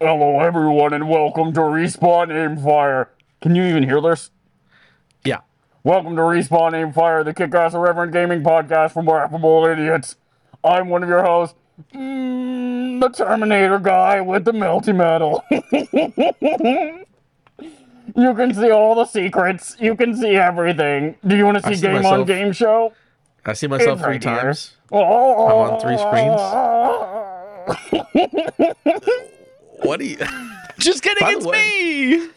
[0.00, 3.08] Hello, everyone, and welcome to Respawn Aimfire.
[3.40, 4.30] Can you even hear this?
[5.24, 5.40] Yeah.
[5.82, 10.16] Welcome to Respawn Aimfire, the kick-ass irreverent gaming podcast from Laughable Idiots.
[10.62, 11.56] I'm one of your hosts,
[11.94, 15.44] mm, the Terminator guy with the melty metal.
[18.16, 19.76] you can see all the secrets.
[19.80, 21.16] You can see everything.
[21.26, 22.24] Do you want to see, see Game on.
[22.24, 22.92] Game Show?
[23.46, 24.76] I see myself It's three right times.
[24.90, 26.40] Oh, I'm on three screens.
[29.82, 30.16] What do you?
[30.78, 32.28] Just kidding, By the it's way- me.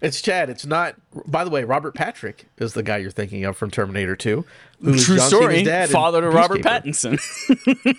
[0.00, 0.50] It's Chad.
[0.50, 0.94] It's not.
[1.26, 4.44] By the way, Robert Patrick is the guy you're thinking of from Terminator 2.
[4.82, 5.62] who's True John story.
[5.62, 7.18] Dad Father to Robert Pattinson.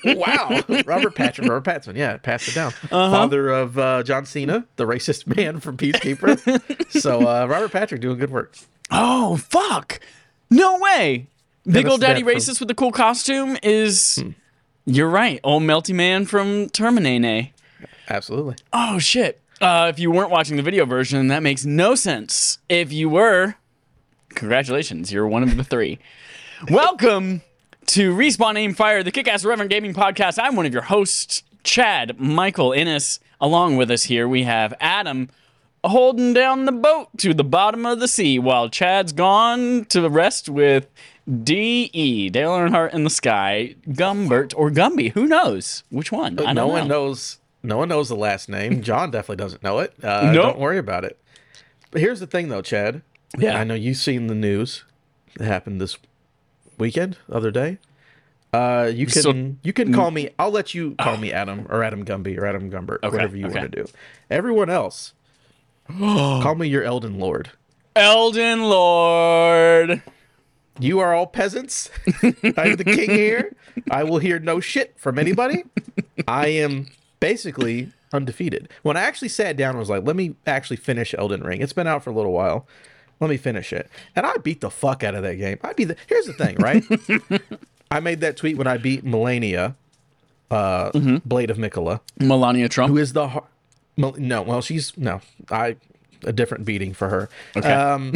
[0.18, 1.50] Wow, Robert Patrick.
[1.50, 1.96] Robert Pattinson.
[1.96, 2.72] Yeah, pass it down.
[2.92, 3.10] Uh-huh.
[3.12, 6.92] Father of uh, John Cena, the racist man from Peacekeeper.
[7.02, 8.56] so uh, Robert Patrick doing good work.
[8.92, 10.00] oh fuck!
[10.50, 11.28] No way.
[11.66, 14.24] Big old daddy from- racist with the cool costume is.
[14.86, 15.40] You're right.
[15.44, 17.50] Old melty man from Terminator.
[18.10, 18.56] Absolutely.
[18.72, 19.42] Oh shit.
[19.60, 22.60] Uh, if you weren't watching the video version, that makes no sense.
[22.70, 23.56] If you were,
[24.30, 25.98] congratulations, you're one of the three.
[26.70, 27.42] Welcome
[27.88, 30.38] to Respawn Aim Fire, the kick-ass Reverend Gaming Podcast.
[30.40, 33.20] I'm one of your hosts, Chad Michael Innes.
[33.42, 35.30] Along with us here, we have Adam
[35.84, 40.50] holding down the boat to the bottom of the sea while Chad's gone to rest
[40.50, 40.88] with
[41.44, 42.30] D.E.
[42.30, 45.12] Dale Earnhardt in the sky, Gumbert or Gumby.
[45.14, 46.34] Who knows which one?
[46.40, 46.74] I don't no know.
[46.74, 47.40] one knows.
[47.68, 48.82] No one knows the last name.
[48.90, 49.94] John definitely doesn't know it.
[50.02, 50.36] Uh, Nope.
[50.36, 51.20] Don't worry about it.
[51.92, 53.02] But here's the thing, though, Chad.
[53.38, 53.60] Yeah.
[53.60, 54.86] I know you've seen the news
[55.36, 55.98] that happened this
[56.78, 57.78] weekend, other day.
[58.54, 60.30] Uh, you can So- you can call me.
[60.40, 63.60] I'll let you call me Adam or Adam Gumby or Adam Gumbert, whatever you okay.
[63.60, 63.90] want to do.
[64.30, 65.14] Everyone else,
[65.98, 67.52] call me your Elden Lord.
[67.98, 70.02] Elden Lord.
[70.80, 71.90] You are all peasants.
[72.24, 73.54] I'm the king here.
[73.92, 75.64] I will hear no shit from anybody.
[76.28, 76.88] I am
[77.20, 78.70] basically undefeated.
[78.84, 81.62] When I actually sat down and was like, let me actually finish Elden Ring.
[81.62, 82.68] It's been out for a little while.
[83.20, 83.90] Let me finish it.
[84.16, 85.58] And I beat the fuck out of that game.
[85.64, 86.84] I beat the Here's the thing, right?
[87.92, 89.76] I made that tweet when I beat Melania,
[90.52, 90.92] uh,
[91.26, 92.92] Blade of Miquella, Melania Trump.
[92.92, 93.46] who is the har-
[93.96, 95.78] Mel- no, well, she's no, I
[96.24, 97.30] a different beating for her.
[97.56, 97.72] Okay.
[97.74, 98.14] Um,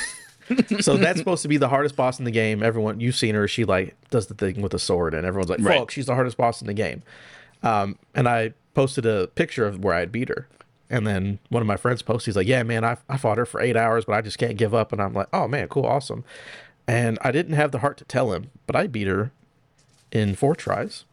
[0.80, 2.62] so that's supposed to be the hardest boss in the game.
[2.62, 3.46] Everyone, you've seen her.
[3.48, 5.78] She like does the thing with the sword, and everyone's like, Right.
[5.78, 7.02] "Fuck, she's the hardest boss in the game."
[7.62, 10.48] Um, and I posted a picture of where I'd beat her,
[10.90, 13.46] and then one of my friends posted, "He's like, yeah, man, I I fought her
[13.46, 15.86] for eight hours, but I just can't give up." And I'm like, "Oh man, cool,
[15.86, 16.24] awesome."
[16.88, 19.32] And I didn't have the heart to tell him, but I beat her
[20.12, 21.04] in four tries.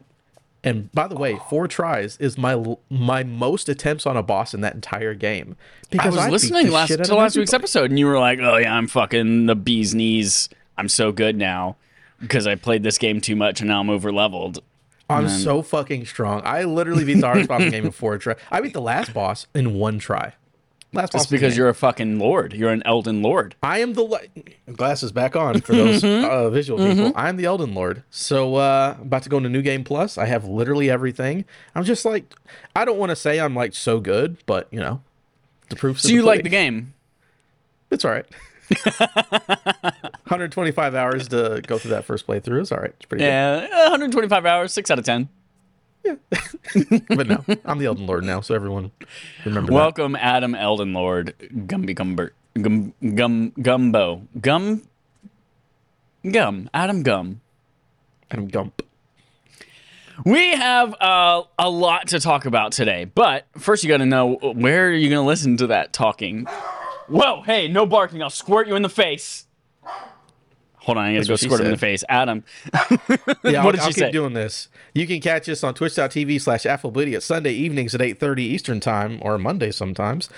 [0.63, 4.61] And by the way, four tries is my my most attempts on a boss in
[4.61, 5.57] that entire game.
[5.89, 8.57] Because I was beat listening last to last week's episode, and you were like, "Oh
[8.57, 10.47] yeah, I'm fucking the bee's knees.
[10.77, 11.75] I'm so good now
[12.21, 14.63] because I played this game too much, and now I'm over leveled."
[15.09, 16.41] I'm so fucking strong.
[16.45, 18.37] I literally beat the hardest boss in the game in four tries.
[18.51, 20.33] I beat the last boss in one try.
[20.93, 22.53] Last boss That's because you're a fucking lord.
[22.53, 23.55] You're an Elden Lord.
[23.63, 27.11] I am the li- glasses back on for those uh, visual people.
[27.15, 28.03] I'm the Elden Lord.
[28.11, 30.17] So uh, about to go into New Game Plus.
[30.19, 31.45] I have literally everything.
[31.73, 32.33] I'm just like,
[32.75, 35.01] I don't want to say I'm like so good, but you know,
[35.69, 35.99] the proof.
[35.99, 36.93] So you the like the game?
[37.89, 38.25] It's all right.
[40.25, 42.93] 125 hours to go through that first playthrough is all right.
[42.97, 45.29] It's pretty Yeah, 125 hours, six out of ten.
[46.03, 46.19] good.
[47.07, 48.91] But no, I'm the Elden Lord now, so everyone
[49.45, 49.75] remember that.
[49.75, 54.81] Welcome, Adam Elden Lord, Gumby Gumbert, Gum Gum Gumbo, Gum
[56.29, 57.41] Gum, Adam Gum.
[58.31, 58.81] And Gump.
[60.25, 64.35] We have uh, a lot to talk about today, but first you got to know
[64.35, 66.47] where are you going to listen to that talking.
[67.07, 68.21] Whoa, hey, no barking!
[68.21, 69.45] I'll squirt you in the face.
[70.77, 72.03] Hold on, I gotta That's go what she squirt him in the face.
[72.09, 72.43] Adam,
[72.73, 74.11] Yeah, What I'll, did I'll she keep say?
[74.11, 74.67] doing this.
[74.93, 79.17] You can catch us on twitch.tv slash affability at Sunday evenings at 8.30 Eastern Time
[79.21, 80.29] or Monday sometimes.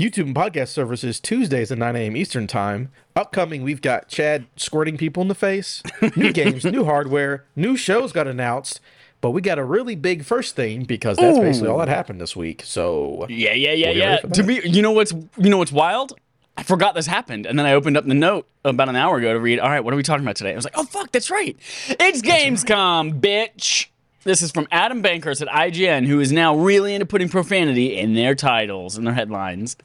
[0.00, 2.16] YouTube and podcast services Tuesdays at 9 a.m.
[2.16, 2.90] Eastern Time.
[3.14, 5.84] Upcoming, we've got Chad squirting people in the face,
[6.16, 8.80] new games, new hardware, new shows got announced,
[9.22, 12.36] but we got a really big first thing because that's basically all that happened this
[12.36, 12.62] week.
[12.66, 14.16] So yeah, yeah, yeah, yeah.
[14.18, 14.46] To that.
[14.46, 16.12] be, you know what's, you know what's wild?
[16.58, 19.32] I forgot this happened, and then I opened up the note about an hour ago
[19.32, 19.58] to read.
[19.58, 20.52] All right, what are we talking about today?
[20.52, 21.56] I was like, oh fuck, that's right.
[21.88, 23.86] It's Gamescom, bitch.
[24.24, 28.14] This is from Adam Bankhurst at IGN, who is now really into putting profanity in
[28.14, 29.76] their titles and their headlines.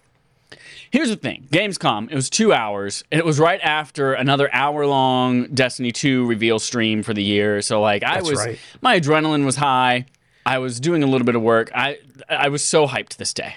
[0.92, 4.86] Here's the thing Gamescom, it was two hours, and it was right after another hour
[4.86, 7.62] long Destiny 2 reveal stream for the year.
[7.62, 8.60] So, like, I That's was, right.
[8.82, 10.06] my adrenaline was high.
[10.46, 11.72] I was doing a little bit of work.
[11.76, 12.00] I,
[12.30, 13.56] I was so hyped this day.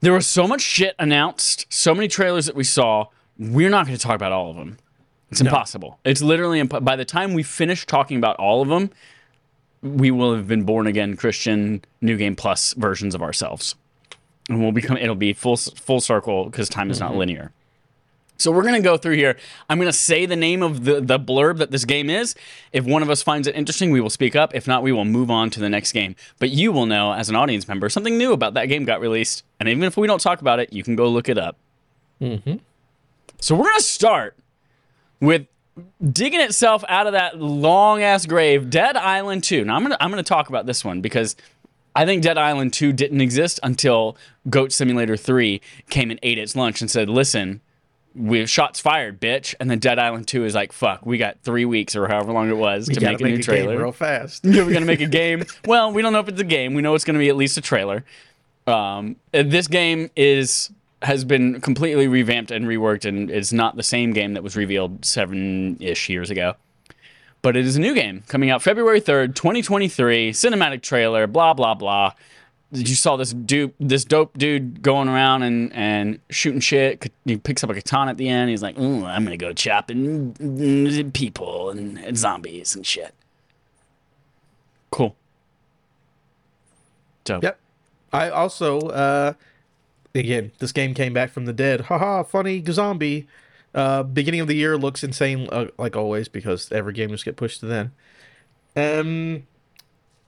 [0.00, 3.06] There was so much shit announced, so many trailers that we saw,
[3.38, 4.76] we're not going to talk about all of them.
[5.30, 5.98] It's impossible.
[6.04, 8.90] It's literally imp- by the time we finish talking about all of them,
[9.82, 13.74] we will have been born again Christian New Game Plus versions of ourselves,
[14.48, 14.96] and we'll become.
[14.96, 17.18] It'll be full full circle because time is not mm-hmm.
[17.20, 17.52] linear.
[18.36, 19.36] So we're gonna go through here.
[19.68, 22.34] I'm gonna say the name of the the blurb that this game is.
[22.72, 24.54] If one of us finds it interesting, we will speak up.
[24.54, 26.16] If not, we will move on to the next game.
[26.38, 29.44] But you will know as an audience member something new about that game got released,
[29.60, 31.56] and even if we don't talk about it, you can go look it up.
[32.20, 32.56] Mm-hmm.
[33.40, 34.36] So we're gonna start
[35.20, 35.46] with
[36.12, 39.64] digging itself out of that long ass grave, Dead Island 2.
[39.64, 41.36] Now I'm gonna I'm gonna talk about this one because
[41.96, 44.16] I think Dead Island 2 didn't exist until
[44.50, 45.60] Goat Simulator 3
[45.90, 47.60] came and ate its lunch and said, listen,
[48.16, 49.54] we have shots fired, bitch.
[49.60, 52.48] And then Dead Island 2 is like, fuck, we got three weeks or however long
[52.50, 53.78] it was to Gotta make a new game trailer.
[53.78, 54.44] real fast.
[54.44, 55.44] Yeah, we're gonna make a game.
[55.66, 56.74] Well, we don't know if it's a game.
[56.74, 58.04] We know it's gonna be at least a trailer.
[58.66, 60.70] Um, this game is
[61.02, 65.04] has been completely revamped and reworked, and it's not the same game that was revealed
[65.04, 66.54] seven ish years ago.
[67.44, 70.32] But it is a new game coming out February third, twenty twenty three.
[70.32, 71.26] Cinematic trailer.
[71.26, 72.14] Blah blah blah.
[72.72, 77.12] You saw this dude, this dope dude going around and, and shooting shit.
[77.26, 78.48] He picks up a katana at the end.
[78.48, 80.32] He's like, "Ooh, I'm gonna go chopping
[81.12, 83.12] people and, and zombies and shit."
[84.90, 85.14] Cool.
[87.24, 87.42] Dope.
[87.42, 87.60] Yep.
[88.10, 89.34] I also, uh,
[90.14, 91.82] again, this game came back from the dead.
[91.82, 93.26] Haha, funny zombie.
[93.74, 97.36] Uh, beginning of the year looks insane, uh, like always, because every game just get
[97.36, 97.90] pushed to then.
[98.76, 99.46] Um,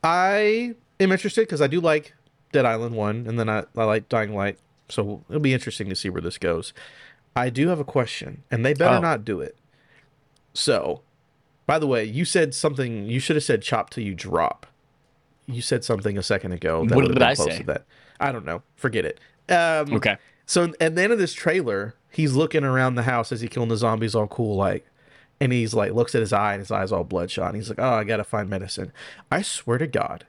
[0.03, 2.15] I am interested because I do like
[2.53, 4.59] Dead Island One, and then I, I like Dying Light,
[4.89, 6.73] so it'll be interesting to see where this goes.
[7.35, 9.01] I do have a question, and they better Oh.
[9.01, 9.57] not do it.
[10.55, 11.03] So,
[11.67, 13.07] by the way, you said something.
[13.07, 14.67] You should have said "chop till you drop."
[15.47, 16.85] You said something a second ago.
[16.87, 17.63] That What did I say?
[17.63, 17.85] That
[18.19, 18.63] I don't know.
[18.77, 19.21] Forget it.
[19.49, 20.17] Um, Okay.
[20.47, 23.69] So at the end of this trailer, he's looking around the house as he killing
[23.69, 24.87] the zombies, all cool, like,
[25.41, 27.49] and he's like looks at his eye, and his eye's all bloodshot.
[27.49, 28.93] And he's like, "Oh, I gotta find medicine."
[29.31, 30.25] I swear to God,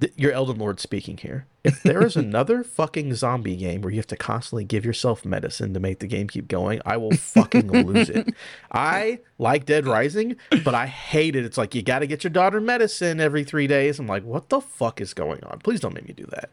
[0.00, 1.46] th- your Elden Lord speaking here.
[1.64, 5.74] If there is another fucking zombie game where you have to constantly give yourself medicine
[5.74, 8.34] to make the game keep going, I will fucking lose it.
[8.72, 11.44] I like Dead Rising, but I hate it.
[11.44, 13.98] It's like you got to get your daughter medicine every three days.
[13.98, 15.58] I'm like, what the fuck is going on?
[15.60, 16.50] Please don't make me do that.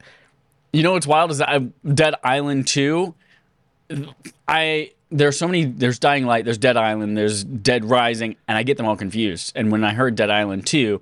[0.76, 3.16] You know what's wild is that I, Dead Island 2.
[4.48, 8.64] I there's so many there's Dying Light, there's Dead Island, there's Dead Rising, and I
[8.64, 9.54] get them all confused.
[9.56, 11.02] And when I heard Dead Island 2,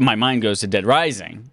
[0.00, 1.50] my mind goes to Dead Rising,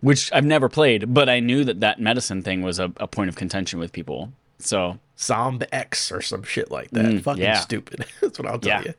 [0.00, 3.28] which I've never played, but I knew that that medicine thing was a, a point
[3.28, 4.32] of contention with people.
[4.58, 7.22] So Zomb X or some shit like that.
[7.22, 7.60] Fucking yeah.
[7.60, 8.04] stupid.
[8.20, 8.86] That's what I'll tell Yeah.
[8.86, 8.94] you.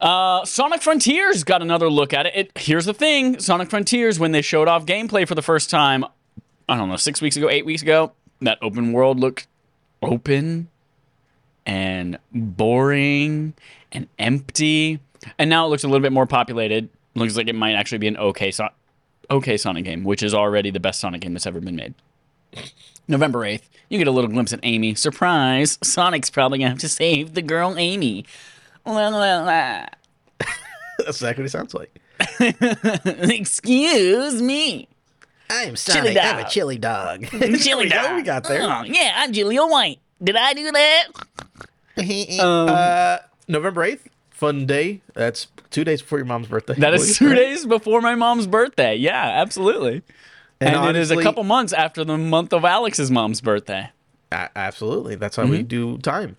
[0.00, 2.32] Uh, Sonic Frontiers got another look at it.
[2.34, 2.50] it.
[2.56, 6.04] Here's the thing: Sonic Frontiers, when they showed off gameplay for the first time,
[6.68, 9.46] I don't know, six weeks ago, eight weeks ago, that open world looked
[10.02, 10.68] open
[11.66, 13.54] and boring
[13.92, 15.00] and empty,
[15.38, 16.88] and now it looks a little bit more populated.
[17.14, 18.68] Looks like it might actually be an okay, so-
[19.30, 21.94] okay Sonic game, which is already the best Sonic game that's ever been made.
[23.08, 24.94] November 8th, you get a little glimpse at Amy.
[24.94, 25.78] Surprise!
[25.82, 28.24] Sonic's probably gonna have to save the girl Amy.
[28.86, 29.86] La, la, la.
[30.98, 31.98] That's exactly what it sounds like.
[33.30, 34.88] Excuse me.
[35.50, 36.24] I'm Chili dog.
[36.24, 37.26] I'm a chili dog.
[37.58, 38.16] Chili we go, dog.
[38.16, 38.62] we got there.
[38.62, 39.98] Oh, yeah, I'm Julia White.
[40.22, 41.04] Did I do that?
[42.40, 44.00] uh, November 8th,
[44.30, 45.00] fun day.
[45.14, 46.74] That's two days before your mom's birthday.
[46.74, 47.44] That is Believe two it.
[47.44, 48.96] days before my mom's birthday.
[48.96, 50.02] Yeah, absolutely.
[50.60, 53.90] And, it is a couple months after the month of Alex's mom's birthday.
[54.32, 55.14] A- absolutely.
[55.14, 56.36] That's how we do time.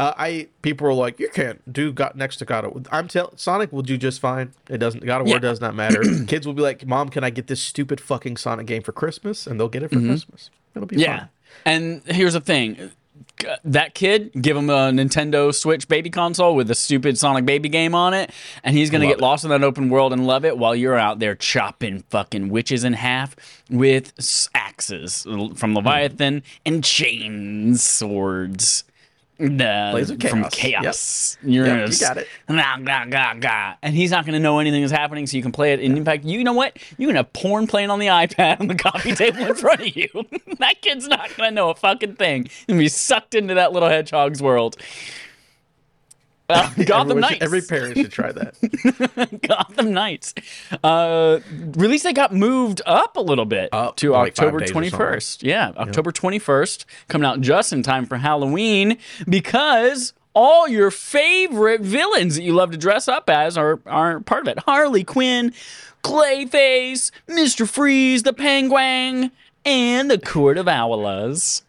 [0.00, 2.88] Uh, I people were like, you can't do got next to God.
[2.90, 4.52] I'm tell Sonic will do just fine.
[4.68, 5.04] It doesn't.
[5.04, 5.40] God of War Yeah.
[5.40, 6.02] does not matter.
[6.26, 9.46] Kids will be like, Mom, can I get this stupid fucking Sonic game for Christmas?
[9.46, 10.50] And they'll get it for Christmas.
[10.74, 11.18] It'll be Yeah.
[11.18, 11.28] fun.
[11.66, 12.90] And here's the thing.
[13.64, 17.94] That kid, give him a Nintendo Switch baby console with a stupid Sonic Baby game
[17.94, 18.30] on it,
[18.64, 19.22] and he's gonna Love get it.
[19.22, 22.82] lost in that open world and love it while you're out there chopping fucking witches
[22.84, 23.36] in half
[23.68, 24.12] with
[24.54, 25.26] axes
[25.56, 28.84] from Leviathan and chain swords.
[29.40, 30.54] The, Blades of from Chaos.
[30.54, 31.38] chaos.
[31.42, 32.28] You're Yep, gonna you got it.
[32.46, 33.74] Gah, gah, gah, gah.
[33.82, 35.80] And he's not going to know anything is happening, so you can play it.
[35.80, 36.76] And in fact, you know what?
[36.98, 39.96] You can have porn playing on the iPad on the coffee table in front of
[39.96, 40.08] you.
[40.58, 42.48] that kid's not going to know a fucking thing.
[42.68, 44.76] To be sucked into that little hedgehog's world.
[46.50, 47.34] Uh, Gotham Everyone Knights.
[47.34, 49.40] should- every parent should try that.
[49.48, 50.34] Gotham Knights.
[50.82, 51.40] Uh,
[51.76, 55.42] release date got moved up a little bit Up to like October days 21st.
[55.42, 62.36] Yeah, October 21st, coming out just in time for Halloween because all your favorite villains
[62.36, 64.58] that you love to dress up as are, are part of it.
[64.60, 65.52] Harley Quinn,
[66.04, 67.68] Clayface, Mr.
[67.68, 69.32] Freeze, the Penguin,
[69.64, 71.62] and the Court of Owls.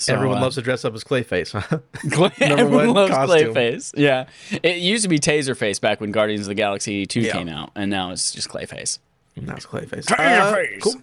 [0.00, 1.78] So, Everyone uh, loves to dress up as Clayface, huh?
[2.10, 3.52] Clay, everyone one loves costume.
[3.54, 3.92] Clayface.
[3.98, 4.28] Yeah,
[4.62, 7.32] it used to be Taserface back when Guardians of the Galaxy Two Yeah.
[7.32, 8.98] came out, and now it's just Clayface.
[9.36, 10.06] Now it's Clayface.
[10.06, 10.76] Taserface.
[10.76, 10.94] Uh, cool.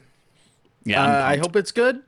[0.84, 1.46] Yeah, Uh, I'm I pumped.
[1.46, 2.02] hope it's good.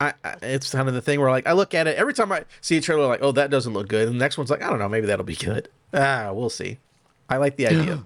[0.00, 2.32] I, I, it's kind of the thing where like I look at it every time
[2.32, 4.62] I see a trailer, like, oh, that doesn't look good, and the next one's like,
[4.62, 5.68] I don't know, maybe that'll be good.
[5.92, 6.78] Ah, we'll see.
[7.28, 8.04] I like the idea.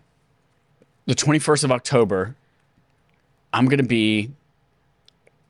[1.07, 2.35] the 21st of October,
[3.53, 4.31] I'm going to be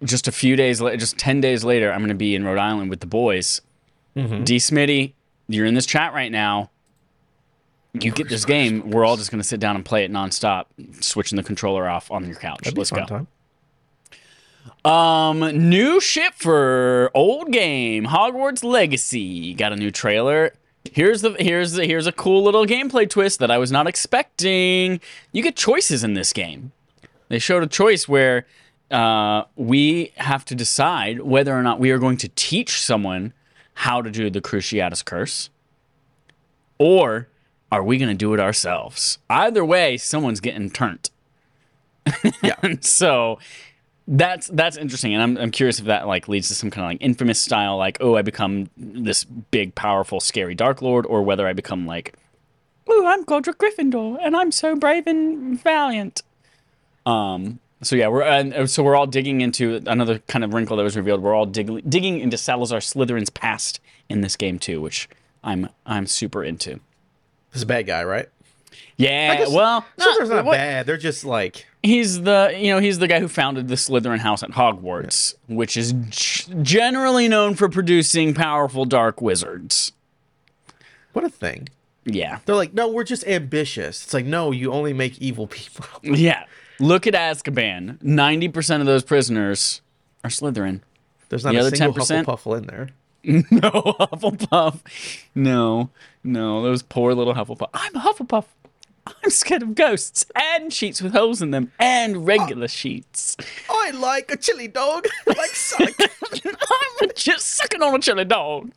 [0.04, 2.58] just a few days later, just 10 days later, I'm going to be in Rhode
[2.58, 3.60] Island with the boys.
[4.16, 4.44] Mm-hmm.
[4.44, 4.56] D.
[4.56, 5.12] Smitty,
[5.48, 6.70] you're in this chat right now.
[7.94, 8.90] You get this game.
[8.90, 10.66] We're all just going to sit down and play it nonstop,
[11.00, 12.72] switching the controller off on your couch.
[12.74, 13.04] Let's go.
[13.06, 13.26] Time.
[14.84, 20.52] Um, new ship for old game Hogwarts Legacy got a new trailer.
[20.92, 25.00] Here's the here's the, here's a cool little gameplay twist that I was not expecting.
[25.32, 26.72] You get choices in this game.
[27.28, 28.46] They showed a choice where
[28.90, 33.32] uh, we have to decide whether or not we are going to teach someone
[33.74, 35.50] how to do the Cruciatus Curse,
[36.78, 37.28] or
[37.70, 39.18] are we going to do it ourselves?
[39.28, 41.10] Either way, someone's getting turned.
[42.42, 42.56] Yeah.
[42.80, 43.38] so
[44.08, 46.90] that's that's interesting and I'm, I'm curious if that like leads to some kind of
[46.92, 51.46] like infamous style like oh i become this big powerful scary dark lord or whether
[51.46, 52.14] i become like
[52.88, 56.22] oh i'm godric gryffindor and i'm so brave and valiant
[57.04, 60.76] um so yeah we're and uh, so we're all digging into another kind of wrinkle
[60.76, 64.80] that was revealed we're all dig- digging into salazar slytherin's past in this game too
[64.80, 65.08] which
[65.44, 66.70] i'm i'm super into
[67.50, 68.28] This is a bad guy, right?
[68.96, 70.86] yeah guess well Slytherin's not what- bad.
[70.86, 74.42] They're just like he's the you know he's the guy who founded the Slytherin house
[74.42, 79.92] at Hogwarts, which is g- generally known for producing powerful dark wizards.
[81.12, 81.68] what a thing.
[82.10, 84.02] Yeah, They're like, no, we're just ambitious.
[84.02, 85.84] It's like, no, you only make evil people.
[86.02, 86.44] yeah.
[86.80, 88.00] Look at Azkaban.
[88.02, 89.80] Ninety percent of those prisoners
[90.24, 90.80] are Slytherin.
[91.28, 92.24] There's not The a other single 10%?
[92.24, 92.88] Hufflepuff in there.
[93.50, 94.80] no Hufflepuff.
[95.34, 95.90] No,
[96.24, 97.68] no, those poor little Hufflepuff.
[97.74, 98.44] I'm a Hufflepuff.
[99.22, 103.36] I'm scared of ghosts and sheets with holes in them and regular sheets.
[103.70, 105.94] I like a chili dog, like Sonic.
[106.44, 108.70] I'm just sucking on a chili dog.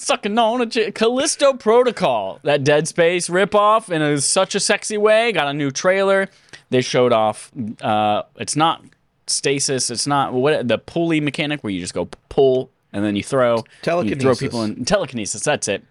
[0.00, 5.30] Sucking on a Callisto Protocol, that Dead Space ripoff in a, such a sexy way.
[5.30, 6.28] Got a new trailer.
[6.70, 7.52] They showed off.
[7.82, 8.82] Uh, it's not
[9.26, 9.90] stasis.
[9.90, 13.62] It's not what the pulley mechanic where you just go pull and then you throw.
[14.16, 15.42] You throw people in telekinesis.
[15.42, 15.84] That's it.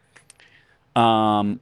[0.96, 1.60] Um,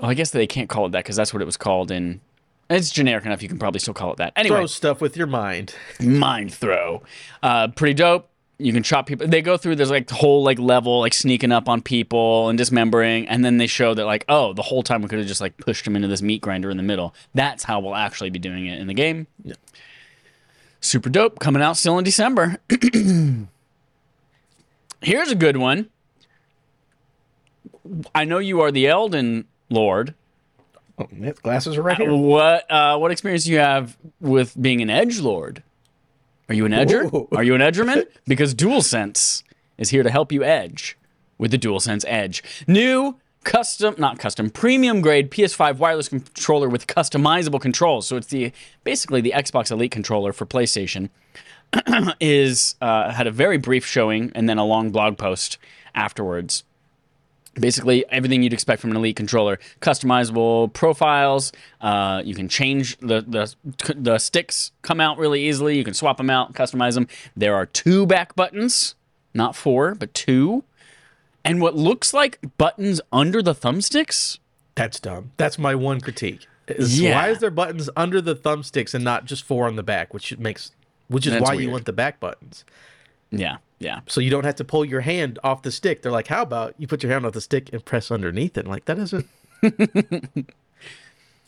[0.00, 2.20] well, I guess they can't call it that because that's what it was called in.
[2.68, 3.42] It's generic enough.
[3.42, 4.32] You can probably still call it that.
[4.34, 5.74] Anyway, Throw stuff with your mind.
[6.00, 7.02] mind throw.
[7.44, 8.28] Uh, pretty dope.
[8.60, 9.26] You can chop people.
[9.26, 13.26] They go through this like whole like level, like sneaking up on people and dismembering,
[13.28, 15.56] and then they show that like, oh, the whole time we could have just like
[15.56, 17.14] pushed them into this meat grinder in the middle.
[17.34, 19.26] That's how we'll actually be doing it in the game.
[19.42, 19.54] Yeah.
[20.80, 21.38] Super dope.
[21.38, 22.58] Coming out still in December.
[25.02, 25.88] Here's a good one.
[28.14, 30.14] I know you are the Elden Lord.
[30.98, 31.08] Oh,
[31.42, 32.14] glasses are right here.
[32.14, 35.62] What uh, what experience do you have with being an edge lord?
[36.50, 37.12] Are you an edger?
[37.14, 37.28] Ooh.
[37.36, 38.06] Are you an edgerman?
[38.26, 39.44] Because DualSense
[39.78, 40.98] is here to help you edge
[41.38, 42.42] with the DualSense Edge.
[42.66, 48.08] New custom, not custom, premium grade PS5 wireless controller with customizable controls.
[48.08, 48.52] So it's the
[48.82, 51.10] basically the Xbox Elite controller for PlayStation.
[52.20, 55.56] is uh, had a very brief showing and then a long blog post
[55.94, 56.64] afterwards
[57.54, 63.20] basically everything you'd expect from an elite controller customizable profiles uh, you can change the,
[63.22, 63.54] the
[63.94, 67.66] the sticks come out really easily you can swap them out customize them there are
[67.66, 68.94] two back buttons
[69.34, 70.62] not four but two
[71.44, 74.38] and what looks like buttons under the thumbsticks
[74.74, 75.32] That's dumb.
[75.36, 76.46] That's my one critique.
[76.68, 77.16] Is Yeah.
[77.16, 80.36] Why is there buttons under the thumbsticks and not just four on the back, which
[80.38, 80.72] makes
[81.08, 82.64] which is That's why you want the back buttons.
[83.30, 86.02] yeah yeah So you don't have to pull your hand off the stick.
[86.02, 88.66] They're like, how about you put your hand off the stick and press underneath it?
[88.66, 89.26] Like that doesn't.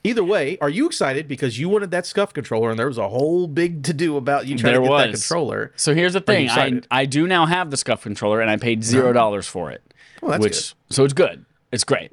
[0.05, 3.09] Either way, are you excited because you wanted that scuff controller and there was a
[3.09, 5.21] whole big to do about you trying There to get that was.
[5.29, 5.73] controller?
[5.77, 6.81] so here's the thing I.
[6.91, 8.91] I do now have the scuff controller and i paid uh-huh.
[8.91, 11.45] zero dollars for it Well, that's which so it's good.
[11.71, 12.11] It's great.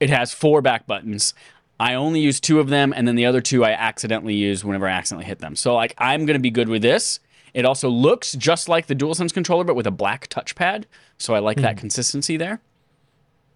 [0.00, 1.32] It has four back buttons.
[1.80, 4.86] I only use two of them, and then the other two I accidentally use whenever
[4.88, 5.54] I accidentally hit them.
[5.56, 7.20] So like I'm gonna be good with this.
[7.54, 10.84] It also looks just like the DualSense controller, but with a black touchpad.
[11.18, 12.60] So I like that consistency there.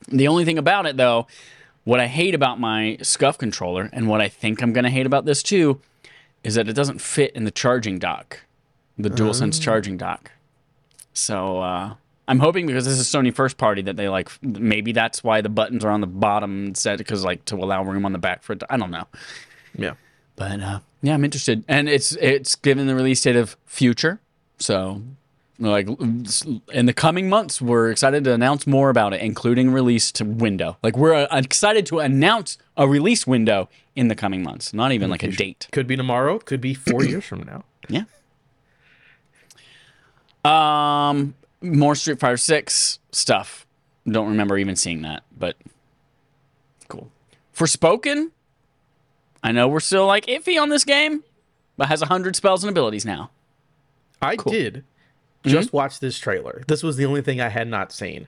[0.08, 1.26] The only thing about it though,
[1.84, 5.24] what I hate about my Scuff controller, and what I think I'm gonna hate about
[5.24, 5.80] this too,
[6.44, 8.44] is that it doesn't fit in the charging dock,
[8.96, 10.30] the DualSense charging dock.
[11.12, 11.94] So uh,
[12.28, 15.48] I'm hoping because this is Sony first party that they like maybe that's why the
[15.48, 18.52] buttons are on the bottom instead because like to allow room on the back for
[18.52, 18.60] it.
[18.60, 19.08] To, I don't know,
[19.76, 19.94] Yeah.
[20.38, 24.20] But uh, yeah, I'm interested, and it's it's given the release date of future,
[24.58, 25.02] so
[25.60, 25.88] Like
[26.72, 30.76] in the coming months, we're excited to announce more about it, including release to window.
[30.84, 35.10] Like we're uh, excited to announce a release window in the coming months, not even
[35.10, 35.66] like a date.
[35.72, 36.38] Could be tomorrow.
[36.38, 37.64] Could be four years from now.
[37.88, 38.04] Yeah.
[40.44, 43.66] Um, more Street Fighter Six stuff.
[44.08, 45.56] Don't remember even seeing that, but
[46.86, 47.10] cool.
[47.52, 48.30] Forspoken,
[49.42, 51.22] I know we're still like iffy on this game,
[51.76, 53.30] but has hundred spells and abilities now.
[54.20, 54.84] I did
[55.44, 56.62] just watch this trailer.
[56.66, 58.26] This was the only thing I had not seen.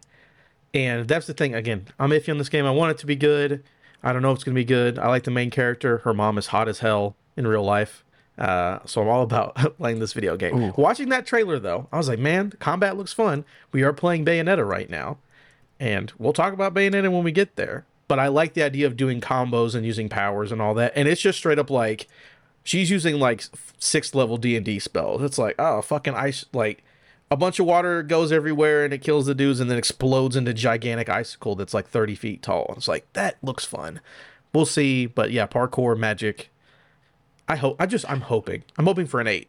[0.73, 1.55] And that's the thing.
[1.55, 2.65] Again, I'm iffy on this game.
[2.65, 3.63] I want it to be good.
[4.03, 4.99] I don't know if it's going to be good.
[4.99, 5.99] I like the main character.
[5.99, 8.05] Her mom is hot as hell in real life.
[8.39, 10.73] Uh, so I'm all about playing this video game.
[10.77, 13.45] Watching that trailer, though, I was like, man, the combat looks fun.
[13.73, 15.19] We are playing Bayonetta right now.
[15.79, 17.85] And we'll talk about Bayonetta when we get there.
[18.11, 20.93] But I like the idea of doing combos and using powers and all that.
[20.97, 22.09] And it's just straight up like
[22.65, 23.45] she's using like
[23.79, 25.23] sixth level D and D spells.
[25.23, 26.83] It's like oh fucking ice like
[27.31, 30.53] a bunch of water goes everywhere and it kills the dudes and then explodes into
[30.53, 32.75] gigantic icicle that's like thirty feet tall.
[32.77, 34.01] It's like that looks fun.
[34.53, 36.51] We'll see, but yeah, parkour magic.
[37.49, 37.77] I hope.
[37.79, 38.65] I just I'm hoping.
[38.77, 39.47] I'm hoping for an eight.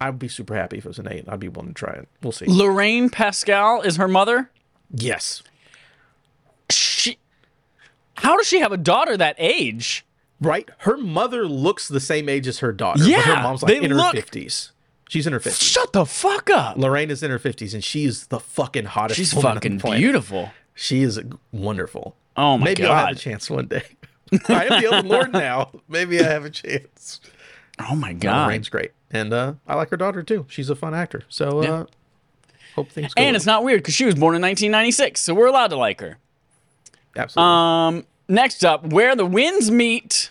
[0.00, 1.26] I'd be super happy if it was an eight.
[1.28, 2.08] I'd be willing to try it.
[2.24, 2.46] We'll see.
[2.48, 4.50] Lorraine Pascale is her mother.
[4.92, 5.44] Yes.
[8.20, 10.04] She, how does she have a daughter that age?
[10.40, 10.68] Right?
[10.78, 13.02] Her mother looks the same age as her daughter.
[13.04, 14.72] but her mom's like in her fifties.
[15.08, 15.68] She's in her fifties.
[15.68, 16.76] Shut the fuck up.
[16.76, 19.18] Lorraine is in her fifties and she's the fucking hottest.
[19.18, 20.50] She's woman on the fucking beautiful.
[20.74, 21.20] She is
[21.52, 22.16] wonderful.
[22.36, 22.78] Oh my god.
[22.78, 23.82] Maybe I'll have a chance one day.
[24.48, 25.72] I am the open lord now.
[25.88, 27.20] Maybe I have a chance.
[27.80, 28.46] Oh my Uh, god.
[28.46, 30.46] Lorraine's great, and uh, I like her daughter too.
[30.48, 31.22] She's a fun actor.
[31.28, 31.84] So uh, Yeah.
[32.76, 33.22] hope things go.
[33.22, 36.00] And it's not weird because she was born in 1996, so we're allowed to like
[36.00, 36.18] her.
[37.16, 37.52] absolutely.
[37.98, 40.30] Um, next up, where the winds meet.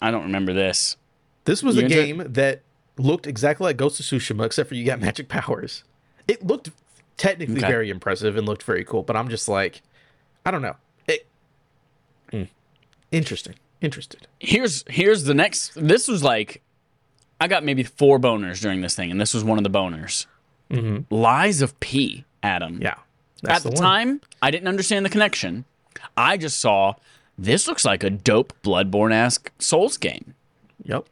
[0.00, 0.96] I don't remember this.
[1.44, 1.88] this was you a it?
[1.88, 2.62] game that
[2.96, 5.84] looked exactly like Ghost of Tsushima, except for you got magic powers.
[6.26, 6.70] It looked
[7.16, 7.66] technically Okay.
[7.66, 9.82] very impressive and looked very cool, but I'm just like,
[10.46, 10.76] I don't know.
[11.06, 11.26] It,
[12.32, 12.48] Mm.
[13.10, 13.54] interesting.
[13.80, 14.26] Interested.
[14.40, 15.72] Here's here's the next.
[15.76, 16.62] This was like,
[17.40, 20.26] I got maybe four boners during this thing, and this was one of the boners.
[21.10, 22.24] Lies of P.
[22.42, 22.74] Adam.
[22.74, 22.82] Mm-hmm.
[22.82, 22.94] Yeah.
[23.48, 23.76] At the, one.
[23.78, 25.64] time, I didn't understand the connection.
[26.16, 26.94] I just saw
[27.36, 30.34] this looks like a dope Bloodborne esque Souls game.
[30.84, 31.06] Yep.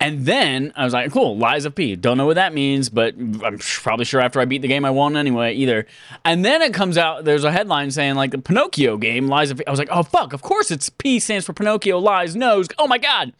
[0.00, 1.94] And then I was like, cool, Lies of P.
[1.94, 4.90] Don't know what that means, but I'm probably sure after I beat the game, I
[4.90, 5.86] won't anyway either.
[6.24, 9.58] And then it comes out, there's a headline saying, like, the Pinocchio game, Lies of
[9.58, 9.66] P.
[9.66, 12.66] I was like, oh, fuck, of course it's P stands for Pinocchio, Lies, Nose.
[12.78, 13.32] Oh my God.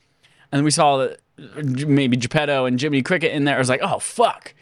[0.53, 1.18] And then we saw that
[1.64, 3.57] maybe Geppetto and Jimmy Cricket in there.
[3.57, 4.55] I was like, oh, fuck.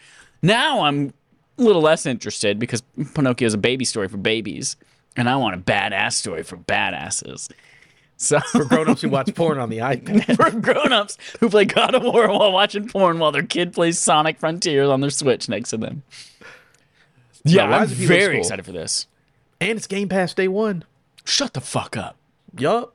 [0.42, 1.12] Now I'm
[1.58, 4.76] a little less interested because Pinocchio is a baby story for babies.
[5.20, 7.50] And I want a badass story for badasses.
[8.16, 8.38] So.
[8.52, 10.36] For grown-ups who watch porn on the iPad.
[10.36, 14.38] for grown-ups who play God of War while watching porn while their kid plays Sonic
[14.38, 16.02] Frontiers on their Switch next to them.
[17.44, 19.06] Yeah, No, I'm Lies of P looks very excited for this.
[19.60, 20.84] and it's Game Pass day one.
[21.24, 22.16] Shut the fuck up.
[22.58, 22.94] Yup.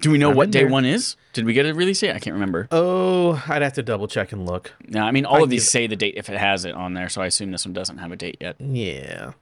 [0.00, 0.68] Do we know what day there.
[0.70, 1.16] one is?
[1.34, 2.14] Did we get a release date?
[2.14, 2.68] I can't remember.
[2.70, 4.72] Oh, I'd have to double check and look.
[4.86, 7.08] No, I mean all of these say the date if it has it on there,
[7.08, 8.56] so I assume this one doesn't have a date yet.
[8.60, 9.32] Yeah.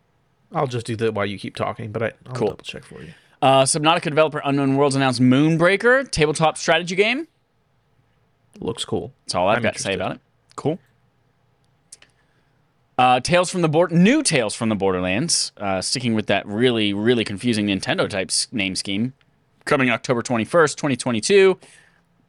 [0.52, 2.48] I'll just do that while you keep talking, but I, I'll Cool.
[2.48, 3.12] double check for you.
[3.42, 7.28] Uh, Subnautica developer Unknown Worlds announced Moonbreaker, tabletop strategy game.
[8.60, 9.12] Looks cool.
[9.24, 10.20] That's all I've I'm got to say about it.
[10.56, 10.78] Cool.
[12.98, 16.94] Uh, Tales from the Board, new Tales from the Borderlands, uh, sticking with that really,
[16.94, 19.12] really confusing Nintendo type name scheme.
[19.66, 21.58] Coming October 21st, 2022.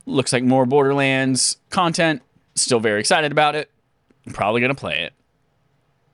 [0.05, 2.21] Looks like more Borderlands content.
[2.55, 3.69] Still very excited about it.
[4.33, 5.13] Probably going to play it.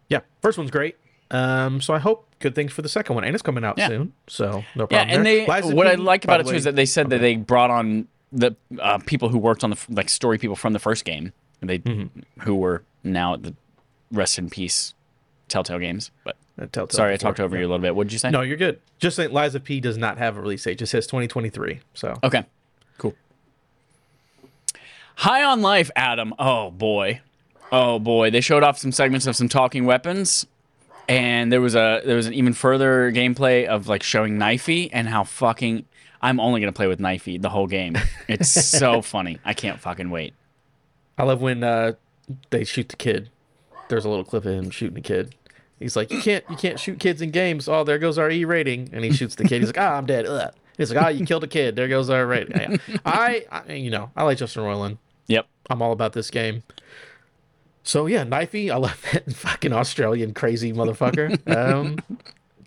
[0.09, 0.97] Yeah, first one's great.
[1.33, 3.87] Um, so I hope good things for the second one, and it's coming out Yeah.
[3.89, 4.13] soon.
[4.27, 5.09] So no problem.
[5.09, 5.45] Yeah, and there.
[5.47, 7.35] they of what I P, like about it too is that they said that they
[7.35, 11.03] brought on the uh, people who worked on the like story people from the first
[11.05, 11.33] game.
[11.61, 12.41] and They Mm-hmm.
[12.41, 13.53] who were now at the
[14.11, 14.93] rest in peace
[15.49, 16.11] Telltale Games.
[16.23, 17.95] But Uh, Telltale sorry, I talked over you a little bit.
[17.95, 18.29] What did you say?
[18.29, 18.79] No, you're good.
[18.99, 20.71] Just saying, Lies of P does not have a release date.
[20.73, 21.79] It just says 2023.
[21.95, 22.43] So Okay,
[22.99, 23.15] cool.
[25.15, 26.33] High on Life, Adam.
[26.39, 27.21] Oh boy,
[27.71, 28.29] oh boy.
[28.31, 30.45] They showed off some segments of some talking weapons,
[31.07, 35.07] and there was a there was an even further gameplay of like showing Knifey and
[35.07, 35.85] how fucking.
[36.21, 37.97] I'm only gonna play with Knifey the whole game.
[38.29, 39.39] It's so funny.
[39.43, 40.33] I can't fucking wait.
[41.17, 41.93] I love when uh,
[42.49, 43.29] they shoot the kid.
[43.89, 45.35] There's a little clip of him shooting the kid.
[45.79, 48.45] He's like, "You can't, you can't shoot kids in games." Oh, there goes our E
[48.45, 49.59] rating, and he shoots the kid.
[49.59, 50.53] He's like, "Ah, I'm dead." Ugh.
[50.77, 51.75] He's like, "Ah, you killed a kid.
[51.75, 52.97] There goes our rating." Yeah.
[53.05, 54.97] I, I, you know, I like Justin Roiland.
[55.27, 55.45] Yep.
[55.69, 56.63] I'm all about this game.
[57.83, 61.37] So yeah, Knifey, I love that fucking Australian crazy motherfucker.
[61.55, 61.99] Um,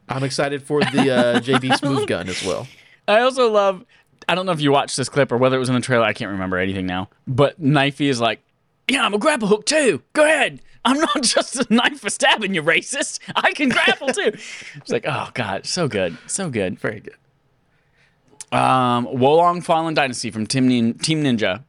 [0.08, 2.68] I'm excited for the uh, JB Smooth Gun as well.
[3.08, 3.84] I also love.
[4.28, 6.04] I don't know if you watched this clip or whether it was in the trailer.
[6.04, 7.08] I can't remember anything now.
[7.26, 8.40] But Knifey is like,
[8.88, 10.02] Yeah, I'm a grapple hook too.
[10.12, 10.60] Go ahead.
[10.84, 13.18] I'm not just a knife for stabbing you, racist.
[13.34, 14.32] I can grapple too.
[14.76, 16.78] It's like, oh god, so good, so good.
[16.78, 18.56] Very good.
[18.56, 21.64] Um, Wo Long Fallen Dynasty from Team, Nin- Team Ninja.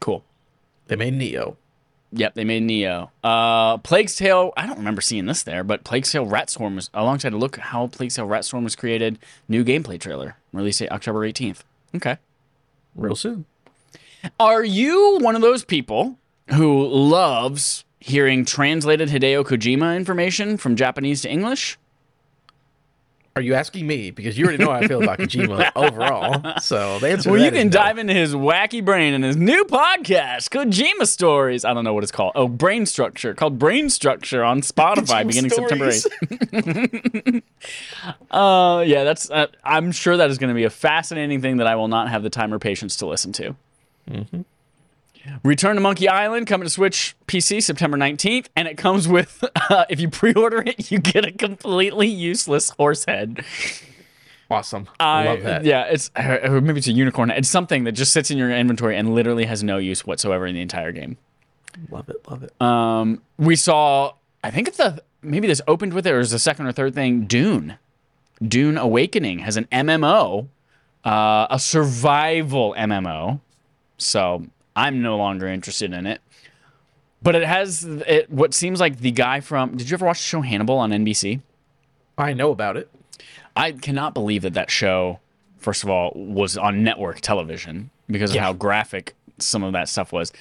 [0.00, 0.22] Cool.
[0.86, 1.56] They made Nioh.
[2.12, 3.10] Yep, they made Nioh.
[3.24, 4.52] Uh, Plague's Tale.
[4.56, 7.88] I don't remember seeing this there, but Plague's Tale Ratstorm was alongside a look how
[7.88, 9.18] Plague's Tale Ratstorm was created.
[9.48, 11.60] New gameplay trailer release date October 18th.
[11.96, 12.18] Okay.
[12.94, 13.46] Real soon.
[14.38, 16.18] Are you one of those people
[16.50, 21.78] who loves hearing translated Hideo Kojima information from Japanese to English?
[23.36, 24.12] Are you asking me?
[24.12, 26.60] Because you already know how I feel about Kojima overall.
[26.60, 27.70] So the answer Well, to you can no.
[27.72, 31.64] dive into his wacky brain in his new podcast, Kojima Stories.
[31.64, 32.30] I don't know what it's called.
[32.36, 37.42] Oh, Brain Structure, called Brain Structure on Spotify beginning September 8th.
[38.30, 39.30] Uh, yeah, that's.
[39.30, 42.08] Uh, I'm sure that is going to be a fascinating thing that I will not
[42.10, 43.56] have the time or patience to listen to.
[45.42, 49.84] Return to Monkey Island coming to Switch PC September 19th, and it comes with uh,
[49.88, 53.44] if you pre-order it, you get a completely useless horse head.
[54.50, 54.88] awesome.
[55.00, 55.64] I Love that.
[55.64, 57.30] Yeah, it's or maybe it's a unicorn.
[57.30, 60.54] It's something that just sits in your inventory and literally has no use whatsoever in
[60.54, 61.16] the entire game.
[61.90, 62.16] Love it.
[62.28, 62.60] Love it.
[62.60, 64.12] Um, we saw.
[64.42, 66.94] I think it's the maybe this opened with it or is the second or third
[66.94, 67.24] thing.
[67.26, 67.78] Dune,
[68.46, 70.48] Dune Awakening has an MMO,
[71.04, 73.40] uh, a survival MMO.
[73.96, 74.44] So
[74.76, 76.20] I'm no longer interested in it.
[77.22, 79.76] But it has it what seems like the guy from.
[79.76, 81.40] Did you ever watch the show Hannibal on NBC?
[82.18, 82.90] I know about it.
[83.56, 85.20] I cannot believe that that show,
[85.58, 88.42] first of all, was on network television because of Yeah.
[88.42, 90.32] how graphic some of that stuff was.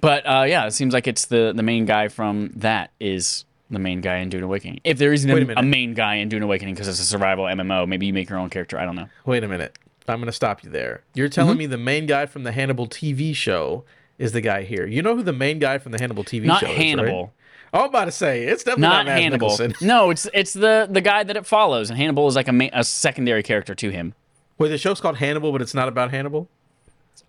[0.00, 3.78] But uh, yeah, it seems like it's the the main guy from that is the
[3.78, 4.80] main guy in Dune Awakening.
[4.84, 7.44] If there isn't a a, a main guy in Dune Awakening because it's a survival
[7.44, 8.78] MMO, maybe you make your own character.
[8.78, 9.08] I don't know.
[9.24, 9.78] Wait a minute.
[10.10, 11.02] I'm going to stop you there.
[11.14, 11.58] You're telling Mm-hmm.
[11.58, 13.84] me the main guy from the Hannibal TV show
[14.18, 14.86] is the guy here.
[14.86, 17.22] You know who the main guy from the Hannibal TV Not show is, Hannibal.
[17.22, 17.30] right?
[17.72, 19.56] Oh, I'm about to say it's definitely Not not, Hannibal.
[19.80, 22.68] No, it's it's the the guy that it follows, and Hannibal is like a ma-
[22.72, 24.12] a secondary character to him.
[24.58, 26.48] Wait, the show's called Hannibal, but it's not about Hannibal.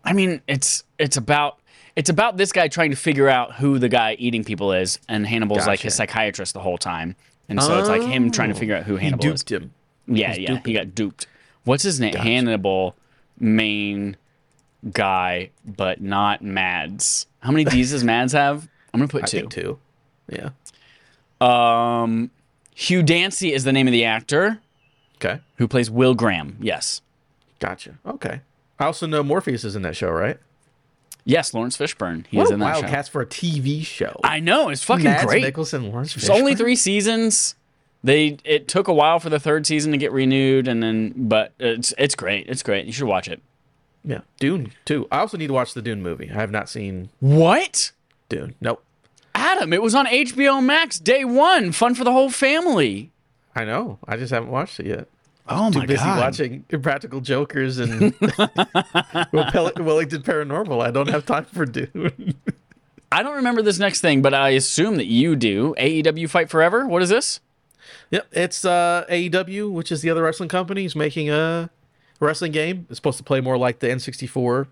[0.03, 1.59] I mean, it's it's about
[1.95, 5.27] it's about this guy trying to figure out who the guy eating people is, and
[5.27, 7.15] Hannibal's like his psychiatrist the whole time,
[7.47, 9.43] and so it's like him trying to figure out who He Hannibal is.
[9.43, 9.71] duped him.
[10.07, 11.27] Yeah, yeah, he got duped.
[11.63, 12.15] What's his name?
[12.15, 12.95] Hannibal,
[13.39, 14.17] main
[14.91, 17.27] guy, but not Mads.
[17.39, 18.67] How many D's does Mads have?
[18.93, 19.47] I'm gonna put I two.
[19.47, 19.79] two.
[20.29, 20.49] Yeah.
[21.39, 22.31] Um,
[22.75, 24.59] Hugh Dancy is the name of the actor
[25.17, 25.39] Okay.
[25.57, 26.57] who plays Will Graham.
[26.61, 27.01] Yes,
[27.59, 27.99] Gotcha.
[28.05, 28.41] Okay.
[28.79, 30.37] I also know Morpheus is in that show, right?
[31.23, 32.25] yes, Laurence Fishburne.
[32.27, 32.89] He What is a in that wild show.
[32.89, 34.19] cast for a TV show.
[34.23, 35.43] I know it's fucking Mads great.
[35.53, 37.55] Mikkelsen, Laurence It's only three seasons.
[38.03, 41.53] They it took a while for the third season to get renewed, and then but
[41.59, 42.47] it's it's great.
[42.47, 42.85] It's great.
[42.85, 43.41] You should watch it.
[44.03, 44.21] Yeah.
[44.39, 45.07] Dune too.
[45.11, 46.29] I also need to watch the Dune movie.
[46.31, 47.91] I have not seen What?
[48.29, 48.55] Dune.
[48.59, 48.83] Nope.
[49.35, 51.71] Adam, it was on HBO Max day one.
[51.71, 53.11] Fun for the whole family.
[53.55, 53.99] I know.
[54.07, 55.07] I just haven't watched it yet.
[55.47, 56.19] Oh Too my busy god!
[56.19, 57.99] watching Impractical Jokers and
[59.31, 60.81] Wellington Paranormal.
[60.81, 62.35] I don't have time for Dune.
[63.11, 65.75] I don't remember this next thing, but I assume that you do.
[65.77, 66.87] AEW Fight Forever.
[66.87, 67.41] What is this?
[68.11, 68.27] Yep.
[68.31, 71.69] It's uh, AEW, which is the other wrestling company, is making a
[72.19, 72.85] wrestling game.
[72.89, 74.67] It's supposed to play more like the N64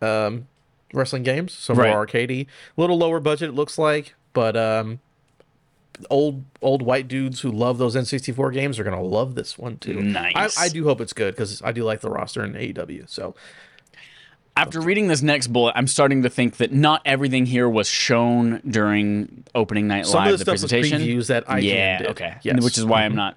[0.00, 0.46] um,
[0.94, 1.94] wrestling games, so more Right.
[1.94, 2.46] arcadey.
[2.76, 5.00] A little lower budget, it looks like, but um,
[6.10, 10.00] old old white dudes who love those N64 games are gonna love this one too.
[10.02, 10.58] Nice.
[10.58, 13.08] I, I do hope it's good because I do like the roster in AEW.
[13.08, 13.34] So
[14.56, 18.60] After reading this next bullet, I'm starting to think that not everything here was shown
[18.68, 21.00] during opening night some live of the the stuff was presentation.
[21.00, 22.08] previews that I yeah, did.
[22.08, 22.36] okay.
[22.42, 22.62] Yes.
[22.62, 23.36] Which is why I'm not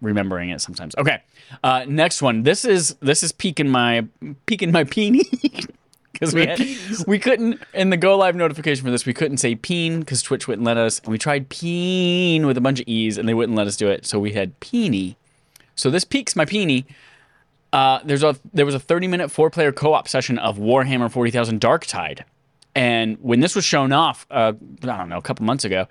[0.00, 0.94] remembering it sometimes.
[0.96, 1.22] Okay.
[1.64, 2.44] Uh, next one.
[2.44, 4.06] This is this is peeking my
[4.46, 5.24] peeking my peenie.
[6.12, 6.60] Because we, had-
[7.06, 10.48] we couldn't in the go live notification for this we couldn't say peen because Twitch
[10.48, 13.56] wouldn't let us and we tried peen with a bunch of e's and they wouldn't
[13.56, 15.16] let us do it so we had peenie
[15.76, 16.86] so this peaks my peenie
[17.72, 21.10] uh, there's a there was a 30 minute four player co op session of Warhammer
[21.10, 22.24] 40,000 Dark Tide,
[22.74, 24.52] and when this was shown off, uh,
[24.82, 25.86] I don't know, a couple months ago,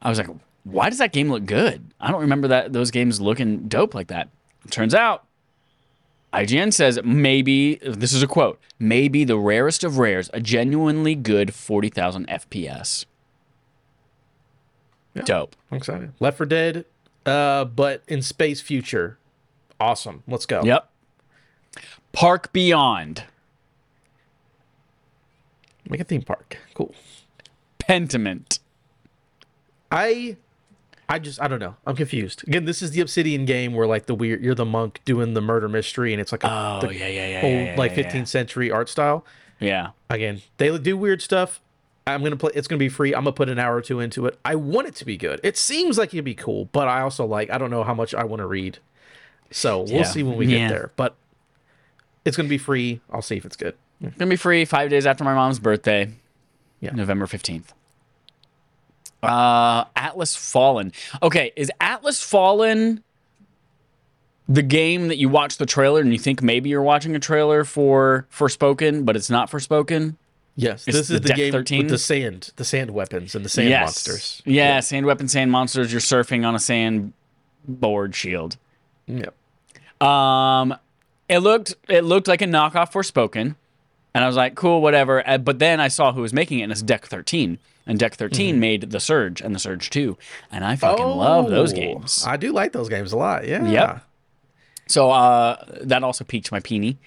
[0.00, 0.28] I was like,
[0.64, 1.92] why does that game look good?
[2.00, 4.28] I don't remember that those games looking dope like that.
[4.70, 5.24] Turns out,
[6.32, 11.54] IGN says maybe this is a quote, maybe the rarest of rares, a genuinely good
[11.54, 13.06] 40,000 FPS.
[15.14, 15.22] Yeah.
[15.22, 15.56] Dope.
[15.70, 16.12] I'm excited.
[16.20, 16.86] Left for Dead,
[17.26, 19.18] uh, but in space future.
[19.78, 20.22] Awesome.
[20.26, 20.62] Let's go.
[20.62, 20.88] Yep.
[22.12, 23.24] Park Beyond,
[25.88, 26.58] Make a theme park.
[26.74, 26.94] Cool.
[27.78, 28.60] Pentiment.
[29.90, 30.36] I
[31.08, 31.74] I just I don't know.
[31.86, 32.46] I'm confused.
[32.46, 35.40] Again, this is the Obsidian game where like the weird you're the monk doing the
[35.40, 38.10] murder mystery and it's like a Oh, yeah, yeah, yeah, old yeah, yeah, like yeah,
[38.10, 39.24] 15th century art style.
[39.60, 39.90] Yeah.
[40.08, 41.60] Again, they do weird stuff.
[42.06, 42.52] I'm gonna play.
[42.54, 43.14] It's gonna be free.
[43.14, 44.38] I'm gonna put an hour or two into it.
[44.44, 45.40] I want it to be good.
[45.42, 47.50] It seems like it'd be cool, but I also like.
[47.50, 48.78] I don't know how much I want to read.
[49.50, 50.02] So we'll Yeah.
[50.04, 50.58] see when we Yeah.
[50.60, 50.92] get there.
[50.96, 51.14] But
[52.24, 53.00] it's gonna be free.
[53.10, 53.74] I'll see if it's good.
[54.00, 56.10] It's gonna be free five days after my mom's birthday.
[56.80, 56.90] Yeah.
[56.92, 57.70] November 15th.
[59.22, 60.92] Uh Atlas Fallen.
[61.22, 63.02] Okay, is Atlas Fallen
[64.48, 67.64] the game that you watch the trailer and you think maybe you're watching a trailer
[67.64, 70.16] for Forspoken, but it's not Forspoken?
[70.56, 71.78] Yes, It's this is the Deck game 13?
[71.78, 73.84] with the sand, the sand weapons, and the sand yes.
[73.84, 74.42] monsters.
[74.44, 75.90] Yeah, sand weapons, sand monsters.
[75.90, 77.14] You're surfing on a sand
[77.66, 78.58] board shield.
[79.06, 79.34] Yep.
[80.02, 80.74] Um,
[81.32, 83.56] it looked it looked like a knockoff Forspoken,
[84.14, 85.26] and I was like, cool, whatever.
[85.28, 88.14] Uh, But then I saw who was making it, and it's Deck 13, and Deck
[88.14, 90.16] 13 made the Surge and the Surge 2,
[90.50, 92.24] and I fucking love those Oh, games.
[92.26, 93.46] I do like those games a lot.
[93.46, 93.66] Yeah.
[93.66, 94.04] Yep.
[94.88, 96.98] So uh, that also piqued my peenie.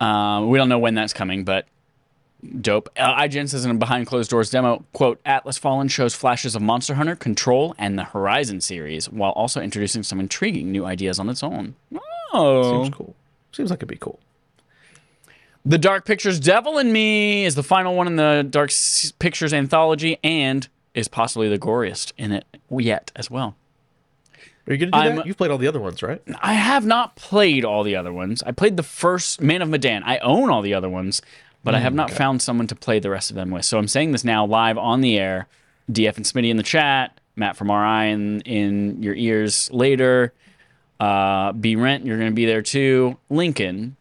[0.00, 1.66] Um, we don't know when that's coming, but
[2.60, 2.90] dope.
[2.96, 6.62] Uh, IGN says in a behind closed doors demo, quote, Atlas Fallen shows flashes of
[6.62, 11.28] Monster Hunter, Control, and the Horizon series, while also introducing some intriguing new ideas on
[11.28, 11.74] its own.
[12.34, 12.82] Oh.
[12.84, 13.14] Seems cool.
[13.52, 14.18] Seems like it'd be cool.
[15.64, 18.70] The Dark Pictures Devil in Me is the final one in the Dark
[19.18, 23.56] Pictures anthology and is possibly the goriest in it yet as well.
[24.66, 25.26] Are you gonna do I'm- that?
[25.26, 26.20] You've played all the other ones, right?
[26.42, 28.42] I have not played all the other ones.
[28.44, 30.02] I played the first Man of Medan.
[30.04, 31.22] I own all the other ones,
[31.62, 33.64] but I have not found someone to play the rest of them with.
[33.64, 35.48] So I'm saying this now live on the air.
[35.90, 37.18] DF and Smitty in the chat.
[37.36, 40.32] Matt from RI in, in your ears later.
[41.00, 43.18] Uh, B Rent, you're going to be there too.
[43.30, 43.96] Lincoln,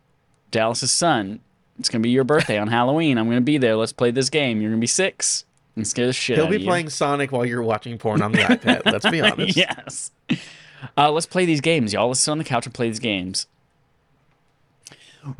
[0.52, 1.40] Dallas's son.
[1.80, 3.18] It's going to be your birthday on Halloween.
[3.18, 3.76] I'm going to be there.
[3.76, 4.62] Let's play this game.
[4.62, 5.46] You're going to be six.
[5.76, 8.84] And scare the shit He'll be playing Sonic while you're watching porn on the iPad.
[8.86, 9.58] Let's be honest.
[9.58, 10.12] yes.
[10.96, 12.10] Uh, let's play these games, y'all.
[12.10, 13.48] Let's sit on the couch and play these games.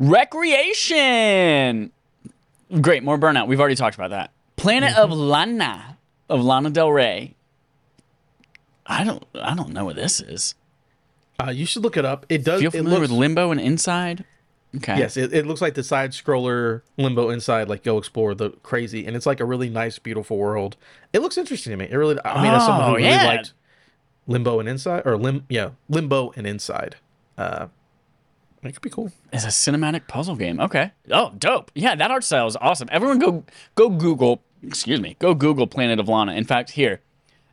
[0.00, 1.90] Wreckreation.
[2.80, 3.46] Great, more burnout.
[3.46, 4.32] We've already talked about that.
[4.56, 7.34] Planet of Lana of Lana Del Rey.
[8.86, 9.22] I don't.
[9.34, 10.54] I don't know what this is.
[11.40, 12.26] Uh, you should look it up.
[12.28, 12.60] It does.
[12.60, 14.24] Feel It looks, with Limbo and Inside?
[14.76, 14.98] Okay.
[14.98, 17.68] yes, it, it looks like the side scroller limbo inside.
[17.68, 20.76] Like go explore the crazy, and it's like a really nice, beautiful world.
[21.12, 21.86] It looks interesting to me.
[21.88, 22.16] It really.
[22.24, 23.52] I mean, as someone Oh, who really liked
[24.26, 26.96] Limbo and Inside, or lim, yeah, Limbo and Inside.
[27.38, 27.68] Uh,
[28.64, 29.12] it could be cool.
[29.32, 30.58] It's a cinematic puzzle game.
[30.58, 30.90] Okay.
[31.10, 31.70] Oh, dope.
[31.76, 32.88] Yeah, that art style is awesome.
[32.90, 33.44] Everyone go
[33.76, 36.32] go Google, excuse me, go Google Planet of Lana.
[36.32, 37.00] In fact, here,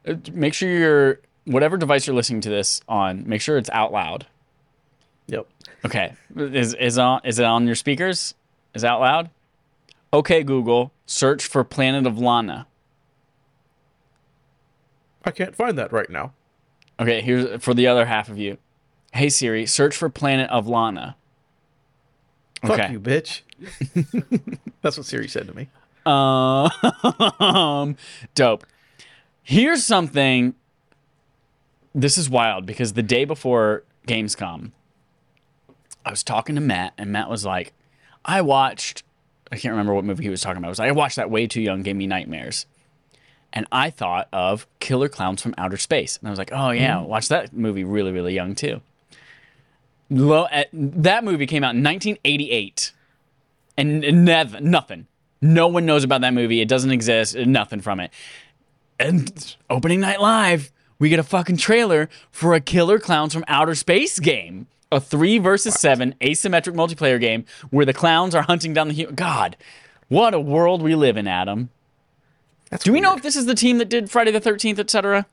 [0.07, 3.91] uh, make sure your whatever device you're listening to this on, make sure it's out
[3.91, 4.27] loud.
[5.27, 5.47] Yep.
[5.85, 6.13] Okay.
[6.35, 8.33] Is is on is it on your speakers?
[8.73, 9.29] Is it out loud?
[10.13, 12.67] Okay, Google, search for Planet of Lana.
[15.23, 16.33] I can't find that right now.
[16.99, 18.57] Okay, here's for the other half of you.
[19.13, 21.15] Hey Siri, search for Planet of Lana.
[22.61, 22.91] Fuck Okay.
[22.91, 23.41] you, bitch.
[24.81, 25.67] That's what Siri said to me.
[26.05, 27.95] Um,
[28.35, 28.65] dope.
[29.43, 30.53] Here's something.
[31.93, 34.71] This is wild because the day before Gamescom,
[36.05, 37.73] I was talking to Matt, and Matt was like,
[38.25, 39.03] "I watched.
[39.51, 40.67] I can't remember what movie he was talking about.
[40.67, 42.65] I was like, I watched that way too young, gave me nightmares."
[43.53, 46.95] And I thought of Killer Clowns from Outer Space, and I was like, "Oh yeah,
[46.95, 47.07] mm-hmm.
[47.07, 48.81] watch that movie really, really young too."
[50.09, 52.91] Lo- at, that movie came out in 1988
[53.77, 55.07] and nev- nothing.
[55.41, 56.61] No one knows about that movie.
[56.61, 57.35] It doesn't exist.
[57.35, 58.11] Nothing from it.
[58.99, 60.71] And opening night live,
[61.01, 65.39] we get a fucking trailer for a Killer Clowns from Outer Space game, a three
[65.39, 69.57] versus seven asymmetric multiplayer game where the clowns are hunting down the hu- God.
[70.09, 71.71] What a world we live in, Adam.
[72.69, 75.25] That's Do we know if this is the team that did Friday the Thirteenth, etc.?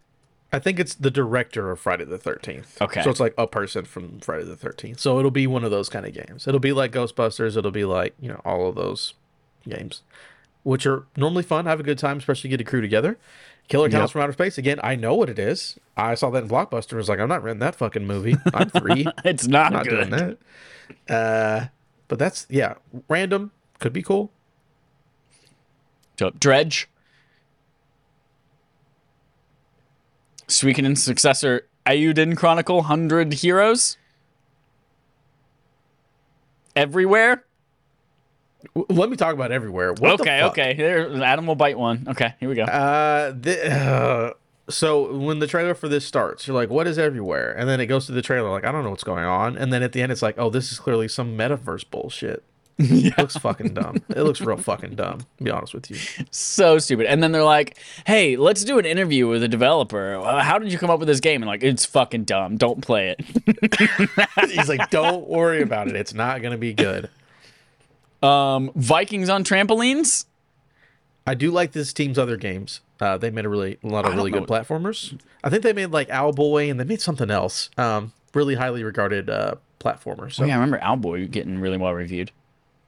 [0.50, 2.80] I think it's the director of Friday the Thirteenth.
[2.80, 3.02] Okay.
[3.02, 5.00] So it's like a person from Friday the Thirteenth.
[5.00, 6.48] So it'll be one of those kind of games.
[6.48, 7.58] It'll be like Ghostbusters.
[7.58, 9.12] It'll be like you know all of those
[9.68, 10.00] games,
[10.62, 11.66] which are normally fun.
[11.66, 13.18] Have a good time, especially get a crew together.
[13.68, 14.10] Killer Clowns Yep.
[14.10, 14.58] from Outer Space.
[14.58, 15.78] Again, I know what it is.
[15.96, 16.94] I saw that in Blockbuster.
[16.94, 18.36] I was like, I'm not renting that fucking movie.
[18.54, 19.06] I'm three.
[19.24, 20.08] It's not, not good.
[20.08, 21.12] doing that.
[21.14, 21.66] Uh,
[22.08, 22.74] but that's yeah,
[23.08, 23.50] random.
[23.78, 24.32] Could be cool.
[26.40, 26.88] Dredge.
[30.48, 33.98] Suikoden's successor, Eiyuden Chronicle 100 Heroes.
[36.74, 37.44] Everywhere?
[38.74, 39.92] Let me talk about everywhere.
[39.92, 40.52] What the okay, fuck?
[40.52, 40.74] okay.
[40.74, 42.06] There, Adam will bite one.
[42.08, 42.64] Okay, here we go.
[42.64, 44.32] Uh, the, uh,
[44.70, 47.86] so when the trailer for this starts, you're like, "What is everywhere?" And then it
[47.86, 50.02] goes to the trailer, like, "I don't know what's going on." And then at the
[50.02, 52.42] end, it's like, "Oh, this is clearly some metaverse bullshit."
[52.80, 54.04] It looks fucking dumb.
[54.08, 55.18] It looks real fucking dumb.
[55.38, 55.96] To be honest with you.
[56.30, 57.06] so stupid.
[57.06, 60.14] And then they're like, hey, let's do an interview with a developer.
[60.14, 61.42] Uh, How did you come up with this game?
[61.42, 62.56] And like, it's fucking dumb.
[62.56, 64.20] Don't play it.
[64.50, 65.96] He's like, "Don't worry about it.
[65.96, 67.10] It's not gonna be good."
[68.22, 70.24] Um, Vikings on trampolines.
[71.26, 72.80] I do like this team's other games.
[73.00, 75.16] Uh, they made a really a lot of really don't good platformers.
[75.44, 77.70] I think they made like Owlboy and they made something else.
[77.78, 80.32] Um, really highly regarded uh, platformer.
[80.32, 82.32] So, Oh, yeah, I remember Owlboy getting really well reviewed.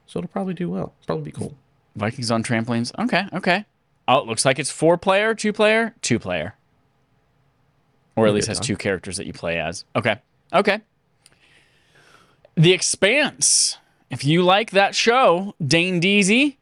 [0.06, 0.94] so it'll probably do well.
[1.06, 1.54] Probably be cool.
[1.94, 2.92] Vikings on trampolines.
[2.98, 3.64] Okay, okay.
[4.08, 6.54] Oh, it looks like it's four player, two player, two player.
[8.16, 9.84] Or at least has two characters that you play as.
[9.94, 10.16] Okay.
[10.52, 10.80] Okay.
[12.56, 13.78] The Expanse.
[14.10, 16.58] If you like that show, Dane Deasy,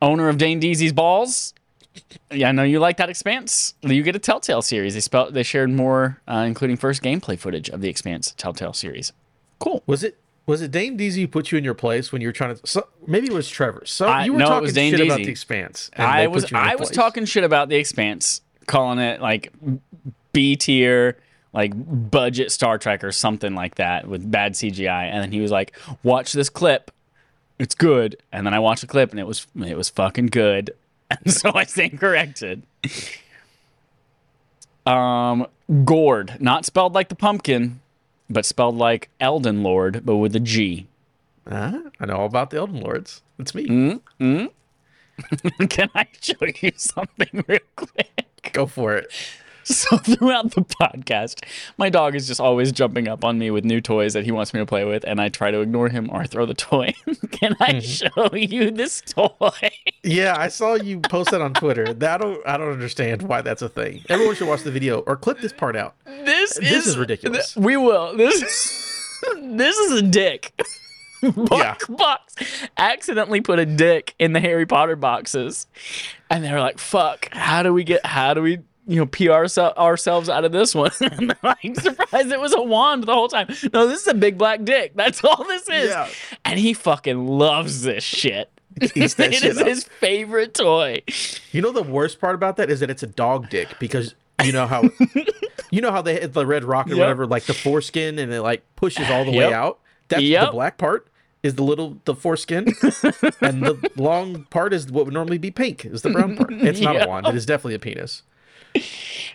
[0.00, 1.54] owner of Dane Deasy's Balls.
[2.30, 3.74] Yeah, I know you like that Expanse.
[3.82, 4.94] You get a Telltale series.
[4.94, 9.12] They spelled, they shared more, uh, including first gameplay footage of the Expanse Telltale series.
[9.58, 9.82] Cool.
[9.86, 12.32] Was it was it Dane Deasy who put you in your place when you were
[12.32, 12.66] trying to?
[12.66, 13.82] So, maybe it was Trevor.
[13.86, 15.90] So I- you were no, talking shit about the Expanse.
[15.94, 19.52] and I was I was talking shit about the Expanse, calling it like
[20.32, 21.16] B tier,
[21.54, 21.72] like
[22.10, 25.74] budget Star Trek or something like that with bad CGI, and then he was like,
[26.02, 26.90] "Watch this clip,
[27.58, 30.74] it's good." And then I watched the clip, and it was it was fucking good,
[31.10, 32.64] and so I stand corrected.
[34.84, 35.46] Um,
[35.84, 37.80] Gord, not spelled like the pumpkin,
[38.28, 40.88] but spelled like Elden Lord, but with a G.
[41.48, 43.22] Uh, I know all about the Elden Lords.
[43.38, 44.00] It's me.
[44.20, 44.50] Mm.
[45.68, 48.50] Can I show you something real quick?
[48.52, 49.10] Go for it.
[49.74, 51.44] So throughout the podcast,
[51.78, 54.52] my dog is just always jumping up on me with new toys that he wants
[54.52, 56.92] me to play with, and I try to ignore him or I throw the toy.
[57.30, 57.80] Can I mm-hmm.
[57.80, 59.70] show you this toy?
[60.02, 61.92] Yeah, I saw you post that on Twitter.
[61.94, 64.04] That I don't I don't understand why that's a thing.
[64.08, 65.94] Everyone should watch the video or clip this part out.
[66.04, 67.56] This, This is ridiculous.
[67.56, 68.16] we will.
[68.16, 68.40] This
[69.36, 70.52] this is a dick.
[71.24, 71.32] Yeah.
[71.32, 72.36] Box box
[72.76, 75.66] accidentally put a dick in the Harry Potter boxes,
[76.28, 77.30] and they were like, "Fuck!
[77.32, 78.04] How do we get?
[78.04, 80.90] How do we?" You know, PR so- ourselves out of this one.
[81.00, 83.48] they're like, surprised it was a wand the whole time.
[83.72, 84.92] No, this is a big black dick.
[84.94, 85.88] That's all this is.
[85.90, 86.08] Yeah.
[86.44, 88.50] And he fucking loves this shit.
[88.80, 88.96] It
[89.44, 89.66] is up.
[89.66, 91.02] his favorite toy.
[91.52, 94.50] You know the worst part about that is that it's a dog dick because you
[94.50, 94.82] know how
[95.70, 96.98] you know how they hit the red rock or Yep.
[96.98, 99.78] whatever, like the foreskin and it like pushes all the way out.
[100.08, 100.46] That's Yep.
[100.46, 101.06] the black part
[101.44, 102.66] is the little the foreskin,
[103.40, 105.84] and the long part is what would normally be pink.
[105.84, 106.52] Is the brown part?
[106.52, 107.06] It's not Yep.
[107.06, 107.26] a wand.
[107.28, 108.22] It is definitely a penis.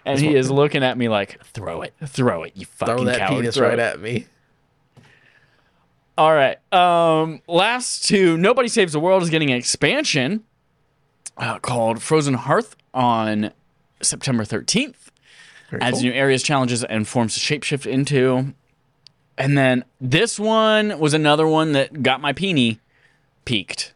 [0.05, 3.17] And he is looking at me like, throw it, throw it, you fucking Throw that
[3.19, 3.39] coward.
[3.41, 4.25] penis throw right it." at me.
[6.17, 6.57] All right.
[6.73, 8.37] Um, last two.
[8.37, 10.43] Nobody Saves the World is getting an expansion
[11.37, 13.51] uh, called Frozen Hearth on
[14.01, 14.95] September 13th.
[15.69, 16.03] Very Adds cool.
[16.09, 18.53] new areas, challenges, and forms to shapeshift into.
[19.37, 22.79] And then this one was another one that got my peenie
[23.45, 23.93] peaked.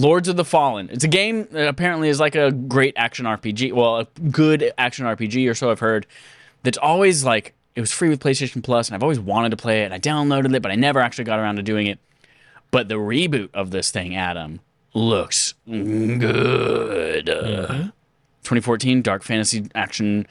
[0.00, 0.88] Lords of the Fallen.
[0.90, 3.72] It's a game that apparently is like a great action RPG.
[3.72, 6.06] Well, a good action RPG or so I've heard.
[6.62, 9.82] That's always like it was free with PlayStation Plus, and I've always wanted to play
[9.82, 9.86] it.
[9.86, 11.98] And I downloaded it, but I never actually got around to doing it.
[12.70, 14.60] But the reboot of this thing, Adam,
[14.94, 17.28] looks good.
[17.28, 17.66] Uh,
[18.42, 20.26] 2014 dark fantasy action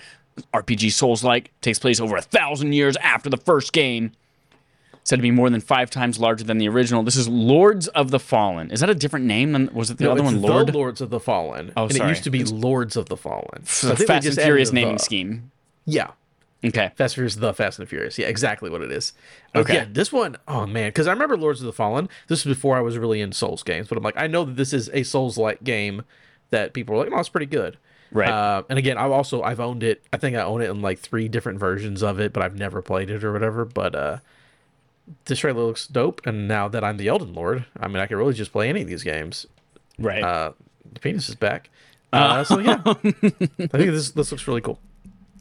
[0.54, 4.12] RPG Souls like takes place over a thousand years after the first game.
[5.10, 7.02] Said to be more than five times larger than the original.
[7.02, 8.70] This is Lords of the Fallen.
[8.70, 10.40] Is that a different name than was it the No, other it's one?
[10.40, 11.74] the Lord Lords of the Fallen.
[11.76, 12.10] Oh, and sorry.
[12.10, 13.66] it used to be Lords of the Fallen.
[13.66, 15.04] So Fast and Furious naming the.
[15.04, 15.50] scheme.
[15.86, 16.12] Yeah.
[16.64, 16.92] Okay.
[16.96, 18.20] Fast and Furious, the Fast and the Furious.
[18.20, 19.14] Yeah, exactly what it is.
[19.56, 19.74] Okay.
[19.74, 22.08] Yeah, this one, oh man, because I remember Lords of the Fallen.
[22.28, 24.58] This was before I was really in Souls games, but I'm like, I know that
[24.58, 26.04] this is a Souls-like game
[26.52, 27.80] that people are like, oh, it's pretty good.
[28.12, 28.30] Right.
[28.30, 30.04] Uh, and again, I've also I've owned it.
[30.14, 32.84] I think I own it in like three different versions of it, but I've never
[32.84, 33.66] played it or whatever.
[33.66, 34.18] But uh,
[35.26, 36.26] this trailer looks dope.
[36.26, 38.82] And now that I'm the Elden Lord, I mean, I can really just play any
[38.82, 39.46] of these games.
[39.98, 40.24] right.
[40.24, 40.52] Uh,
[40.92, 41.70] the penis is back.
[42.12, 44.80] Uh, so yeah, I think this this looks really cool.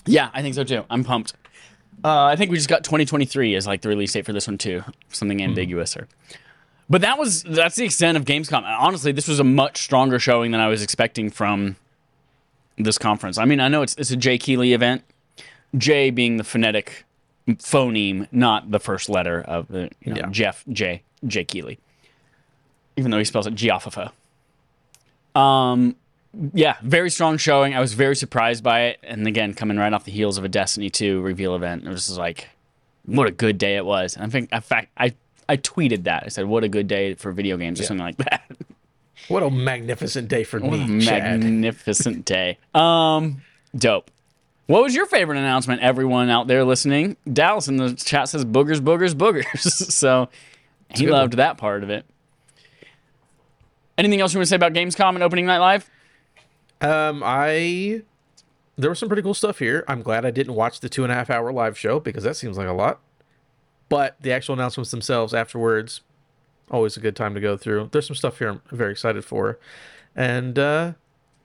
[0.04, 0.84] Yeah, I think so too.
[0.90, 1.32] I'm pumped.
[2.04, 4.58] Uh, I think we just got 2023 as like the release date for this one
[4.58, 4.82] too.
[5.08, 6.08] Something ambiguous or.
[6.90, 8.62] But that was that's the extent of Gamescom.
[8.62, 11.76] Honestly, this was a much stronger showing than I was expecting from
[12.76, 13.38] this conference.
[13.38, 15.02] I mean, I know it's it's a Jay Keighley event.
[15.76, 17.04] Jay being the phonetic
[17.56, 20.26] phoneme, not the first letter of the you know, Yeah.
[20.30, 21.78] Jeff J J Keighley.
[22.96, 24.12] Even though he spells it Giaffafa.
[25.38, 25.96] Um
[26.52, 27.74] yeah, very strong showing.
[27.74, 29.00] I was very surprised by it.
[29.02, 32.06] And again, coming right off the heels of a Destiny 2 reveal event, it was
[32.06, 32.48] just like,
[33.06, 34.14] what a good day it was.
[34.14, 35.14] And I think, in fact, I,
[35.48, 36.24] I tweeted that.
[36.26, 38.42] I said, what a good day for video games or something like that.
[39.28, 42.58] What a magnificent day for What a me, magnificent day.
[42.74, 43.42] Um,
[43.74, 44.10] dope.
[44.68, 47.16] What was your favorite announcement, everyone out there listening?
[47.32, 49.56] Dallas in the chat says boogers, boogers, boogers.
[49.90, 50.28] so
[50.94, 52.04] he good loved that part of it.
[53.96, 55.88] Anything else you want to say about Gamescom and opening night live?
[56.82, 58.02] Um, I
[58.76, 59.86] there was some pretty cool stuff here.
[59.88, 62.36] I'm glad I didn't watch the two and a half hour live show because that
[62.36, 63.00] seems like a lot.
[63.88, 66.02] But the actual announcements themselves afterwards,
[66.70, 67.88] always a good time to go through.
[67.90, 69.58] There's some stuff here I'm very excited for,
[70.14, 70.92] and uh,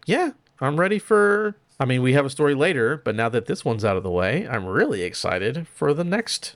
[0.05, 1.55] yeah, I'm ready for.
[1.83, 4.09] I mean, we have a story later, but now that this one's out of the
[4.09, 6.55] way, I'm really excited for the next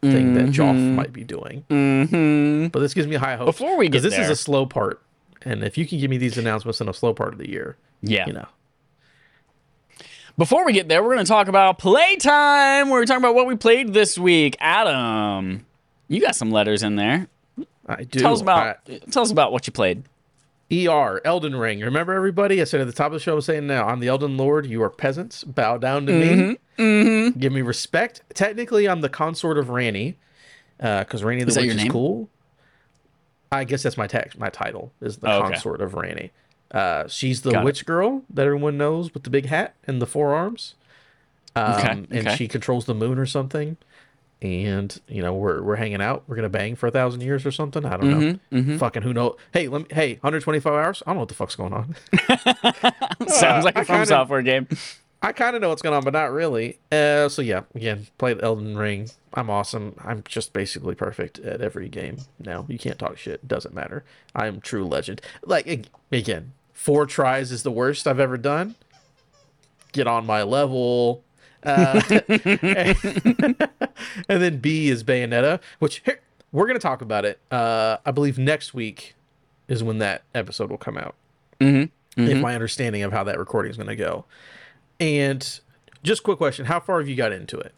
[0.00, 1.66] thing that Joff might be doing.
[1.68, 2.68] Mm-hmm.
[2.68, 3.58] But this gives me high hopes.
[3.58, 5.02] Before we get because this is a slow part,
[5.42, 7.76] and if you can give me these announcements in a slow part of the year,
[8.00, 8.26] Yeah.
[8.26, 8.46] you know,
[10.38, 12.88] Before we get there, we're going to talk about playtime.
[12.88, 14.56] We're talking about what we played this week.
[14.58, 15.66] Adam,
[16.08, 17.28] you got some letters in there.
[17.86, 18.20] I do.
[18.20, 20.02] Tell us about I- tell us about what you played.
[20.88, 21.80] ER, Elden Ring.
[21.80, 22.60] Remember everybody?
[22.60, 24.36] I said at the top of the show, I was saying now, I'm the Elden
[24.36, 24.66] Lord.
[24.66, 25.44] You are peasants.
[25.44, 26.58] Bow down to me.
[26.78, 27.38] Mm-hmm.
[27.38, 28.22] Give me respect.
[28.34, 30.14] Technically, I'm the consort of Ranni,
[30.78, 31.92] because Ranni the Is Witch your is name?
[31.92, 32.28] cool.
[33.52, 34.38] I guess that's my text.
[34.38, 35.50] My title is the Oh, okay.
[35.52, 36.30] consort of Ranni.
[36.72, 37.64] Uh, she's the Got it.
[37.66, 40.74] witch girl that everyone knows with the big hat and the forearms.
[41.54, 42.34] Um, Okay, And okay.
[42.36, 43.76] she controls the moon or something.
[44.44, 46.24] And you know we're we're hanging out.
[46.26, 47.82] We're gonna bang for a thousand years or something.
[47.86, 48.78] I don't Mm-hmm, know.
[48.78, 49.36] Fucking who knows?
[49.54, 49.86] Hey, let me.
[49.90, 51.02] Hey, 125 hours.
[51.06, 51.96] I don't know what the fuck's going on.
[53.28, 54.68] Sounds like I a From kinda- Software game.
[55.22, 56.78] I kind of know what's going on, but not really.
[56.92, 59.08] Uh, so yeah, again, played Elden Ring.
[59.32, 59.94] I'm awesome.
[60.04, 62.66] I'm just basically perfect at every game now.
[62.68, 63.48] You can't talk shit.
[63.48, 64.04] Doesn't matter.
[64.34, 65.22] I'm true legend.
[65.42, 68.74] Like again, four tries is the worst I've ever done.
[69.92, 71.23] Get on my level.
[71.64, 72.00] Uh,
[74.28, 76.20] and then B is Bayonetta, which here,
[76.52, 77.38] we're gonna talk about it.
[77.50, 79.14] Uh, I believe next week
[79.68, 81.14] is when that episode will come out
[81.60, 82.20] Mm-hmm.
[82.28, 84.24] if my understanding of how that recording is going to go.
[85.00, 85.60] And
[86.02, 87.72] just quick question: How far have you got into it?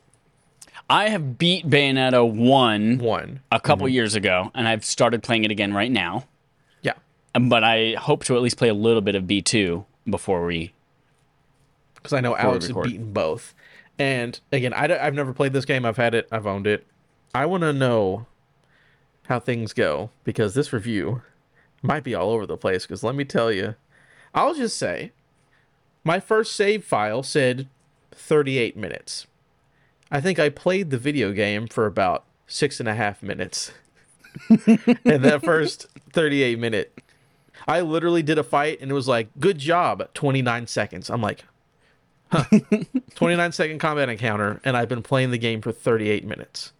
[0.89, 5.51] I have beat Bayonetta 1 One, a couple years ago, and I've started playing it
[5.51, 6.27] again right now.
[6.83, 6.93] yeah,
[7.35, 10.73] Um, But I hope to at least play a little bit of B2 before we.
[11.95, 13.55] because I know Alex has beaten both.
[13.99, 15.85] And again, I, have never played this game.
[15.85, 16.29] I've had it.
[16.31, 16.87] I've owned it.
[17.35, 18.27] I want to know
[19.27, 21.23] how things go because this review
[21.83, 22.85] might be all over the place.
[22.85, 23.75] Because let me tell you,
[24.35, 25.13] I'll just say,
[26.05, 27.69] my first save file said
[28.13, 29.27] 38 minutes.
[30.11, 33.73] I think I played the video game for about six and a half minutes.
[34.49, 37.03] and that first 38 minute,
[37.67, 41.11] I literally did a fight and it was like, good job, 29 seconds.
[41.11, 41.45] I'm like,
[43.15, 46.73] 29 second combat encounter, and I've been playing the game for 38 minutes.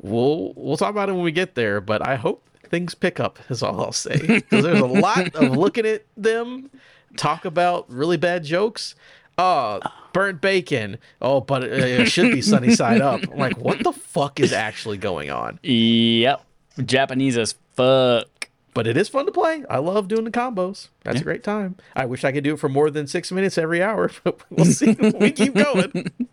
[0.00, 3.38] We'll we'll talk about it when we get there, but I hope things pick up.
[3.50, 4.18] Is all I'll say.
[4.48, 6.70] Because there's a lot of looking at them
[7.16, 8.94] talk about really bad jokes.
[9.36, 9.80] Oh,
[10.12, 10.98] burnt bacon.
[11.22, 13.20] Oh, but it, it should be sunny side up.
[13.30, 15.60] I'm like, what the fuck is actually going on?
[15.62, 16.44] Yep.
[16.84, 18.37] Japanese as fuck.
[18.78, 19.64] But it is fun to play.
[19.68, 20.86] I love doing the combos.
[21.02, 21.74] That's a great time.
[21.96, 24.66] I wish I could do it for more than six minutes every hour, but we'll
[24.66, 24.92] see.
[25.20, 26.12] we keep going.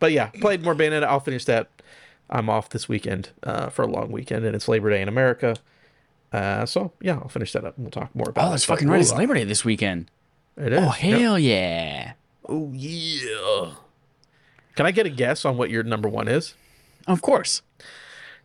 [0.00, 1.04] But yeah, played more Bayonetta.
[1.04, 1.70] I'll finish that.
[2.28, 5.54] I'm off this weekend uh, for a long weekend, and it's Labor Day in America.
[6.32, 8.48] Uh, so yeah, I'll finish that up, and we'll talk more about.
[8.48, 9.00] Oh, that's But, fucking right.
[9.00, 10.10] It's Labor Day this weekend.
[10.56, 10.80] It is.
[10.80, 11.20] Oh, Yep.
[11.20, 12.14] hell yeah.
[12.48, 13.74] Oh yeah.
[14.74, 16.54] Can I get a guess on what your number one is?
[17.06, 17.62] Of course.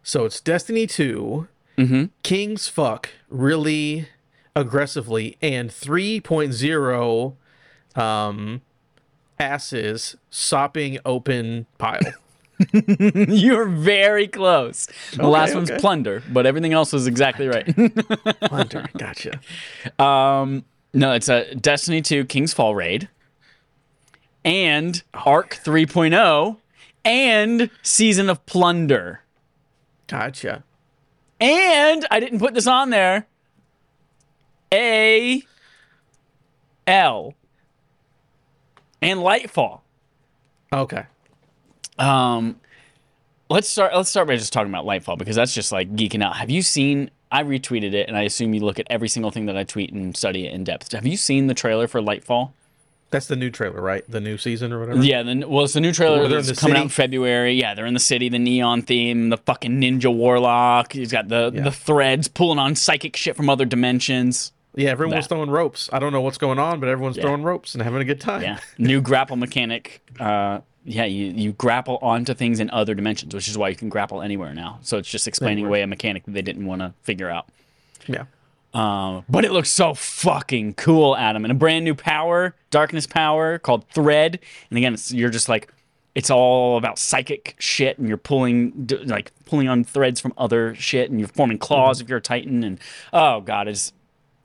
[0.04, 1.48] So it's Destiny 2,
[1.80, 2.06] Mm-hmm.
[2.24, 4.10] King's Fuck really
[4.56, 7.36] aggressively, and 3.0
[7.96, 8.62] um,
[9.40, 12.00] asses sopping open pile.
[13.30, 14.88] You're very close.
[15.16, 15.72] The last one's.
[15.72, 17.66] Plunder, but everything else was exactly right.
[18.42, 19.40] plunder, gotcha.
[19.98, 23.08] um, no, it's a Destiny 2 King's Fall raid,
[24.44, 26.58] and Arc 3.0,
[27.06, 29.22] and Season of Plunder.
[30.08, 30.64] Gotcha.
[31.40, 33.28] And I didn't put this on there.
[34.74, 35.44] A
[36.86, 37.34] L
[39.02, 39.82] and Lightfall.
[40.72, 41.06] Okay.
[41.98, 42.60] Um,
[43.50, 43.96] let's start.
[43.96, 46.36] Let's start by just talking about Lightfall because that's just like geeking out.
[46.36, 47.10] Have you seen?
[47.32, 49.94] I retweeted it, and I assume you look at every single thing that I tweet
[49.94, 50.92] and study it in depth.
[50.94, 52.54] Have you seen the trailer for Lightfall?
[53.12, 54.04] That's the new trailer, right?
[54.10, 55.02] The new season or whatever?
[55.04, 57.54] Yeah, then well, it's the new trailer that's the coming out in February.
[57.56, 60.94] Yeah, they're in the city, the neon theme, the fucking ninja warlock.
[60.94, 61.62] He's got the Yeah.
[61.64, 64.52] the threads pulling on psychic shit from other dimensions.
[64.76, 65.90] Yeah, everyone was throwing ropes.
[65.92, 68.44] I don't know what's going on, but everyone's throwing ropes and having a good time.
[68.44, 70.02] Yeah, new grapple mechanic.
[70.20, 73.90] Uh, yeah, you you grapple onto things in other dimensions, which is why you can
[73.90, 74.78] grapple anywhere now.
[74.84, 75.70] So it's just explaining Anywhere.
[75.70, 77.48] away a mechanic that they didn't want to figure out.
[78.08, 78.26] Yeah.
[78.74, 83.58] Um, but it looks so fucking cool, Adam, and a brand new power, darkness power
[83.58, 84.40] called Thread.
[84.70, 85.74] And again, it's, you're just like,
[86.16, 91.10] it's all about psychic shit, and you're pulling like pulling on threads from other shit,
[91.10, 92.64] and you're forming claws if you're a Titan.
[92.64, 92.80] And
[93.14, 93.94] oh god, it's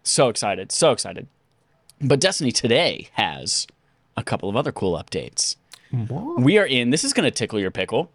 [0.02, 1.26] so excited, so excited.
[2.00, 3.66] But Destiny today has
[4.16, 5.56] a couple of other cool updates.
[5.90, 6.40] What?
[6.40, 6.90] We are in.
[6.90, 8.10] This is going to tickle your pickle.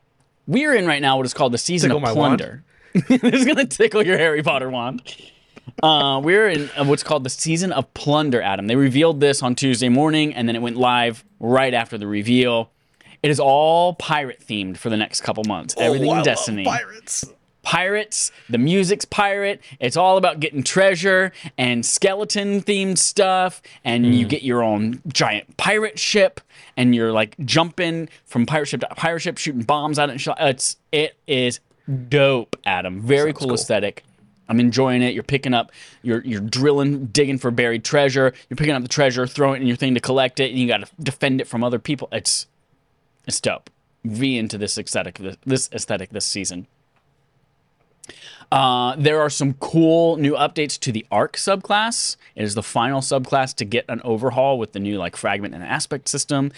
[0.47, 2.63] We are in right now what is called the season Tickle of plunder.
[3.07, 5.03] this is gonna tickle your Harry Potter wand.
[5.83, 8.67] Uh, we're in uh, what's called the season of plunder, Adam.
[8.67, 12.71] They revealed this on Tuesday morning, and then it went live right after the reveal.
[13.21, 15.75] It is all pirate themed for the next couple months.
[15.77, 17.25] Everything Oh, I in Destiny pirates.
[17.63, 18.31] pirates.
[18.49, 19.61] The music's pirate.
[19.79, 23.61] It's all about getting treasure and skeleton themed stuff.
[23.83, 26.39] And you get your own giant pirate ship,
[26.77, 30.09] and you're like jumping from pirate ship to pirate ship, shooting bombs out.
[30.09, 31.59] And sh- it's it is
[32.07, 33.01] dope, Adam.
[33.01, 33.55] Very cool, cool.
[33.55, 34.03] aesthetic.
[34.49, 35.13] I'm enjoying it.
[35.13, 35.71] You're picking up,
[36.01, 38.33] you're you're drilling, digging for buried treasure.
[38.49, 40.67] You're picking up the treasure, throwing it in your thing to collect it, and you
[40.67, 42.09] got to defend it from other people.
[42.11, 42.47] It's
[43.27, 43.69] it's dope.
[44.03, 46.67] V into this aesthetic, this aesthetic this season.
[48.51, 52.17] Uh, there are some cool new updates to the Arc subclass.
[52.35, 55.63] It is the final subclass to get an overhaul with the new like fragment and
[55.63, 56.51] aspect system.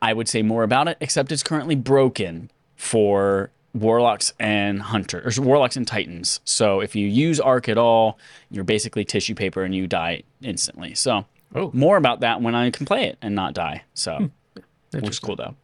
[0.00, 5.42] I would say more about it, except it's currently broken for warlocks and hunters, or
[5.42, 6.40] warlocks and titans.
[6.44, 8.18] So if you use Arc at all,
[8.50, 10.94] you're basically tissue paper and you die instantly.
[10.94, 11.70] So Oh.
[11.74, 13.84] more about that when I can play it and not die.
[13.94, 14.30] So
[14.92, 15.54] which is cool though.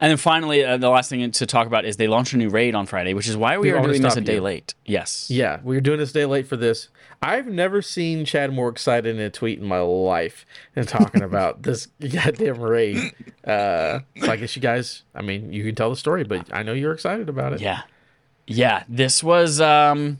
[0.00, 2.50] And then finally, uh, the last thing to talk about is they launched a new
[2.50, 4.40] raid on Friday, which is why we I are doing this a day you.
[4.40, 4.74] late.
[4.86, 5.28] Yes.
[5.28, 6.88] Yeah, we are doing this day late for this.
[7.20, 11.62] I've never seen Chad more excited in a tweet in my life than talking about
[11.62, 13.12] this goddamn raid.
[13.44, 16.62] Uh, so I guess you guys, I mean, you can tell the story, but I
[16.62, 17.60] know you're excited about it.
[17.60, 17.82] Yeah.
[18.46, 18.84] Yeah.
[18.88, 20.18] This was um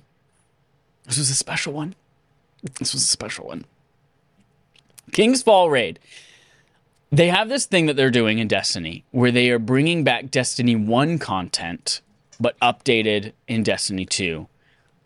[1.05, 1.95] this was a special one.
[2.79, 3.65] This was a special one.
[5.13, 5.99] King's Fall Raid.
[7.11, 10.77] They have this thing that they're doing in Destiny where they are bringing back Destiny
[10.77, 12.03] 1 content
[12.41, 14.47] but updated in Destiny 2.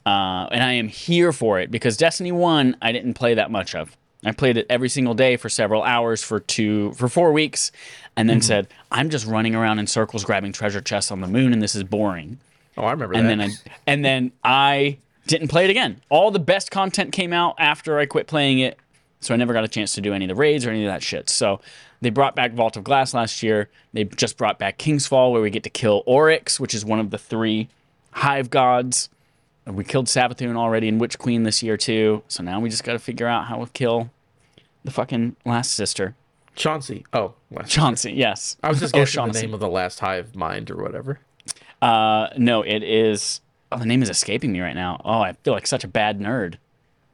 [0.04, 3.74] Uh, and I am here for it because Destiny 1 I didn't play that much
[3.74, 3.96] of.
[4.24, 7.72] I played it every single day for several hours for two for 4 weeks
[8.16, 11.52] and then said, "I'm just running around in circles grabbing treasure chests on the moon
[11.52, 12.38] and this is boring."
[12.76, 13.36] Oh, I remember and that.
[13.36, 13.50] then I
[13.86, 16.00] and then I didn't play it again.
[16.08, 18.78] All the best content came out after I quit playing it,
[19.20, 20.90] so I never got a chance to do any of the raids or any of
[20.92, 21.28] that shit.
[21.30, 21.60] So
[22.00, 23.68] they brought back Vault of Glass last year.
[23.92, 26.98] They just brought back King's Fall, where we get to kill Oryx, which is one
[26.98, 27.68] of the three
[28.12, 29.08] hive gods.
[29.66, 32.22] We killed Savathun already in Witch Queen this year too.
[32.28, 34.10] So now we just got to figure out how to kill
[34.84, 36.16] the fucking last sister,
[36.56, 37.06] Chauncey.
[37.12, 37.34] Oh,
[37.66, 38.12] Chauncey.
[38.12, 39.46] Yes, I was just Oh, guessing the Chauncey.
[39.46, 41.20] name of the last hive mind or whatever.
[41.80, 43.40] Uh, no, it is.
[43.70, 45.00] Oh, the name is escaping me right now.
[45.04, 46.56] Oh, I feel like such a bad nerd.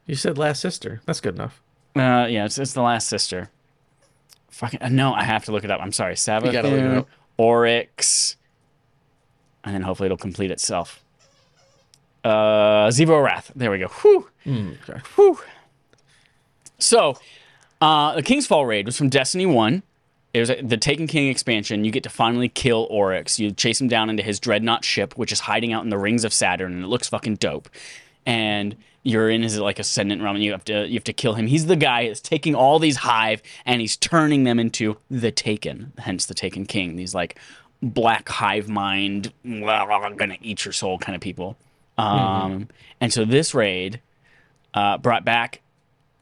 [0.07, 1.03] You said last sister.
[1.05, 1.61] That's good enough.
[1.95, 3.51] Uh, yeah, it's, it's the last sister.
[4.51, 5.81] Fucking uh, no, I have to look it up.
[5.83, 6.15] I'm sorry.
[6.15, 7.09] gotta look it Savathun, up.
[7.37, 8.37] Oryx,
[9.63, 11.05] and then hopefully it'll complete itself.
[12.29, 13.51] Uh, Xivu Arath.
[13.57, 13.89] There we go.
[13.89, 14.29] Whew.
[14.47, 15.01] Okay.
[15.17, 15.39] Whew.
[16.79, 17.19] So,
[17.81, 19.83] uh, the King's Fall raid was from Destiny One.
[20.35, 21.85] It was the Taken King expansion.
[21.85, 23.39] You get to finally kill Oryx.
[23.39, 26.25] You chase him down into his dreadnought ship, which is hiding out in the rings
[26.25, 27.71] of Saturn, and it looks fucking dope.
[28.27, 31.35] And you're in his like ascendant realm, and you have to you have to kill
[31.35, 31.47] him.
[31.47, 35.95] He's the guy that's taking all these hive and he's turning them into the Taken,
[35.97, 36.97] hence the Taken King.
[36.97, 37.39] These like
[37.83, 41.57] black hive mind, I'm gonna eat your soul kind of people.
[41.99, 42.69] Um,
[43.01, 44.01] And so this raid
[44.75, 45.61] uh, brought back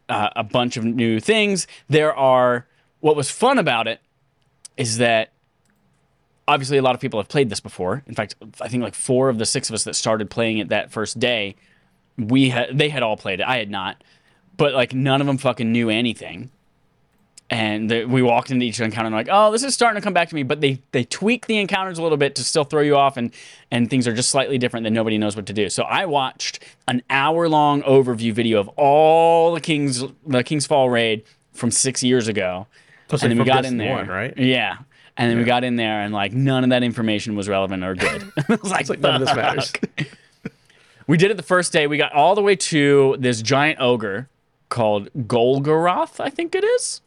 [0.09, 1.67] uh, a bunch of new things.
[1.89, 2.67] There are
[3.01, 4.01] what was fun about it
[4.77, 5.33] is that
[6.49, 8.03] obviously a lot of people have played this before.
[8.07, 10.69] In fact, I think like four of the six of us that started playing it
[10.69, 11.57] that first day,
[12.17, 13.47] we had they had all played it.
[13.47, 14.03] I had not,
[14.57, 16.51] but like none of them fucking knew anything.
[17.49, 20.13] And the, we walked into each encounter and like, oh, this is starting to come
[20.13, 20.43] back to me.
[20.43, 23.33] But they they tweak the encounters a little bit to still throw you off, and
[23.71, 25.69] and things are just slightly different that nobody knows what to do.
[25.69, 30.91] So I watched an hour long overview video of all the Kings the King's Fall
[30.91, 31.23] raid
[31.53, 32.67] from six years ago,
[33.09, 34.37] so and then we got in there, one, right?
[34.37, 34.79] Yeah.
[35.19, 37.95] And then we got in there, and like none of that information was relevant or
[37.95, 38.23] good.
[38.37, 39.73] it was like, It's like none of this matters.
[41.07, 41.87] We did it the first day.
[41.87, 44.29] We got all the way to this giant ogre
[44.69, 47.01] called Golgoroth, I think it is.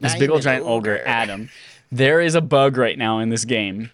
[0.00, 1.02] This big old giant ogre, ogre.
[1.06, 1.48] Adam.
[1.90, 3.90] There is a bug right now in this game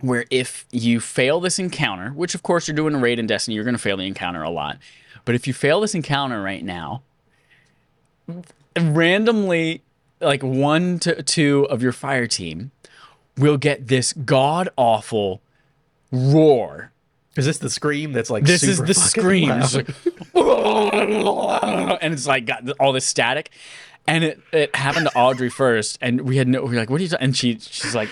[0.00, 3.54] where if you fail this encounter, which of course you're doing a raid in Destiny,
[3.54, 4.78] you're going to fail the encounter a lot.
[5.24, 7.02] But if you fail this encounter right now,
[8.78, 9.82] randomly,
[10.20, 12.70] like one to two of your fire team
[13.36, 15.42] will get this god awful
[16.10, 16.90] roar
[17.36, 19.48] Is this the scream that's like this is super the fucking scream.
[19.48, 19.62] loud?
[19.64, 19.88] It's like,
[22.02, 23.50] and it's like got all this static.
[24.08, 26.62] And it, it happened to Audrey first, and we had no.
[26.62, 28.08] We were like, "What are you?" ta-" And she she's like,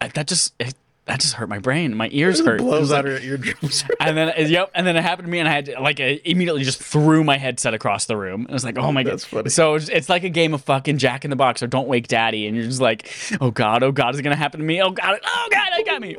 [0.00, 0.74] "That just it,
[1.06, 1.96] that just hurt my brain.
[1.96, 3.84] My ears hurt." It was blows like- out her eardrums.
[4.00, 6.20] and then yep, and then it happened to me, and I had to, like I
[6.24, 8.46] immediately just threw my headset across the room.
[8.48, 9.50] I was like, "Oh my god!" Funny.
[9.50, 12.06] So it's, it's like a game of fucking Jack in the Box or Don't Wake
[12.06, 14.80] Daddy, and you're just like, "Oh god, oh god, is it gonna happen to me?
[14.80, 16.16] Oh god, oh god, it got me!"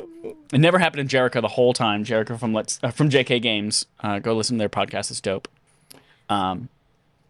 [0.52, 2.04] It never happened in Jericho the whole time.
[2.04, 3.86] Jericho from Let's uh, from JK Games.
[4.02, 5.10] Uh, go listen to their podcast.
[5.10, 5.48] It's dope.
[6.28, 6.68] Um,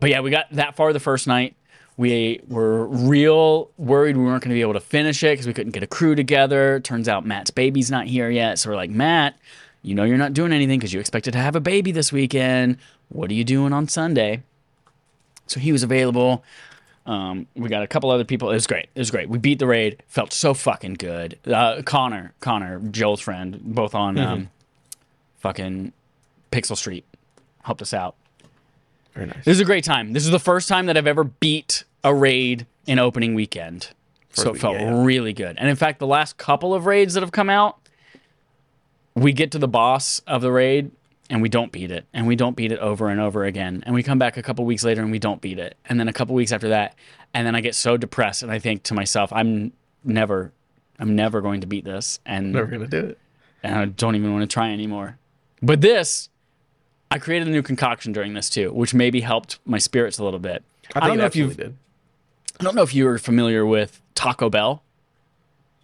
[0.04, 1.56] but yeah, we got that far the first night.
[1.96, 5.54] We were real worried we weren't going to be able to finish it because we
[5.54, 6.82] couldn't get a crew together.
[6.82, 8.60] Turns out Matt's baby's not here yet.
[8.60, 9.40] So we're like, Matt,
[9.82, 12.80] you know you're not doing anything because you expected to have a baby this weekend.
[13.08, 14.44] What are you doing on Sunday?
[15.48, 16.44] So he was available.
[17.06, 18.52] Um, we got a couple other people.
[18.52, 18.90] It was great.
[18.96, 19.30] It was great.
[19.30, 20.04] We beat the raid.
[20.10, 21.40] Felt so fucking good.
[21.48, 24.50] Uh, Connor, Connor, Joel's friend, both on um,
[25.38, 25.94] fucking
[26.52, 27.06] Pixel Street,
[27.62, 28.18] helped us out.
[29.14, 29.46] Very nice.
[29.46, 30.14] This is a great time.
[30.14, 33.90] This is the first time that I've ever beat a raid in opening weekend.
[34.32, 35.04] so it felt yeah, yeah.
[35.04, 35.58] really good.
[35.58, 37.78] And in fact, the last couple of raids that have come out,
[39.16, 40.92] we get to the boss of the raid
[41.30, 42.06] and we don't beat it.
[42.14, 43.84] And we don't beat it over and over again.
[43.86, 45.78] And we come back a couple weeks later and we don't beat it.
[45.86, 46.96] And then a couple weeks after that,
[47.34, 49.72] and then I get so depressed and I think to myself, I'm
[50.04, 50.52] never
[51.00, 52.20] I'm never going to beat this.
[52.26, 53.18] And Never gonna do it.
[53.64, 55.18] and I don't even want to try anymore.
[55.62, 56.30] But this,
[57.14, 60.40] I created a new concoction during this too, which maybe helped my spirits a little
[60.40, 60.64] bit.
[60.96, 61.78] I, I, don't know if you did.
[62.60, 64.82] I don't know if you were familiar with Taco Bell.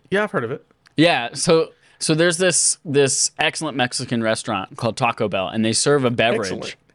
[0.10, 0.66] Yeah, I've heard of it.
[0.98, 1.70] Yeah, so
[2.00, 6.52] so there's this this excellent Mexican restaurant called Taco Bell, and they serve a beverage.
[6.52, 6.76] Excellent.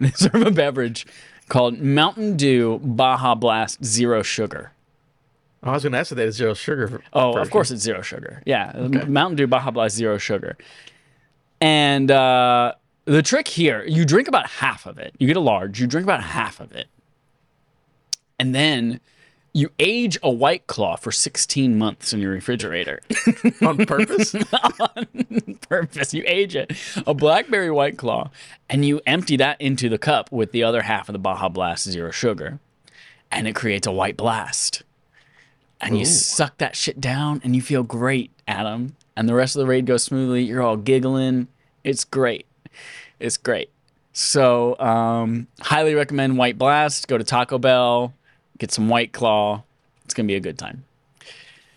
[0.00, 1.06] They serve a beverage
[1.50, 4.72] called Mountain Dew Baja Blast Zero Sugar.
[5.62, 7.02] I was gonna ask if that is zero sugar.
[7.12, 8.42] Oh, of course it's zero sugar.
[8.46, 8.72] Yeah,
[9.06, 10.56] Mountain Dew Baja Blast zero sugar.
[11.60, 15.14] And uh, the trick here, you drink about half of it.
[15.18, 16.88] You get a large, you drink about half of it,
[18.38, 19.00] and then
[19.52, 23.00] you age a White Claw for 16 months in your refrigerator.
[23.62, 24.34] on purpose.
[24.80, 26.72] On purpose, you age it,
[27.06, 28.30] a blackberry White Claw,
[28.68, 31.88] and you empty that into the cup with the other half of the Baja Blast
[31.88, 32.60] zero sugar,
[33.30, 34.82] and it creates a white blast.
[35.80, 38.96] And you suck that shit down, and you feel great, Adam.
[39.16, 40.42] And the rest of the raid goes smoothly.
[40.42, 41.48] You're all giggling.
[41.84, 42.46] It's great.
[43.18, 43.70] It's great.
[44.12, 47.06] So, um, highly recommend White Blast.
[47.08, 48.12] Go to Taco Bell,
[48.58, 49.62] get some White Claw.
[50.04, 50.84] It's gonna be a good time.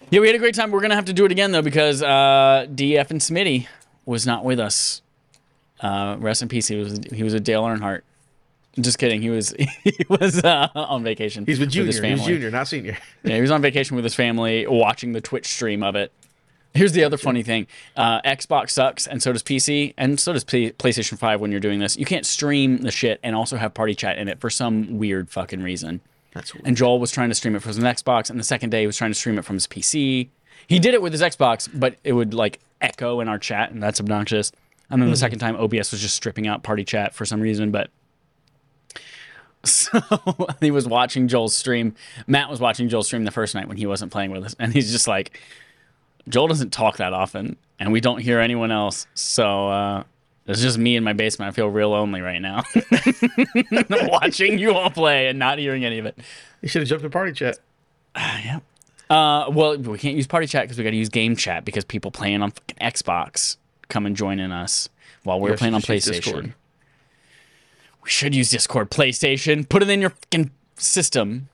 [0.09, 0.71] Yeah, we had a great time.
[0.71, 3.67] We're gonna have to do it again though because uh, DF and Smitty
[4.05, 5.01] was not with us.
[5.79, 6.67] Uh, rest in peace.
[6.67, 8.01] He was he was with Dale Earnhardt.
[8.79, 9.21] Just kidding.
[9.21, 11.45] He was he was uh, on vacation.
[11.45, 11.87] He's with junior.
[11.87, 12.25] his He's family.
[12.25, 12.97] junior, not senior.
[13.23, 16.11] Yeah, he was on vacation with his family, watching the Twitch stream of it.
[16.73, 20.43] Here's the other funny thing: uh, Xbox sucks, and so does PC, and so does
[20.43, 21.39] P- PlayStation Five.
[21.39, 24.27] When you're doing this, you can't stream the shit and also have party chat in
[24.27, 26.01] it for some weird fucking reason.
[26.33, 28.81] That's And Joel was trying to stream it from his Xbox, and the second day
[28.81, 30.29] he was trying to stream it from his PC.
[30.67, 33.81] He did it with his Xbox, but it would like echo in our chat, and
[33.81, 34.51] that's obnoxious.
[34.89, 37.71] And then the second time, OBS was just stripping out party chat for some reason,
[37.71, 37.89] but.
[39.65, 40.01] So
[40.59, 41.95] he was watching Joel's stream.
[42.27, 44.73] Matt was watching Joel's stream the first night when he wasn't playing with us, and
[44.73, 45.39] he's just like,
[46.29, 49.07] Joel doesn't talk that often, and we don't hear anyone else.
[49.13, 50.03] So uh,
[50.47, 51.49] it's just me in my basement.
[51.49, 52.63] I feel real lonely right now,
[53.89, 56.17] watching you all play and not hearing any of it.
[56.61, 57.57] You should have jumped in party chat.
[58.45, 58.59] Yeah.
[59.09, 61.83] Uh, well, we can't use party chat because we got to use game chat because
[61.83, 63.57] people playing on fucking Xbox
[63.89, 64.89] come and join in us
[65.23, 66.53] while we're Yeah, playing on PlayStation.
[68.03, 69.67] We should use Discord, PlayStation.
[69.67, 71.49] Put it in your fucking system.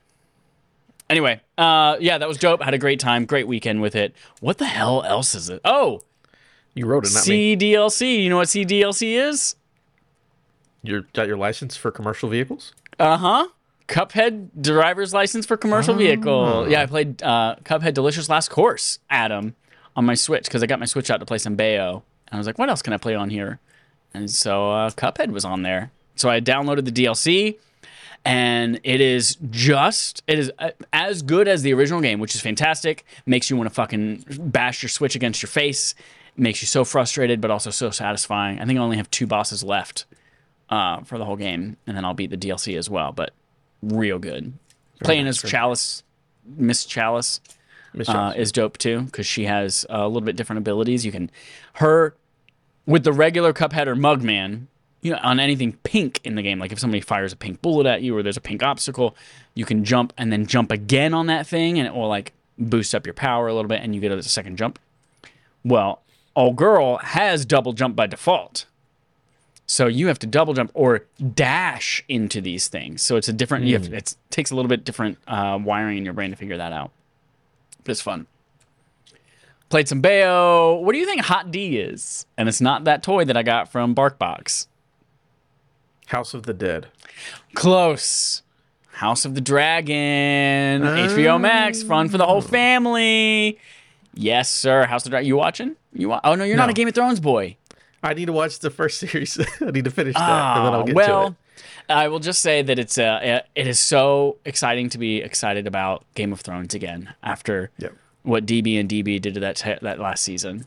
[1.10, 2.62] Anyway, uh, yeah, that was dope.
[2.62, 3.26] Had a great time.
[3.26, 4.14] Great weekend with it.
[4.40, 5.60] What the hell else is it?
[5.64, 6.00] Oh,
[6.74, 7.56] You wrote it, not me.
[7.56, 8.22] CDLC.
[8.22, 9.56] You know what CDLC is?
[10.82, 12.72] You got your license for commercial vehicles.
[12.98, 13.48] Uh huh.
[13.88, 16.68] Cuphead driver's license for commercial vehicle.
[16.70, 19.56] Yeah, I played uh, Cuphead Delicious Last Course, Adam,
[19.96, 22.04] on my Switch because I got my Switch out to play some Bayo.
[22.28, 23.58] And I was like, what else can I play on here?
[24.14, 25.90] And so uh, Cuphead was on there.
[26.14, 27.56] So I downloaded the DLC,
[28.24, 32.40] and it is just it is uh, as good as the original game, which is
[32.40, 33.04] fantastic.
[33.26, 35.94] Makes you want to fucking bash your Switch against your face.
[36.36, 38.60] Makes you so frustrated, but also so satisfying.
[38.60, 40.06] I think I only have two bosses left
[40.68, 43.12] uh, for the whole game, and then I'll beat the DLC as well.
[43.12, 43.32] But
[43.82, 44.52] real good.
[45.02, 46.02] Playing as Chalice,
[46.44, 47.40] Miss Chalice,
[47.94, 51.04] Miss uh, is dope too because she has a little bit different abilities.
[51.04, 51.30] You can
[51.74, 52.14] her
[52.86, 54.66] with the regular Cuphead or Mugman.
[55.02, 57.86] You know, on anything pink in the game, like if somebody fires a pink bullet
[57.86, 59.16] at you or there's a pink obstacle,
[59.54, 62.94] you can jump and then jump again on that thing, and it will like boost
[62.94, 64.78] up your power a little bit, and you get a second jump.
[65.64, 66.02] Well,
[66.36, 68.66] old girl has double jump by default.
[69.66, 73.02] So you have to double jump or dash into these things.
[73.02, 73.66] So it's a different.
[73.66, 76.56] You have, it takes a little bit different uh, wiring in your brain to figure
[76.56, 76.90] that out.
[77.84, 78.26] But it's fun.
[79.68, 80.74] Played some Bayo.
[80.74, 82.26] What do you think Hot D is?
[82.36, 84.66] And it's not that toy that I got from BarkBox.
[86.10, 86.88] House of the Dead.
[87.54, 88.42] Close.
[88.92, 90.82] House of the Dragon.
[90.82, 91.82] HBO Max.
[91.82, 93.58] Fun for the whole family.
[94.14, 94.84] Yes, sir.
[94.86, 95.26] House of the Dragon.
[95.28, 95.76] You watching?
[95.92, 97.56] You wa- Oh no, you're not a Game of Thrones boy.
[98.02, 99.38] I need to watch the first series.
[99.60, 101.92] I need to finish that, and then I'll Ah, get well, to it.
[101.92, 106.04] I will just say that it's uh, it is so exciting to be excited about
[106.14, 107.94] Game of Thrones again after Yep.
[108.22, 110.66] what DB and DB did to that t- that last season.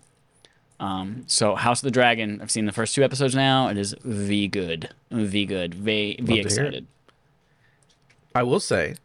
[0.80, 3.67] Um, so House of the Dragon, I've seen the first two episodes now.
[3.69, 6.45] It is v good, v good, v v to hear it.
[6.45, 6.88] excited.
[8.36, 8.95] I will say,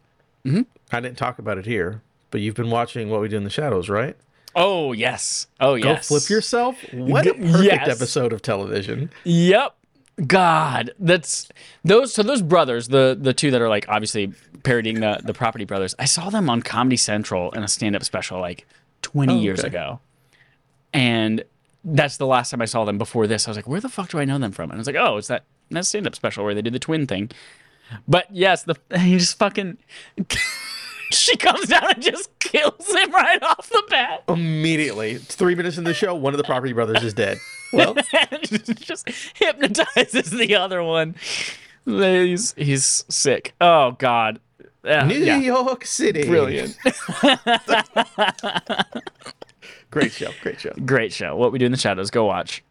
[0.45, 0.61] Mm-hmm.
[0.91, 2.01] I didn't talk about it here,
[2.31, 4.15] but you've been watching What We Do in the Shadows, right?
[4.55, 6.07] Oh yes, oh yes.
[6.09, 6.77] Go flip yourself.
[6.93, 7.87] What a perfect yes.
[7.89, 9.11] episode of television.
[9.25, 9.75] Yep.
[10.25, 11.49] God, that's
[11.83, 12.13] those.
[12.13, 15.93] So those brothers, the the two that are like obviously parodying the the Property Brothers.
[15.99, 18.65] I saw them on Comedy Central in a stand up special like
[19.03, 19.67] 20 Oh, years okay.
[19.67, 19.99] ago,
[20.93, 21.43] and
[21.95, 22.97] that's the last time I saw them.
[22.97, 24.71] Before this, I was like, where the fuck do I know them from?
[24.71, 26.79] And I was like, oh, it's that that stand up special where they did the
[26.79, 27.29] twin thing.
[28.07, 29.77] But yes, the he just fucking.
[31.11, 34.23] she comes down and just kills him right off the bat.
[34.27, 37.39] Immediately, it's three minutes in the show, one of the Property Brothers is dead.
[37.73, 37.95] Well,
[38.43, 41.15] just hypnotizes the other one.
[41.85, 43.53] He's he's sick.
[43.59, 44.39] Oh God.
[44.83, 45.37] Uh, New yeah.
[45.37, 46.25] York City.
[46.25, 46.77] Brilliant.
[50.09, 50.31] Great show.
[50.41, 50.73] Great show.
[50.85, 51.35] Great show.
[51.35, 52.09] What we do in the shadows.
[52.11, 52.63] Go watch.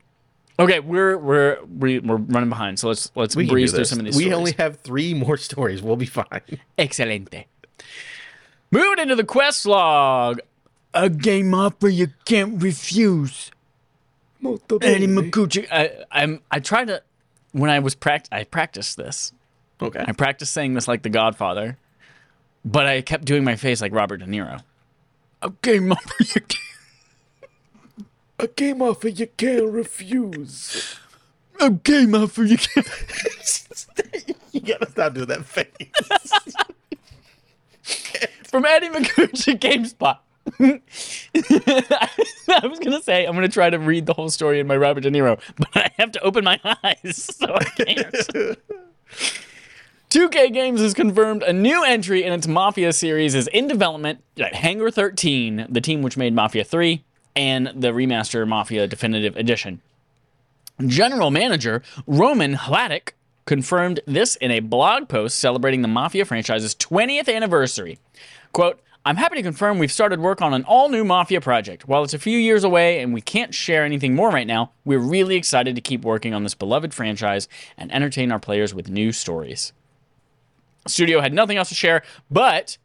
[0.61, 3.99] Okay, we're we're we- we're running behind, so let's let's We breeze do through some
[4.01, 4.17] of these.
[4.17, 4.37] We stories.
[4.39, 5.83] only have three more stories.
[5.83, 6.27] We'll be fine.
[6.77, 7.45] Excelente.
[8.71, 10.41] Moving into the quest log.
[10.95, 13.51] A game offer you can't refuse.
[14.43, 15.67] Eddie Makuchi.
[15.71, 17.03] I I'm I tried to
[17.53, 19.33] when I was pract I practiced this.
[19.81, 20.03] Okay.
[20.07, 21.77] I practiced saying this like The Godfather,
[22.65, 24.61] but I kept doing my face like Robert De Niro.
[25.43, 26.55] A game offer you can't.
[28.41, 30.97] A game offer you can't refuse.
[31.61, 32.87] A game offer you can't.
[34.53, 35.67] you gotta stop doing that face.
[38.45, 40.19] From Eddie Makuchi GameSpot.
[42.49, 45.01] I was gonna say I'm gonna try to read the whole story in my Robert
[45.01, 48.15] De Niro, but I have to open my eyes, so I can't.
[50.11, 54.55] 2K Games has confirmed a new entry in its Mafia series is in development at
[54.55, 57.05] Hangar 13, the team which made Mafia 3
[57.39, 59.81] and the remaster Mafia Definitive Edition.
[60.85, 63.13] General Manager Roman Hladik
[63.47, 67.99] confirmed this in a blog post celebrating the Mafia franchise's 20th anniversary.
[68.53, 71.87] Quote, I'm happy to confirm we've started work on an all new Mafia project.
[71.87, 74.99] While it's a few years away and we can't share anything more right now, we're
[74.99, 79.13] really excited to keep working on this beloved franchise and entertain our players with new
[79.13, 79.73] stories.
[80.89, 82.79] Studio had nothing else to share, but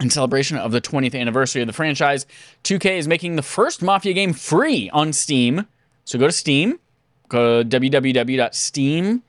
[0.00, 2.26] in celebration of the 20th anniversary of the franchise,
[2.64, 5.66] 2K is making the first Mafia game free on Steam.
[6.04, 6.78] So go to Steam,
[7.28, 9.20] go to www.steam.co.uk,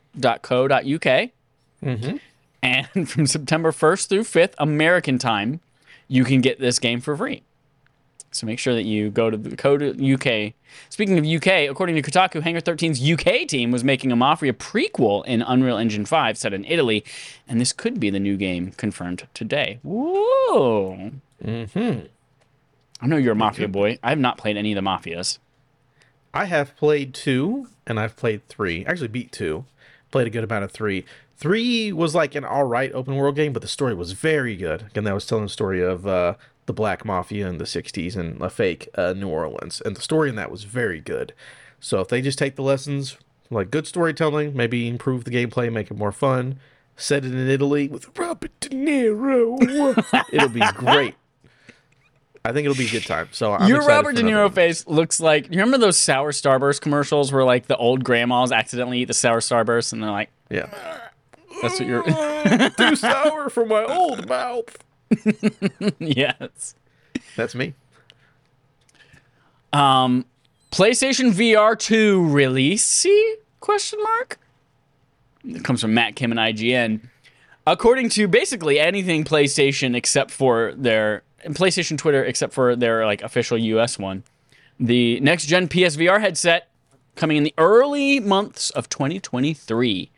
[1.84, 2.18] mm-hmm.
[2.62, 5.62] and from September 1st through 5th, American time,
[6.08, 7.44] you can get this game for free.
[8.38, 10.54] So make sure that you go to the code UK.
[10.90, 15.26] Speaking of UK, according to Kotaku, Hangar 13's UK team was making a Mafia prequel
[15.26, 17.04] in Unreal Engine 5 set in Italy,
[17.48, 19.80] and this could be the new game confirmed today.
[19.82, 21.14] Whoa.
[21.44, 22.06] Mm-hmm.
[23.02, 23.98] I know you're a Mafia boy.
[24.04, 25.40] I have not played any of the Mafias.
[26.32, 28.86] I have played two, and I've played three.
[28.86, 29.66] Actually, beat two.
[30.12, 31.06] Played a good amount of three.
[31.38, 34.84] Three was like an all right open world game, but the story was very good.
[34.84, 36.36] Again, that was telling the story of uh,
[36.68, 40.30] the Black Mafia in the '60s and a fake uh, New Orleans, and the story
[40.30, 41.34] in that was very good.
[41.80, 43.18] So if they just take the lessons,
[43.50, 46.60] like good storytelling, maybe improve the gameplay, make it more fun,
[46.96, 49.58] set it in Italy with Robert De Niro,
[50.32, 51.16] it'll be great.
[52.46, 53.28] I think it'll be a good time.
[53.32, 55.46] So I'm Your Robert De Niro face looks like.
[55.46, 59.40] You remember those sour Starburst commercials where like the old grandmas accidentally eat the sour
[59.42, 60.70] Starburst and they're like, Yeah.
[61.62, 62.04] "That's what you're."
[62.78, 64.78] Too sour for my old mouth.
[66.00, 66.76] yes.
[67.36, 67.74] That's me.
[69.74, 70.26] Um,
[70.72, 73.06] PlayStation VR 2 release?
[73.60, 74.40] Question mark.
[75.44, 77.02] It comes from Matt Kim and IGN.
[77.66, 83.22] According to basically anything PlayStation except for their and PlayStation Twitter except for their like
[83.22, 84.24] official US one,
[84.80, 86.70] the next gen PSVR headset
[87.16, 90.12] coming in the early months of 2023.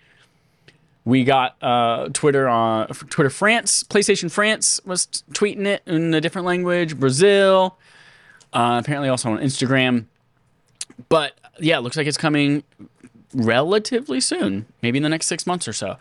[1.09, 6.45] We got uh, Twitter on Twitter France, PlayStation France was tweeting it in a different
[6.45, 6.99] language.
[6.99, 7.79] Brazil,
[8.53, 10.05] uh, apparently also on Instagram.
[11.09, 12.63] But yeah, it looks like it's coming
[13.33, 15.97] relatively soon, maybe in the next six months or so.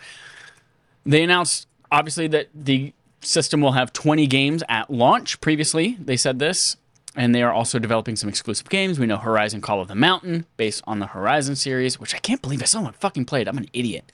[1.07, 2.93] They announced obviously that the
[3.23, 5.41] system will have 20 games at launch.
[5.41, 6.77] Previously, they said this,
[7.17, 8.99] and they are also developing some exclusive games.
[8.99, 12.43] We know Horizon Call of the Mountain, based on the Horizon series, which I can't
[12.43, 13.49] believe I haven't fucking played.
[13.49, 14.13] I'm an idiot.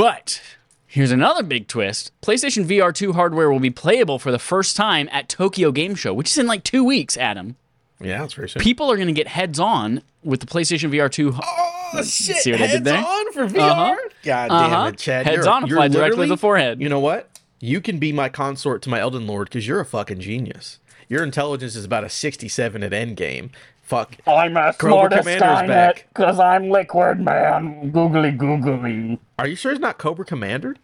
[0.00, 0.40] But
[0.86, 2.10] Here's another big twist.
[2.22, 6.14] PlayStation VR 2 hardware will be playable for the first time at Tokyo Game Show,
[6.14, 7.56] which is in like 2 weeks, Adam.
[8.00, 8.62] Yeah, that's very soon.
[8.62, 12.36] People are going to get heads on with the PlayStation VR 2 Oh shit!
[12.38, 12.96] See what I did Heads there?
[13.04, 13.60] on for VR.
[13.60, 13.96] Uh-huh.
[14.24, 14.68] God Uh-huh.
[14.84, 15.26] damn it, Chad!
[15.26, 16.80] Heads You're- on apply directly to the forehead.
[16.80, 17.28] You know what?
[17.60, 20.78] You can be my consort to my Elden Lord because you're a fucking genius.
[21.10, 23.50] Your intelligence is about a 67 at Endgame.
[23.90, 24.18] Fuck.
[24.24, 26.06] I'm a Cobra smart Commander's back.
[26.14, 27.90] because I'm Liquid Man.
[27.90, 29.18] Googly googly.
[29.36, 30.76] Are you sure it's not Cobra Commander?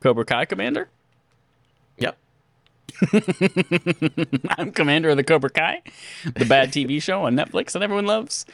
[0.00, 0.88] Cobra Kai Commander.
[1.98, 2.16] Yep.
[4.56, 5.82] I'm Commander of the Cobra Kai,
[6.24, 8.46] the bad TV show on Netflix that everyone loves.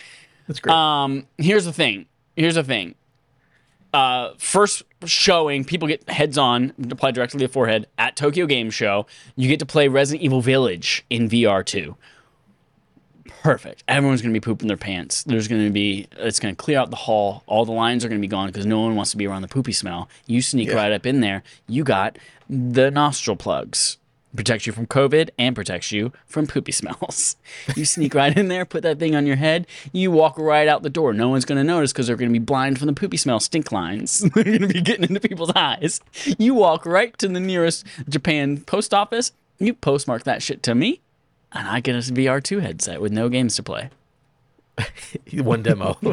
[0.49, 0.75] That's great.
[0.75, 2.07] Um, here's the thing.
[2.35, 2.97] Here's the thing.
[3.95, 8.71] Uh, first showing, people get heads on, apply directly to the forehead at Tokyo Game
[8.71, 9.07] Show.
[9.37, 11.95] You get to play Resident Evil Village in VR two.
[13.43, 13.85] Perfect.
[13.89, 15.23] Everyone's gonna be pooping their pants.
[15.25, 16.07] There's gonna be.
[16.19, 17.43] It's gonna clear out the hall.
[17.47, 19.49] All the lines are gonna be gone because no one wants to be around the
[19.49, 20.09] poopy smell.
[20.27, 20.75] You sneak Yeah.
[20.77, 21.43] right up in there.
[21.69, 22.19] You got
[22.49, 23.99] the nostril plugs.
[24.35, 27.37] Protects you from COVID and protects you from poopy smells.
[27.75, 29.67] You sneak right in there, put that thing on your head.
[29.93, 31.15] You walk right out the door.
[31.15, 34.19] No one's gonna notice because they're gonna be blind from the poopy smell stink lines.
[34.35, 36.01] they're gonna be getting into people's eyes.
[36.39, 39.33] You walk right to the nearest Japan post office.
[39.59, 41.01] You postmark that shit to me,
[41.53, 43.91] and I get a VR2 headset with no games to play.
[45.33, 45.97] One demo.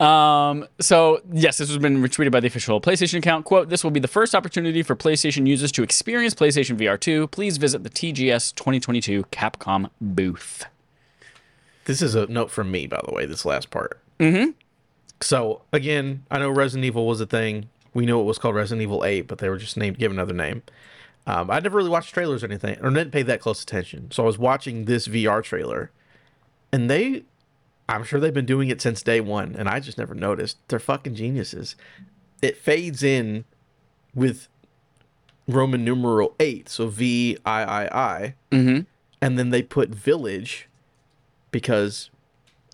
[0.00, 3.44] Um, so yes, this has been retweeted by the official PlayStation account.
[3.44, 7.28] Quote, this will be the first opportunity for PlayStation users to experience PlayStation VR 2.
[7.28, 10.64] Please visit the TGS 2022 Capcom booth.
[11.84, 13.26] this is a note from me, by the way.
[13.26, 14.00] This last part.
[14.18, 14.52] Mm-hmm.
[15.20, 17.68] So again, I know Resident Evil was a thing.
[17.92, 20.34] We knew it was called Resident Evil 8, but they were just named, given another
[20.34, 20.62] name.
[21.26, 24.10] Um, I never really watched trailers or anything, or didn't pay that close attention.
[24.10, 25.90] So I was watching this VR trailer,
[26.70, 27.24] and they,
[27.88, 30.58] I'm sure they've been doing it since day one, and I just never noticed.
[30.68, 31.76] They're fucking geniuses.
[32.42, 33.44] It fades in
[34.14, 34.48] with
[35.48, 38.80] Roman numeral eight, so V I I I, Mm-hmm.
[39.22, 40.68] and then they put village
[41.50, 42.10] because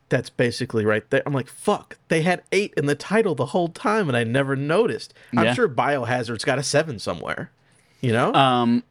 [0.08, 1.22] that's basically right there.
[1.24, 4.56] I'm like, fuck, they had eight in the title the whole time, and I never
[4.56, 5.14] noticed.
[5.36, 5.54] I'm Yeah.
[5.54, 7.52] sure Biohazard's got a seven somewhere.
[8.00, 8.32] You know?
[8.32, 8.82] Um,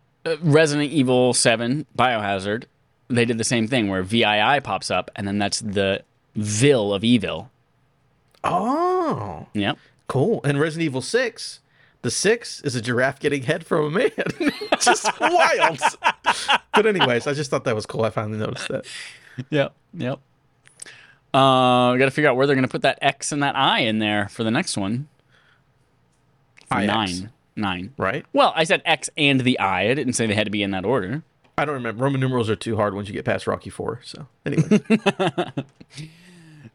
[0.42, 2.66] Resident Evil 7 Biohazard,
[3.08, 6.04] they did the same thing where VII pops up, and then that's the
[6.36, 7.50] Vil of evil.
[8.44, 9.78] oh, Yep.
[10.08, 10.42] cool.
[10.44, 11.60] And Resident Evil Six,
[12.02, 14.12] the six is a giraffe getting head from a man.
[14.80, 15.80] just wild.
[16.74, 18.04] but anyways, I just thought that was cool.
[18.06, 18.86] I finally noticed that.
[19.50, 19.74] Yep.
[19.96, 20.20] Yep.
[21.34, 23.80] Uh, got to figure out where they're going to put that X and that I
[23.82, 25.08] in there for the next one.
[26.72, 26.86] IX.
[26.88, 27.30] Nine.
[27.60, 27.94] Nine.
[27.98, 28.26] Right?
[28.34, 29.90] Well, I said X and the I.
[29.90, 31.24] I didn't say they had to be in that order.
[31.58, 32.04] I don't remember.
[32.04, 34.00] Roman numerals are too hard once you get past Rocky Four.
[34.04, 34.80] So anyway,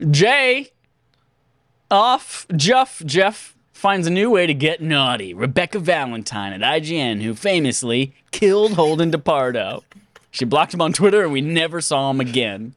[0.11, 0.71] Jay
[1.91, 5.35] off Jeff Jeff finds a new way to get naughty.
[5.35, 9.83] Rebecca Valentine at IGN, who famously killed Holden DePardo.
[10.31, 12.75] She blocked him on Twitter and we never saw him again.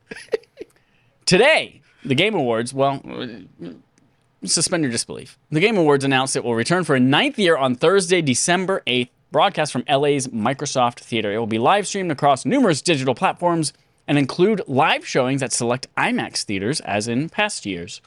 [1.26, 3.02] Today, the Game Awards, well,
[4.46, 5.38] suspend your disbelief.
[5.52, 9.10] The Game Awards announced it will return for a ninth year on Thursday, December 8th,
[9.32, 11.34] broadcast from LA's Microsoft Theater.
[11.34, 13.74] It will be live streamed across numerous digital platforms
[14.08, 18.02] and include live showings at select IMAX theaters, as in past years.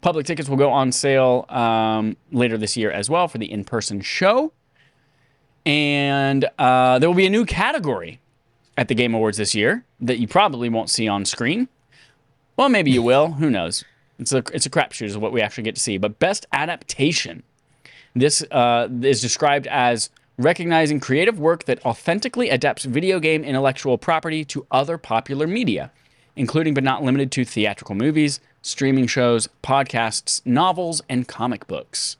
[0.00, 3.64] Public tickets will go on sale um, later this year as well for the in
[3.64, 4.52] person show.
[5.66, 8.18] And uh, there will be a new category
[8.78, 11.68] at the Game Awards this year that you probably won't see on screen.
[12.56, 13.32] Well, maybe you will.
[13.32, 13.84] Who knows?
[14.20, 15.98] It's a it's a crapshoot is what we actually get to see.
[15.98, 17.42] But best adaptation.
[18.14, 24.44] This uh, is described as recognizing creative work that authentically adapts video game intellectual property
[24.46, 25.90] to other popular media,
[26.36, 32.16] including but not limited to theatrical movies, streaming shows, podcasts, novels, and comic books.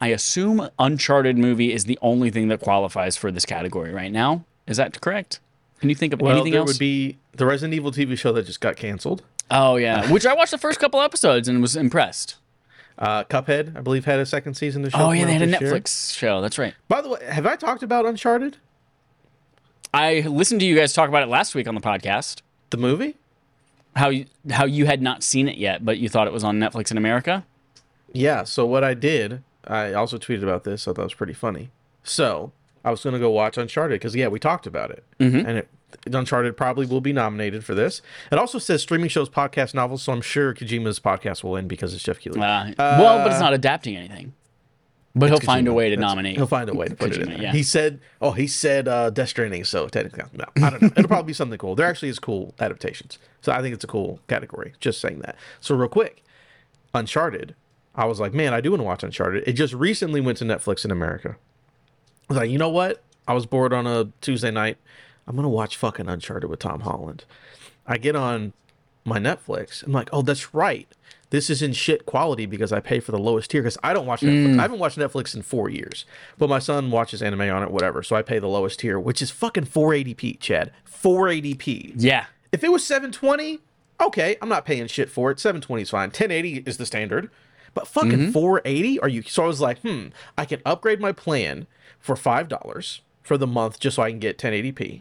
[0.00, 4.44] I assume Uncharted movie is the only thing that qualifies for this category right now.
[4.66, 5.38] Is that correct?
[5.80, 6.70] Can you think of well, anything there else?
[6.70, 9.22] would be the Resident Evil TV show that just got canceled.
[9.50, 12.36] Oh yeah, which I watched the first couple episodes and was impressed.
[12.98, 14.82] Uh, Cuphead, I believe, had a second season.
[14.82, 15.72] To show Oh yeah, they had a this year.
[15.72, 16.40] Netflix show.
[16.40, 16.74] That's right.
[16.88, 18.58] By the way, have I talked about Uncharted,
[19.94, 22.42] I listened to you guys talk about it last week on the podcast.
[22.70, 23.16] the movie?
[23.94, 26.58] How you, how you had not seen it yet, but you thought it was on
[26.58, 27.44] Netflix in America.
[28.12, 28.44] Yeah.
[28.44, 30.88] So what I did, I also tweeted about this.
[30.88, 31.70] I thought it was pretty funny.
[32.02, 32.52] So
[32.84, 35.46] I was going to go watch Uncharted because yeah, we talked about it, Mm-hmm.
[35.46, 35.68] and it,
[36.06, 38.02] Uncharted probably will be nominated for this.
[38.30, 40.02] It also says streaming shows, podcast, novels.
[40.02, 42.40] So I'm sure Kojima's podcast will win because it's Jeff Keighley.
[42.40, 44.34] Uh, well, but it's not adapting anything.
[45.14, 46.36] But he'll find a way to That's- nominate.
[46.36, 47.38] He'll find a way to put it in there.
[47.42, 47.52] yeah.
[47.52, 50.90] He said, "Oh, he said uh, Death Stranding." So technically, no, I don't know.
[50.96, 51.74] It'll probably be something cool.
[51.74, 54.72] There actually is cool adaptations, so I think it's a cool category.
[54.80, 55.36] Just saying that.
[55.60, 56.24] So real quick,
[56.94, 57.54] Uncharted
[57.94, 59.44] I was like, man, I do want to watch Uncharted.
[59.46, 61.36] It just recently went to Netflix in America.
[62.30, 63.02] I was like, you know what?
[63.28, 64.78] I was bored on a Tuesday night.
[65.26, 67.24] I'm gonna watch fucking Uncharted with Tom Holland.
[67.86, 68.52] I get on
[69.04, 69.82] my Netflix.
[69.82, 70.86] I'm like, oh, that's right.
[71.30, 74.04] This is in shit quality because I pay for the lowest tier because I don't
[74.06, 74.58] watch Netflix.
[74.58, 76.04] I haven't watched Netflix in four years,
[76.36, 78.02] but my son watches anime on it, whatever.
[78.02, 80.72] So I pay the lowest tier, which is fucking 480p, Chad.
[80.86, 81.94] 480p.
[81.96, 82.26] Yeah.
[82.52, 83.60] If it was 720,
[84.00, 85.40] okay, I'm not paying shit for it.
[85.40, 86.08] 720 is fine.
[86.08, 87.30] 1080 is the standard.
[87.74, 89.00] But fucking 480?
[89.00, 91.66] Are you so I was like, hmm, I can upgrade my plan
[91.98, 95.00] for five dollars for the month just so I can get 1080p.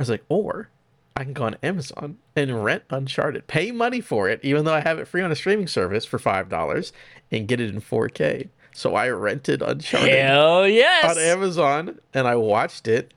[0.00, 0.70] I was like, or
[1.14, 4.80] I can go on Amazon and rent Uncharted, pay money for it, even though I
[4.80, 6.94] have it free on a streaming service for five dollars,
[7.30, 8.48] and get it in 4K.
[8.72, 11.04] So I rented Uncharted Hell yes.
[11.04, 13.12] on Amazon and I watched it,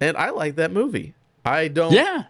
[0.00, 1.14] and I like that movie.
[1.44, 2.26] I don't yeah.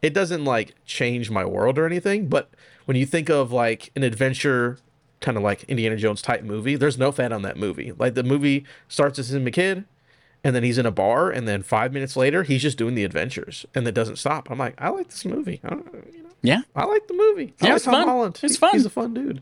[0.00, 2.50] it doesn't like change my world or anything, but
[2.84, 4.78] when you think of like an adventure
[5.20, 7.90] kind of like Indiana Jones type movie, there's no fat on that movie.
[7.98, 9.86] Like the movie starts as him a kid
[10.44, 13.02] and then he's in a bar and then 5 minutes later he's just doing the
[13.04, 14.50] adventures and it doesn't stop.
[14.50, 15.60] I'm like, I like this movie.
[15.64, 16.60] I, don't, you know, Yeah.
[16.76, 17.54] I like the movie.
[17.60, 18.06] I Yeah, like it's Tom fun.
[18.08, 18.40] Holland.
[18.42, 18.70] It's He- fun.
[18.72, 19.40] He's a fun dude.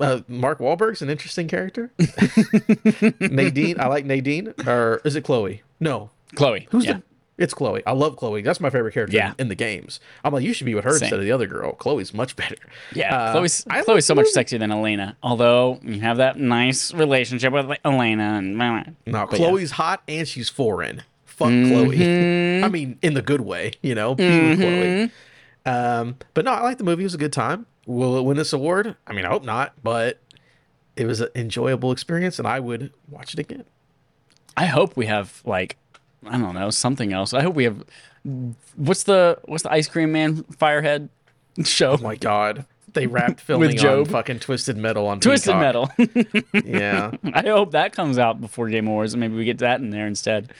[0.00, 1.92] Uh, Mark Wahlberg's an interesting character.
[3.20, 4.52] Nadine, I like Nadine.
[4.66, 5.62] Or is it Chloe?
[5.80, 6.66] No, Chloe.
[6.70, 6.94] Who's yeah.
[6.94, 7.02] the?
[7.38, 7.82] It's Chloe.
[7.86, 8.40] I love Chloe.
[8.40, 9.30] That's my favorite character Yeah.
[9.32, 10.00] in, in the games.
[10.24, 11.02] I'm like, you should be with her Same.
[11.04, 11.72] instead of the other girl.
[11.72, 12.56] Chloe's much better.
[12.94, 15.16] Yeah, Uh, Chloe's I Chloe's so the much sexier than Elena.
[15.22, 19.46] Although you have that nice relationship with like, Elena and No, But yeah.
[19.48, 21.02] Chloe's hot and she's foreign.
[21.26, 21.70] Fuck Mm-hmm.
[21.72, 22.64] Chloe.
[22.64, 24.14] I mean, in the good way, you know.
[24.14, 25.10] Be with Chloe.
[25.66, 27.02] Um, but no, I like the movie.
[27.02, 27.66] It was a good time.
[27.86, 28.96] Will it win this award?
[29.06, 30.20] I mean, I hope not, but
[30.96, 33.64] it was an enjoyable experience, and I would watch it again.
[34.56, 35.76] I hope we have like
[36.24, 37.32] I don't know something else.
[37.34, 37.84] I hope we have
[38.76, 41.08] what's the what's the ice cream man firehead
[41.64, 41.92] show?
[41.92, 44.08] Oh my god, they wrapped filming with Job.
[44.08, 45.98] fucking Twisted Metal on Twisted Peacock.
[45.98, 46.42] Metal.
[46.64, 49.90] Yeah, I hope that comes out before Game Awards, and maybe we get that in
[49.90, 50.52] there instead.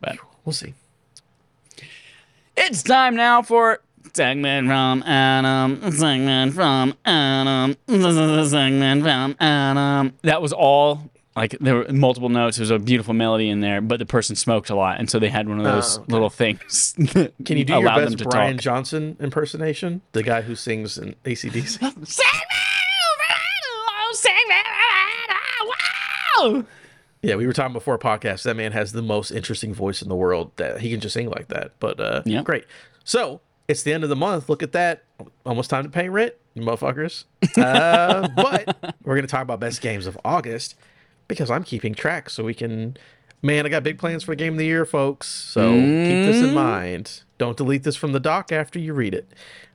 [0.00, 0.74] But we'll see.
[2.56, 3.80] it's time now for
[4.14, 5.92] segment from Adam.
[5.92, 7.76] Segment from Adam.
[7.88, 10.12] Segment from Adam.
[10.22, 11.10] That was all.
[11.34, 12.58] Like there were multiple notes.
[12.58, 15.18] There was a beautiful melody in there, but the person smoked a lot, and so
[15.18, 16.12] they had one of those Oh, okay.
[16.12, 16.94] little things.
[17.44, 18.62] Can you do your best to Brian talk.
[18.62, 20.02] Johnson impersonation?
[20.12, 21.80] The guy who sings in ACDC?
[26.44, 26.64] Wow!
[27.22, 28.42] yeah, we were talking before podcast.
[28.42, 30.50] That man has the most interesting voice in the world.
[30.56, 31.72] That he can just sing like that.
[31.78, 32.42] But uh, Yeah.
[32.42, 32.64] great.
[33.04, 34.48] So it's the end of the month.
[34.48, 35.04] Look at that.
[35.46, 37.24] Almost time to pay rent, you motherfuckers.
[37.56, 40.74] Uh, but we're gonna talk about best games of August
[41.28, 42.96] because I'm keeping track, so we can.
[43.44, 45.26] Man, I got big plans for game of the year, folks.
[45.26, 46.48] So keep this Mm.
[46.48, 47.22] in mind.
[47.38, 49.28] Don't delete this from the doc after you read it.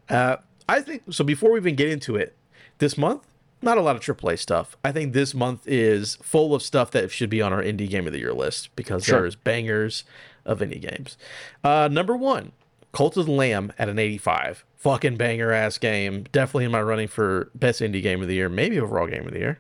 [0.10, 0.38] Uh,
[0.70, 1.24] I think so.
[1.26, 2.36] Before we even get into it,
[2.78, 3.24] this month,
[3.62, 4.78] not a lot of AAA stuff.
[4.86, 8.08] I think this month is full of stuff that should be on our indie game
[8.08, 9.22] of the year list because Sure.
[9.22, 10.06] there's bangers
[10.46, 11.18] of indie games.
[11.64, 12.54] Uh, number one,
[12.94, 14.64] Cult of the Lamb at an 85.
[14.78, 16.26] Fucking banger ass game.
[16.32, 19.34] Definitely in my running for best indie game of the year, maybe overall game of
[19.34, 19.60] the year.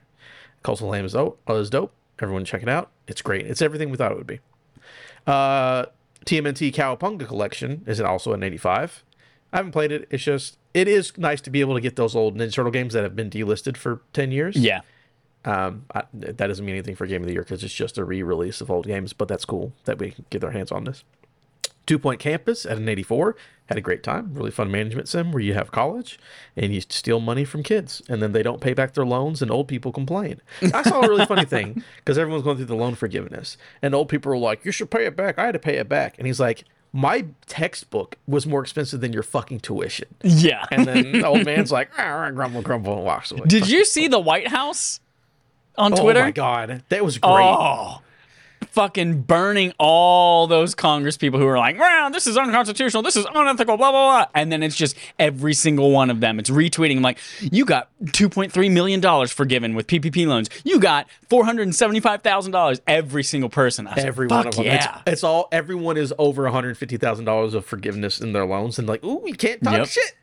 [0.63, 1.39] The Lamb is dope.
[1.47, 1.93] Oh, is dope.
[2.19, 2.91] Everyone check it out.
[3.07, 3.45] It's great.
[3.45, 4.39] It's everything we thought it would be.
[5.25, 5.85] Uh,
[6.25, 9.03] TMNT Cowabunga Collection is it also an 85.
[9.53, 10.07] I haven't played it.
[10.09, 12.93] It's just it is nice to be able to get those old Ninja Turtle games
[12.93, 14.55] that have been delisted for 10 years.
[14.55, 14.81] Yeah.
[15.45, 18.03] Um, I, that doesn't mean anything for Game of the Year because it's just a
[18.03, 21.03] re-release of old games, but that's cool that we can get our hands on this.
[21.87, 23.35] Two Point Campus at an 84
[23.67, 24.33] had a great time.
[24.33, 26.19] Really fun management sim where you have college
[26.55, 29.49] and you steal money from kids and then they don't pay back their loans and
[29.49, 30.41] old people complain.
[30.73, 34.09] I saw a really funny thing because everyone's going through the loan forgiveness and old
[34.09, 36.27] people were like, "You should pay it back." I had to pay it back, and
[36.27, 36.63] he's like,
[36.93, 40.65] "My textbook was more expensive than your fucking tuition." Yeah.
[40.71, 43.41] And then the old man's like, "Ah, "Grumble, grumble," and walks away.
[43.47, 44.99] Did you see the White House
[45.77, 46.21] on Twitter?
[46.21, 47.33] Oh my god, that was great.
[47.33, 48.01] Oh,
[48.77, 53.01] fucking burning all those Congress people who are like, "Wow, this is unconstitutional.
[53.01, 54.25] This is unethical." Blah blah blah.
[54.35, 56.37] And then it's just every single one of them.
[56.37, 60.47] It's retweeting like, "You got 2.3 million dollars forgiven with PPP loans.
[60.63, 63.85] You got 475 thousand dollars." Every single person.
[63.85, 64.65] Like, Every one of them.
[64.65, 64.99] Yeah.
[65.07, 65.47] It's, it's all.
[65.51, 69.03] Everyone is over one hundred fifty thousand dollars of forgiveness in their loans, and like,
[69.03, 69.87] ooh, we can't talk Yep.
[69.87, 70.13] shit.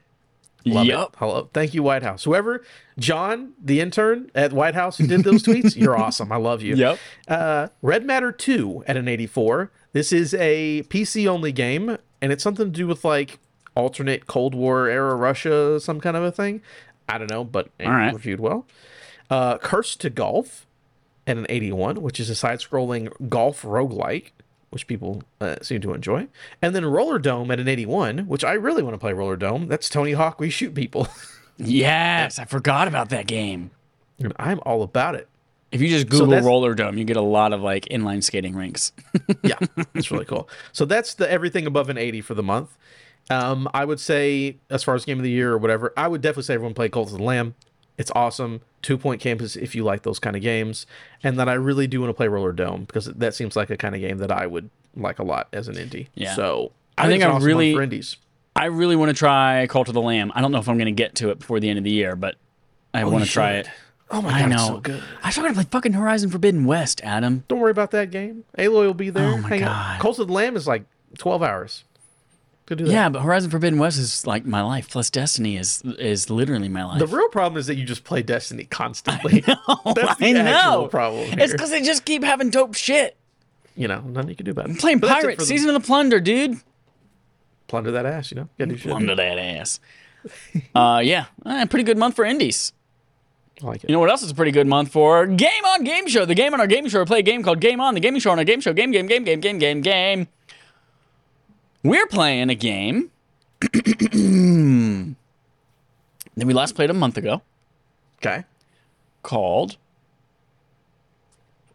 [0.65, 1.09] Love it.
[1.19, 1.51] Hello.
[1.53, 2.25] Thank you, White House.
[2.25, 2.65] Whoever,
[2.99, 6.33] John, the intern at White House who did those tweets, you're awesome.
[6.33, 6.75] I love you.
[6.77, 6.99] Yep.
[7.29, 9.71] Uh, Red Matter 2 at an 84.
[9.93, 13.39] This is a PC only game, and it's something to do with like
[13.75, 16.63] alternate Cold War era Russia, some kind of a thing.
[17.09, 18.13] I don't know, but it right.
[18.13, 18.67] reviewed well.
[19.31, 20.67] Uh, Cursed to Golf
[21.27, 24.31] at an 81, which is a side scrolling golf roguelike,
[24.75, 26.29] which people uh, seem to enjoy.
[26.61, 29.69] And then Rollerdrome at an 81, which I really want to play Rollerdrome.
[29.69, 30.39] That's Tony Hawk.
[30.41, 31.09] We shoot people.
[31.57, 33.71] Yes, I forgot about that game.
[34.19, 35.29] And I'm all about it.
[35.71, 38.91] If you just Google that's- rollerdrome, you get a lot of like inline skating rinks.
[39.45, 39.59] yeah,
[39.95, 40.49] it's really cool.
[40.73, 42.77] So that's the everything above an 80 for the month.
[43.31, 46.21] Um, I would say, as far as game of the year or whatever, I would
[46.21, 47.55] definitely say everyone play Cult of the Lamb.
[47.99, 48.61] It's awesome.
[48.85, 50.87] Two Point Campus if you like those kind of games.
[51.25, 53.95] And then I really do want to play Rollerdrome because that seems like a kind
[53.97, 56.07] of game that I would like a lot as an indie.
[56.15, 56.35] Yeah.
[56.37, 58.17] So I think it's an I awesome really- for indies.
[58.57, 60.31] I really want to try Cult of the Lamb.
[60.33, 61.91] I don't know if I'm going to get to it before the end of the
[61.91, 62.37] year, but
[62.93, 63.67] I oh, want to try should.
[63.67, 63.73] it.
[64.13, 64.55] Oh my I god, know.
[64.57, 65.03] it's so good.
[65.25, 67.43] I still got to play fucking Horizon Forbidden West, Adam.
[67.49, 68.45] Don't worry about that game.
[68.57, 69.27] Aloy will be there.
[69.31, 69.95] Oh my Hang God.
[69.97, 70.01] out.
[70.01, 70.85] Cult of the Lamb is like
[71.19, 71.83] 12 hours.
[72.67, 72.93] To do that.
[72.93, 74.89] Yeah, but Horizon Forbidden West is like my life.
[74.89, 76.99] Plus Destiny is is literally my life.
[76.99, 79.41] The real problem is that you just play Destiny constantly.
[79.41, 80.41] That's the I know.
[80.47, 81.39] actual problem.
[81.39, 83.17] It's because they just keep having dope shit.
[83.77, 84.79] you know, nothing you can do about it.
[84.79, 86.59] Playing But Pirates, Season of the Plunder, dude.
[87.69, 88.49] plunder that ass, you know.
[88.59, 88.91] Gotta do shit.
[88.91, 89.81] Plunder that ass.
[90.75, 92.73] uh, yeah, Eh, pretty good month for indies.
[93.63, 93.91] I like it.
[93.91, 95.27] You know what else is a pretty good month for?
[95.27, 96.25] Game on Game Show.
[96.25, 97.01] The game on our game show.
[97.01, 97.93] We play a game called Game On.
[97.95, 98.73] The gaming show on our game show.
[98.73, 100.29] Game, game, game, game, game, game, game.
[101.85, 103.11] We're playing a game
[103.61, 105.17] that
[106.37, 107.43] we last played a month ago
[108.19, 108.45] okay.
[109.23, 109.77] called.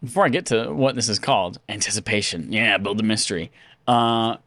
[0.04, 2.52] Before I get to what this is called, anticipation.
[2.52, 3.52] Yeah, build a mystery.
[3.88, 4.38] Uh,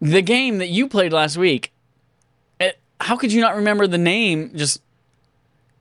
[0.00, 1.72] the game that you played last week.
[2.58, 4.52] It, how could you not remember the name?
[4.54, 4.80] Just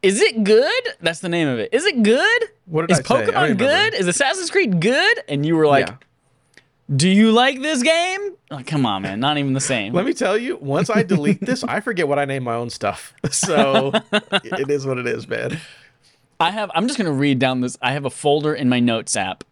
[0.01, 0.83] is it good?
[0.99, 1.69] That's the name of it.
[1.71, 2.43] Is it good?
[2.65, 3.15] What did Is I say?
[3.15, 3.63] I don't Pokemon remember.
[3.63, 3.93] good?
[3.93, 5.23] Is Assassin's Creed good?
[5.29, 5.95] And you were like, yeah.
[6.93, 9.93] "Do you like this game?" Like, come on, man, not even the same.
[9.93, 12.69] Let me tell you, once I delete this, I forget what I name my own
[12.69, 13.13] stuff.
[13.31, 15.59] So it is what it is, man.
[16.39, 16.69] I have.
[16.75, 17.77] I'm just gonna read down this.
[17.81, 19.43] I have a folder in my notes app,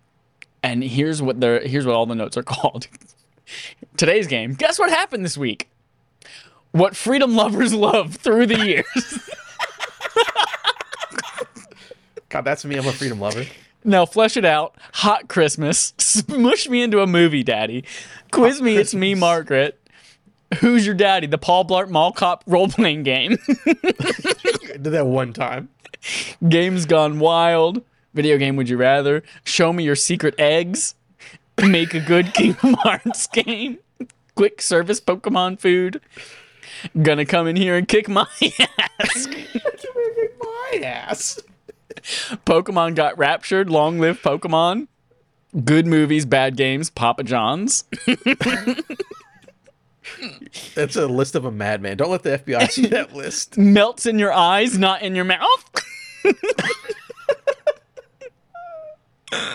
[0.61, 2.87] and here's what the here's what all the notes are called.
[3.97, 4.53] Today's game.
[4.53, 5.69] Guess what happened this week?
[6.71, 9.19] What freedom lovers love through the years.
[12.29, 12.77] God, that's me.
[12.77, 13.45] I'm a freedom lover.
[13.83, 14.75] Now flesh it out.
[14.93, 15.93] Hot Christmas.
[15.97, 17.83] Smush me into a movie, Daddy.
[18.31, 18.77] Quiz me.
[18.77, 19.77] It's me, Margaret.
[20.59, 21.27] Who's your daddy?
[21.27, 23.37] The Paul Blart Mall Cop role playing game.
[23.47, 23.73] I
[24.73, 25.69] did that one time.
[26.47, 27.81] Games Gone Wild.
[28.13, 29.23] Video game Would You Rather.
[29.45, 30.95] Show me your secret eggs.
[31.65, 33.79] Make a good Kingdom Hearts game.
[34.35, 36.01] Quick service Pokemon food.
[37.01, 38.27] Gonna come in here and kick my
[38.99, 39.27] ass.
[40.41, 41.39] My ass.
[42.45, 43.69] Pokemon got raptured.
[43.69, 44.87] Long live Pokemon.
[45.65, 47.83] Good movies, bad games, Papa John's.
[50.75, 51.97] That's a list of a madman.
[51.97, 53.57] Don't let the FBI see that list.
[53.57, 55.65] Melts in your eyes, not in your mouth.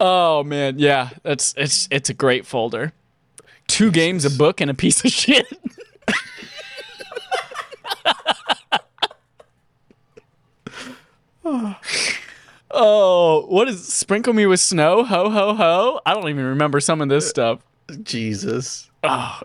[0.00, 2.92] oh man, yeah, that's it's it's a great folder.
[3.66, 5.46] Two games, a book, and a piece of shit.
[12.70, 15.04] oh, what is sprinkle me with snow?
[15.04, 16.00] Ho ho ho!
[16.06, 17.60] I don't even remember some of this stuff.
[18.02, 18.90] Jesus.
[19.02, 19.40] Oh.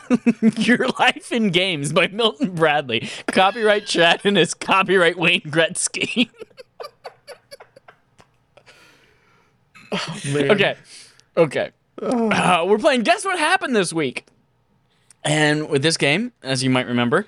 [0.56, 3.08] Your Life in Games by Milton Bradley.
[3.28, 6.30] Copyright Chad and his copyright Wayne Gretzky.
[10.32, 10.50] Man.
[10.50, 10.76] okay.
[11.36, 11.70] Okay.
[12.00, 14.26] Uh, we're playing Guess What Happened This Week?
[15.24, 17.26] And with this game, as you might remember,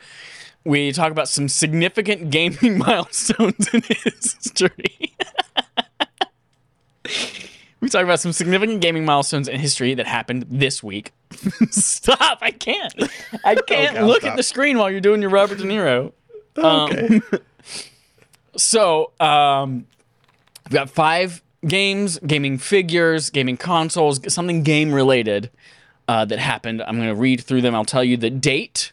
[0.64, 5.14] we talk about some significant gaming milestones in history.
[7.80, 11.12] we talk about some significant gaming milestones in history that happened this week.
[11.70, 12.38] Stop!
[12.42, 12.94] I can't.
[13.44, 14.32] I can't look stop.
[14.32, 16.12] at the screen while you're doing your Robert De Niro.
[16.56, 17.20] Okay.
[18.56, 19.86] So, um,
[20.64, 25.50] we've got five games, gaming figures, gaming consoles, something game related
[26.08, 26.82] uh, that happened.
[26.82, 27.74] I'm going to read through them.
[27.74, 28.92] I'll tell you the date,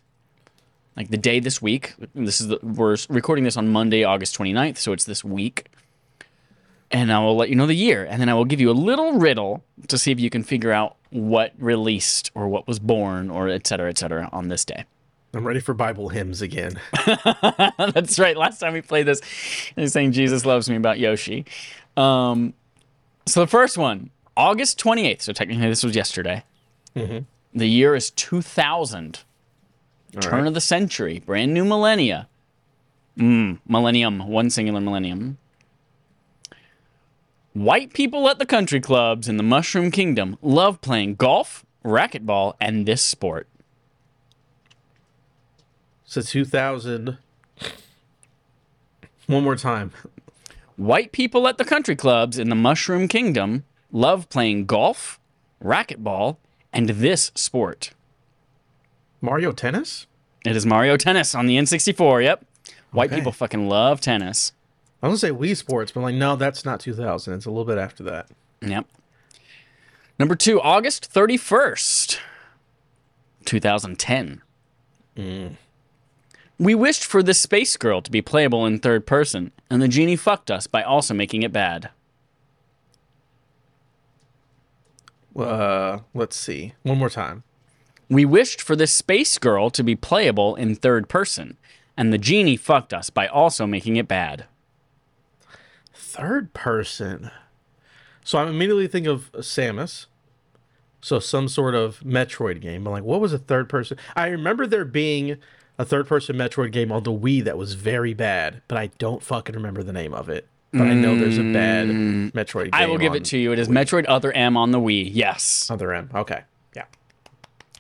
[0.98, 1.94] like the day this week.
[2.16, 5.68] This is the, we're recording this on Monday, August 29th, so it's this week.
[6.90, 8.74] And I will let you know the year, and then I will give you a
[8.74, 13.30] little riddle to see if you can figure out what released or what was born
[13.30, 14.86] or et cetera, et cetera on this day.
[15.34, 16.80] I'm ready for Bible hymns again.
[17.78, 18.36] That's right.
[18.36, 19.22] Last time we played this,
[19.76, 21.46] he's saying Jesus Loves Me about Yoshi.
[21.96, 22.54] Um,
[23.26, 25.22] so the first one, August 28th.
[25.22, 26.44] So technically, this was yesterday.
[26.96, 27.26] Mm-hmm.
[27.54, 29.20] The year is 2000.
[30.18, 30.48] All turn right.
[30.48, 32.28] of the century, brand new millennia.
[33.18, 35.38] Mm, millennium, one singular millennium.
[37.54, 42.86] White people at the country clubs in the Mushroom Kingdom love playing golf, racquetball, and
[42.86, 43.48] this sport.
[46.06, 47.18] So 2000.
[49.26, 49.92] One more time.
[50.78, 55.20] White people at the country clubs in the Mushroom Kingdom love playing golf,
[55.64, 56.38] racquetball,
[56.72, 57.92] and this sport.
[59.22, 60.06] Mario Tennis?
[60.46, 62.24] It is Mario Tennis on the N64.
[62.24, 62.46] Yep.
[62.92, 63.18] White Okay.
[63.18, 64.54] people fucking love tennis.
[65.04, 67.34] I was gonna say Wii Sports, but like, no, that's not 2000.
[67.34, 68.28] It's a little bit after that.
[68.62, 68.86] Yep.
[70.18, 72.20] Number two, August 31st,
[73.46, 74.42] 2010.
[76.60, 80.16] We wished for the Space Girl to be playable in third person, and the genie
[80.16, 81.90] fucked us by also making it bad.
[85.36, 86.74] Uh, let's see.
[86.82, 87.44] One more time.
[88.10, 91.58] We wished for this Space Girl to be playable in third person,
[91.98, 94.46] and the genie fucked us by also making it bad.
[95.94, 97.32] Third person.
[98.24, 100.06] So I'm immediately thinking of Samus.
[101.02, 102.84] So some sort of Metroid game.
[102.84, 103.98] But like, what was a third person?
[104.16, 105.38] I remember there being
[105.78, 109.22] a third person Metroid game on the Wii that was very bad, but I don't
[109.22, 110.48] fucking remember the name of it.
[110.74, 112.32] But I know there's a bad mm.
[112.34, 112.74] Metroid game.
[112.74, 113.54] I will give it to you.
[113.54, 115.10] It is Metroid Other M on the Wii.
[115.12, 115.70] Yes.
[115.72, 116.10] Other M.
[116.14, 116.44] Okay.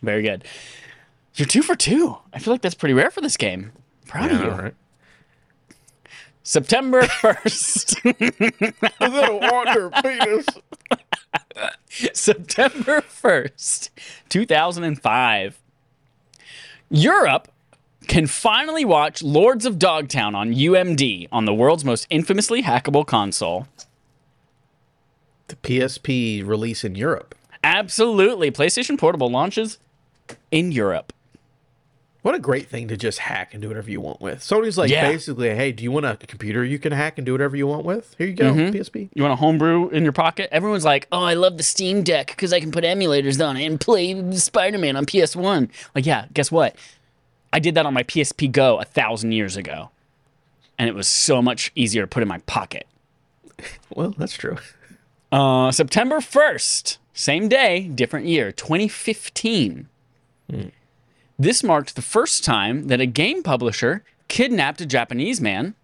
[0.01, 0.05] Yeah.
[0.05, 0.43] Very good.
[1.35, 2.17] You're two for two.
[2.33, 3.71] I feel like that's pretty rare for this game.
[4.07, 4.49] Proud of you.
[4.51, 4.75] all right.
[6.43, 8.93] September 1st.
[9.01, 10.45] A little wonder penis.
[12.13, 13.89] September 1st,
[14.29, 15.59] 2005.
[16.89, 17.51] Europe
[18.07, 23.67] can finally watch Lords of Dogtown on UMD on the world's most infamously hackable console.
[25.49, 27.35] The PSP release in Europe.
[27.63, 28.51] Absolutely.
[28.51, 29.79] PlayStation Portable launches
[30.51, 31.13] in Europe.
[32.23, 34.39] What a great thing to just hack and do whatever you want with.
[34.39, 35.09] Sony's like Yeah.
[35.09, 37.85] basically, hey, do you want a computer you can hack and do whatever you want
[37.85, 38.15] with?
[38.17, 38.75] Here you go, Mm-hmm.
[38.75, 39.09] PSP.
[39.13, 40.49] You want a homebrew in your pocket?
[40.51, 43.65] Everyone's like, oh, I love the Steam Deck because I can put emulators on it
[43.65, 45.69] and play Spider Man on PS1.
[45.95, 46.75] Like, yeah, guess what?
[47.53, 49.89] I did that on my PSP Go a thousand years ago.
[50.77, 52.87] And it was so much easier to put in my pocket.
[53.95, 54.57] Well, that's true.
[55.31, 59.87] Uh, September 1st, same day, different year, 2015.
[61.39, 65.75] This marked the first time that a game publisher kidnapped a Japanese man,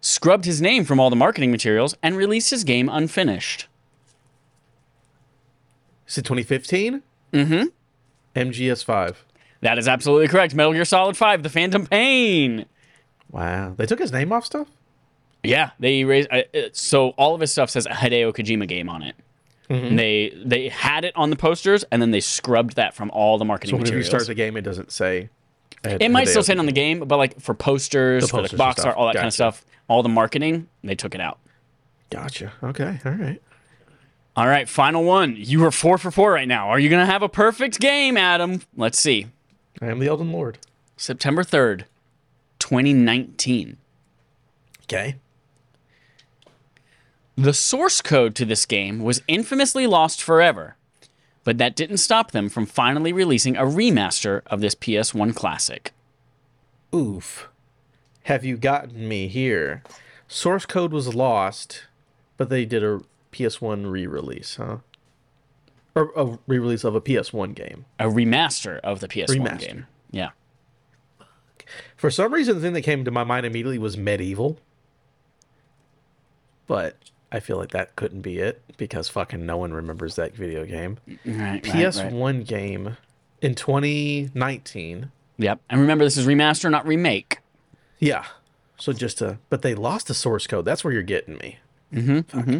[0.00, 3.66] scrubbed his name from all the marketing materials, and released his game unfinished.
[6.06, 7.02] Is it 2015?
[7.32, 7.64] Mm-hmm.
[8.38, 9.16] MGS5.
[9.60, 10.54] That is absolutely correct.
[10.54, 12.66] Metal Gear Solid 5, The Phantom Pain.
[13.30, 13.74] Wow.
[13.76, 14.68] They took his name off stuff?
[15.42, 18.88] Yeah, they raised uh, uh, so all of his stuff says a Hideo Kojima game
[18.88, 19.14] on it.
[19.68, 23.36] And They they had it on the posters and then they scrubbed that from all
[23.38, 25.28] the marketing So when you start the game, it doesn't say.
[25.84, 28.56] It might still say it on the game, but like for posters, The for the
[28.56, 31.38] box art, all that kind of stuff, all the marketing, they took it out.
[32.10, 32.52] Gotcha.
[32.62, 32.98] Okay.
[33.04, 33.40] All right.
[34.36, 35.34] All right, final one.
[35.36, 36.68] You are four for four right now.
[36.70, 38.62] Are you gonna have a perfect game, Adam?
[38.76, 39.26] Let's see.
[39.82, 40.58] I am the Elden Lord.
[40.96, 41.86] September third,
[42.58, 43.76] twenty nineteen.
[44.84, 45.16] Okay.
[47.38, 50.74] The source code to this game was infamously lost forever,
[51.44, 55.92] but that didn't stop them from finally releasing a remaster of this PS1 classic.
[56.92, 57.48] Oof.
[58.24, 59.84] Have you gotten me here?
[60.26, 61.86] Source code was lost,
[62.36, 64.78] but they did a PS1 re release, huh?
[65.94, 67.84] Or a re release of a PS1 game.
[68.00, 69.60] A remaster of the PS1 Remaster.
[69.60, 69.86] game.
[70.10, 70.30] Yeah.
[71.96, 74.56] For some reason, the thing that came to my mind immediately was MediEvil.
[76.66, 76.96] But
[77.30, 80.98] I feel like that couldn't be it because fucking no one remembers that video game.
[81.06, 82.46] Right, right, PS1 right.
[82.46, 82.96] game
[83.42, 85.10] in 2019.
[85.38, 85.60] Yep.
[85.68, 87.38] And remember, this is remaster, not remake.
[87.98, 88.24] Yeah.
[88.78, 90.64] So just to, but they lost the source code.
[90.64, 91.58] That's where you're getting me.
[91.92, 92.58] Mm-hmm.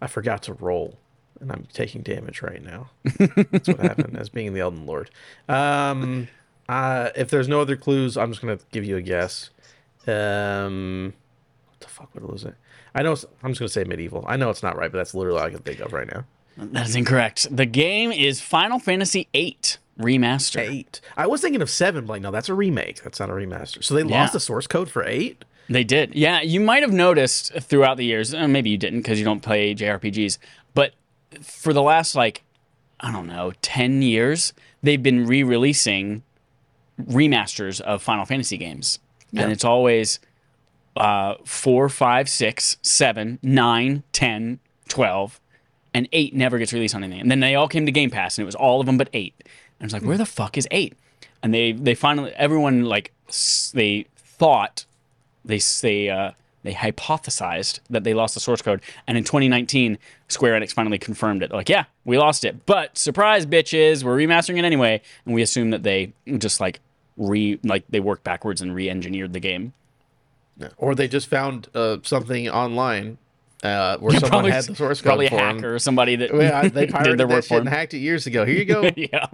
[0.00, 0.98] I forgot to roll,
[1.40, 2.90] and I'm taking damage right now.
[3.04, 5.10] That's what happened as being the Elden Lord.
[5.48, 6.28] Um,
[6.68, 9.50] uh, if there's no other clues, I'm just gonna give you a guess.
[10.06, 11.14] Um,
[11.68, 12.54] what the fuck would was it?
[12.96, 13.14] I know.
[13.42, 14.24] I'm just gonna say MediEvil.
[14.26, 16.24] I know it's not right, but that's literally all I can think of right now.
[16.56, 17.54] That is incorrect.
[17.54, 19.58] The game is Final Fantasy VIII
[20.00, 20.60] Remaster.
[20.60, 21.00] Eight.
[21.16, 23.02] I was thinking of seven, but like, no, that's a remake.
[23.02, 23.84] That's not a remaster.
[23.84, 24.20] So they Yeah.
[24.22, 25.44] lost the source code for eight.
[25.68, 26.14] They did.
[26.14, 29.40] Yeah, you might have noticed throughout the years, uh, maybe you didn't because you don't
[29.40, 30.38] play JRPGs,
[30.74, 30.94] but
[31.42, 32.42] for the last, like,
[33.00, 34.52] I don't know, 10 years,
[34.82, 36.22] they've been re releasing
[37.02, 38.98] remasters of Final Fantasy games.
[39.34, 40.18] And it's always
[40.96, 45.40] uh, 4, 5, 6, 7, 9, 10, 12,
[45.94, 47.22] and 8 never gets released on anything.
[47.22, 49.08] And then they all came to Game Pass, and it was all of them but
[49.12, 49.34] 8.
[49.80, 50.94] And it's like, where the fuck is 8?
[51.42, 53.12] And they, they finally, everyone, like,
[53.74, 54.84] they thought
[55.44, 56.32] they they uh,
[56.62, 59.98] they hypothesized that they lost the source code, and in 2019,
[60.28, 61.52] Square Enix finally confirmed it.
[61.52, 65.70] Like, yeah, we lost it, but surprise, bitches, we're remastering it anyway, and we assume
[65.70, 66.80] that they just like
[67.16, 69.72] re like they worked backwards and re-engineered the game.
[70.76, 73.18] Or they just found uh, something online
[73.62, 75.56] uh, where someone probably, had the source code probably a for 'em.
[75.56, 77.94] hacker or somebody that Yeah, they did pirated their that work shit for and hacked
[77.94, 78.44] it years ago.
[78.46, 78.90] Here you go.
[78.96, 79.26] yeah,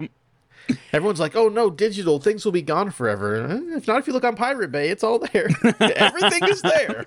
[0.93, 4.13] Everyone's like, "Oh no, digital things will be gone forever." Eh, If not, if you
[4.13, 5.49] look on Pirate Bay, it's all there.
[5.79, 7.05] Everything is there.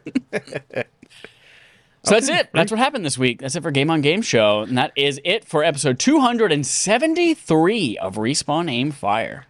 [2.04, 2.50] So that's it.
[2.52, 3.40] That's what happened this week.
[3.40, 4.60] That's it for Game on Game Show.
[4.60, 9.46] And that is it for episode 273 of Respawn Aim Fire.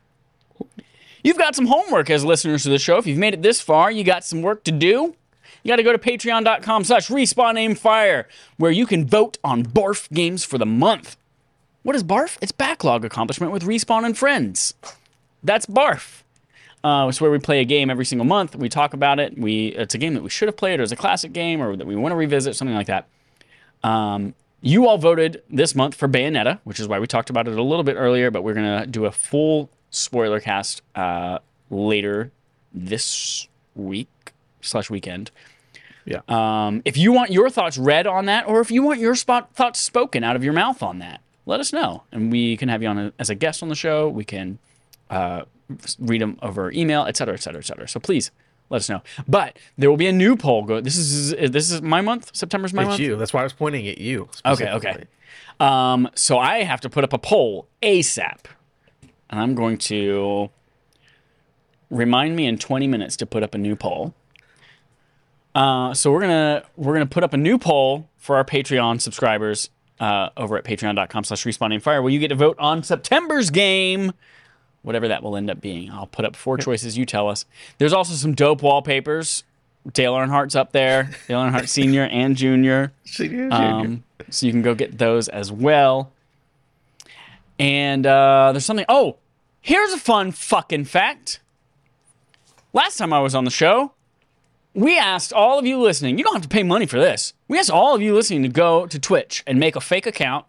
[1.27, 2.99] You've got some homework as listeners to the show.
[2.99, 5.17] If you've made it this far, you got some work to do.
[5.65, 8.29] You got to go to patreon.com slash respawn fire,
[8.59, 11.17] where you can vote on BARF games for the month.
[11.83, 12.39] What is BARF?
[12.41, 14.75] It's backlog accomplishment with Respawn and friends.
[15.43, 16.23] That's BARF.
[16.85, 18.55] Uh, it's where we play a game every single month.
[18.55, 19.37] We talk about it.
[19.37, 21.75] We it's a game that we should have played, or it's a classic game, or
[21.75, 23.09] that we want to revisit, something like that.
[23.83, 27.59] Um, you all voted this month for Bayonetta, which is why we talked about it
[27.59, 31.39] a little bit earlier, but we're gonna do a full spoiler cast uh,
[31.71, 32.31] later
[32.73, 34.09] this week
[34.61, 35.31] slash weekend.
[36.05, 36.21] Yeah.
[36.29, 39.53] Um, if you want your thoughts read on that, or if you want your spot
[39.55, 42.83] thoughts spoken out of your mouth on that, let us know, and we can have
[42.83, 44.09] you on a, as a guest on the show.
[44.09, 44.59] We can
[45.11, 45.43] uh,
[45.99, 47.89] read them over email, et cetera, et cetera, et cetera.
[47.89, 48.31] So please
[48.71, 49.03] let us know.
[49.27, 50.65] But there will be a new poll.
[50.65, 50.81] Go.
[50.81, 52.31] This is this is my month.
[52.35, 53.01] September's my It's month.
[53.01, 53.17] you.
[53.17, 54.29] That's why I was pointing at you.
[54.45, 55.05] Okay, okay.
[55.59, 58.45] Um, so I have to put up a poll ASAP,
[59.31, 60.51] and I'm going to
[61.91, 64.15] remind me in 20 minutes to put up a new poll.
[65.55, 69.71] Uh, so we're gonna we're gonna put up a new poll for our Patreon subscribers
[69.99, 74.13] uh, over at patreon.com/slash respawning fire, where you get to vote on September's game,
[74.83, 75.91] whatever that will end up being.
[75.91, 76.99] I'll put up four choices.
[76.99, 77.47] You tell us.
[77.79, 79.45] There's also some dope wallpapers.
[79.91, 81.11] Dale Earnhardt's up there.
[81.27, 82.93] Dale Earnhardt Senior and Junior.
[83.05, 83.55] Senior, junior.
[83.55, 86.13] Um, so you can go get those as well.
[87.59, 88.87] And uh, there's something.
[88.89, 89.17] Oh,
[89.61, 91.41] here's a fun fucking fact.
[92.73, 93.93] Last time I was on the show,
[94.75, 96.19] we asked all of you listening.
[96.19, 97.33] You don't have to pay money for this.
[97.49, 100.45] We asked all of you listening to go to Twitch and make a fake account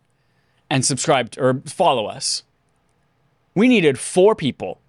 [0.70, 2.44] and subscribe to- or follow us.
[3.56, 4.82] We needed four people.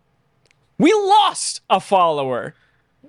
[0.76, 2.54] We lost a follower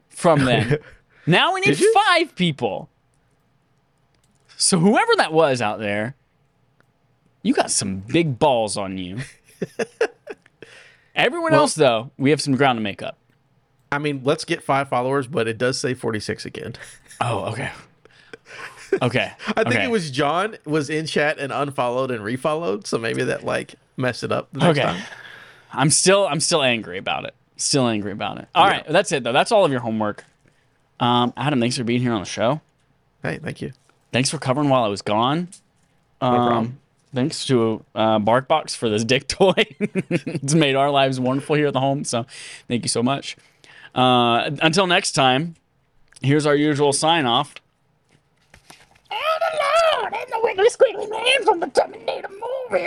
[0.07, 0.77] from them.
[1.25, 2.89] now we need five people.
[4.55, 6.15] So whoever that was out there,
[7.43, 9.19] you got some big balls on you.
[11.15, 13.17] Everyone Well- else, though, we have some ground to make up.
[13.91, 16.75] I mean, let's get five followers, but it does say 46 again.
[17.19, 17.71] Oh, okay.
[19.01, 19.31] Okay.
[19.47, 19.83] I think okay.
[19.85, 24.23] it was John was in chat and unfollowed and refollowed, so maybe that like messed
[24.23, 24.49] it up.
[24.53, 24.87] The next Okay.
[24.87, 25.01] time.
[25.71, 27.35] I'm still I'm still angry about it.
[27.57, 28.47] Still angry about it.
[28.55, 29.33] All right, that's it though.
[29.33, 30.23] That's all of your homework.
[30.99, 32.61] Um, Adam, thanks for being here on the show.
[33.21, 33.73] Hey, thank you.
[34.11, 35.49] Thanks for covering while I was gone.
[36.21, 36.79] Um, problem.
[37.13, 39.53] Thanks to uh, BarkBox for this dick toy.
[39.79, 42.03] it's made our lives wonderful here at the home.
[42.03, 42.25] So
[42.67, 43.35] thank you so much.
[43.95, 45.55] Uh, until next time,
[46.21, 47.55] here's our usual sign off.
[49.11, 52.85] Oh, the Lord, and the wiggly squiggly man from the Terminator movie.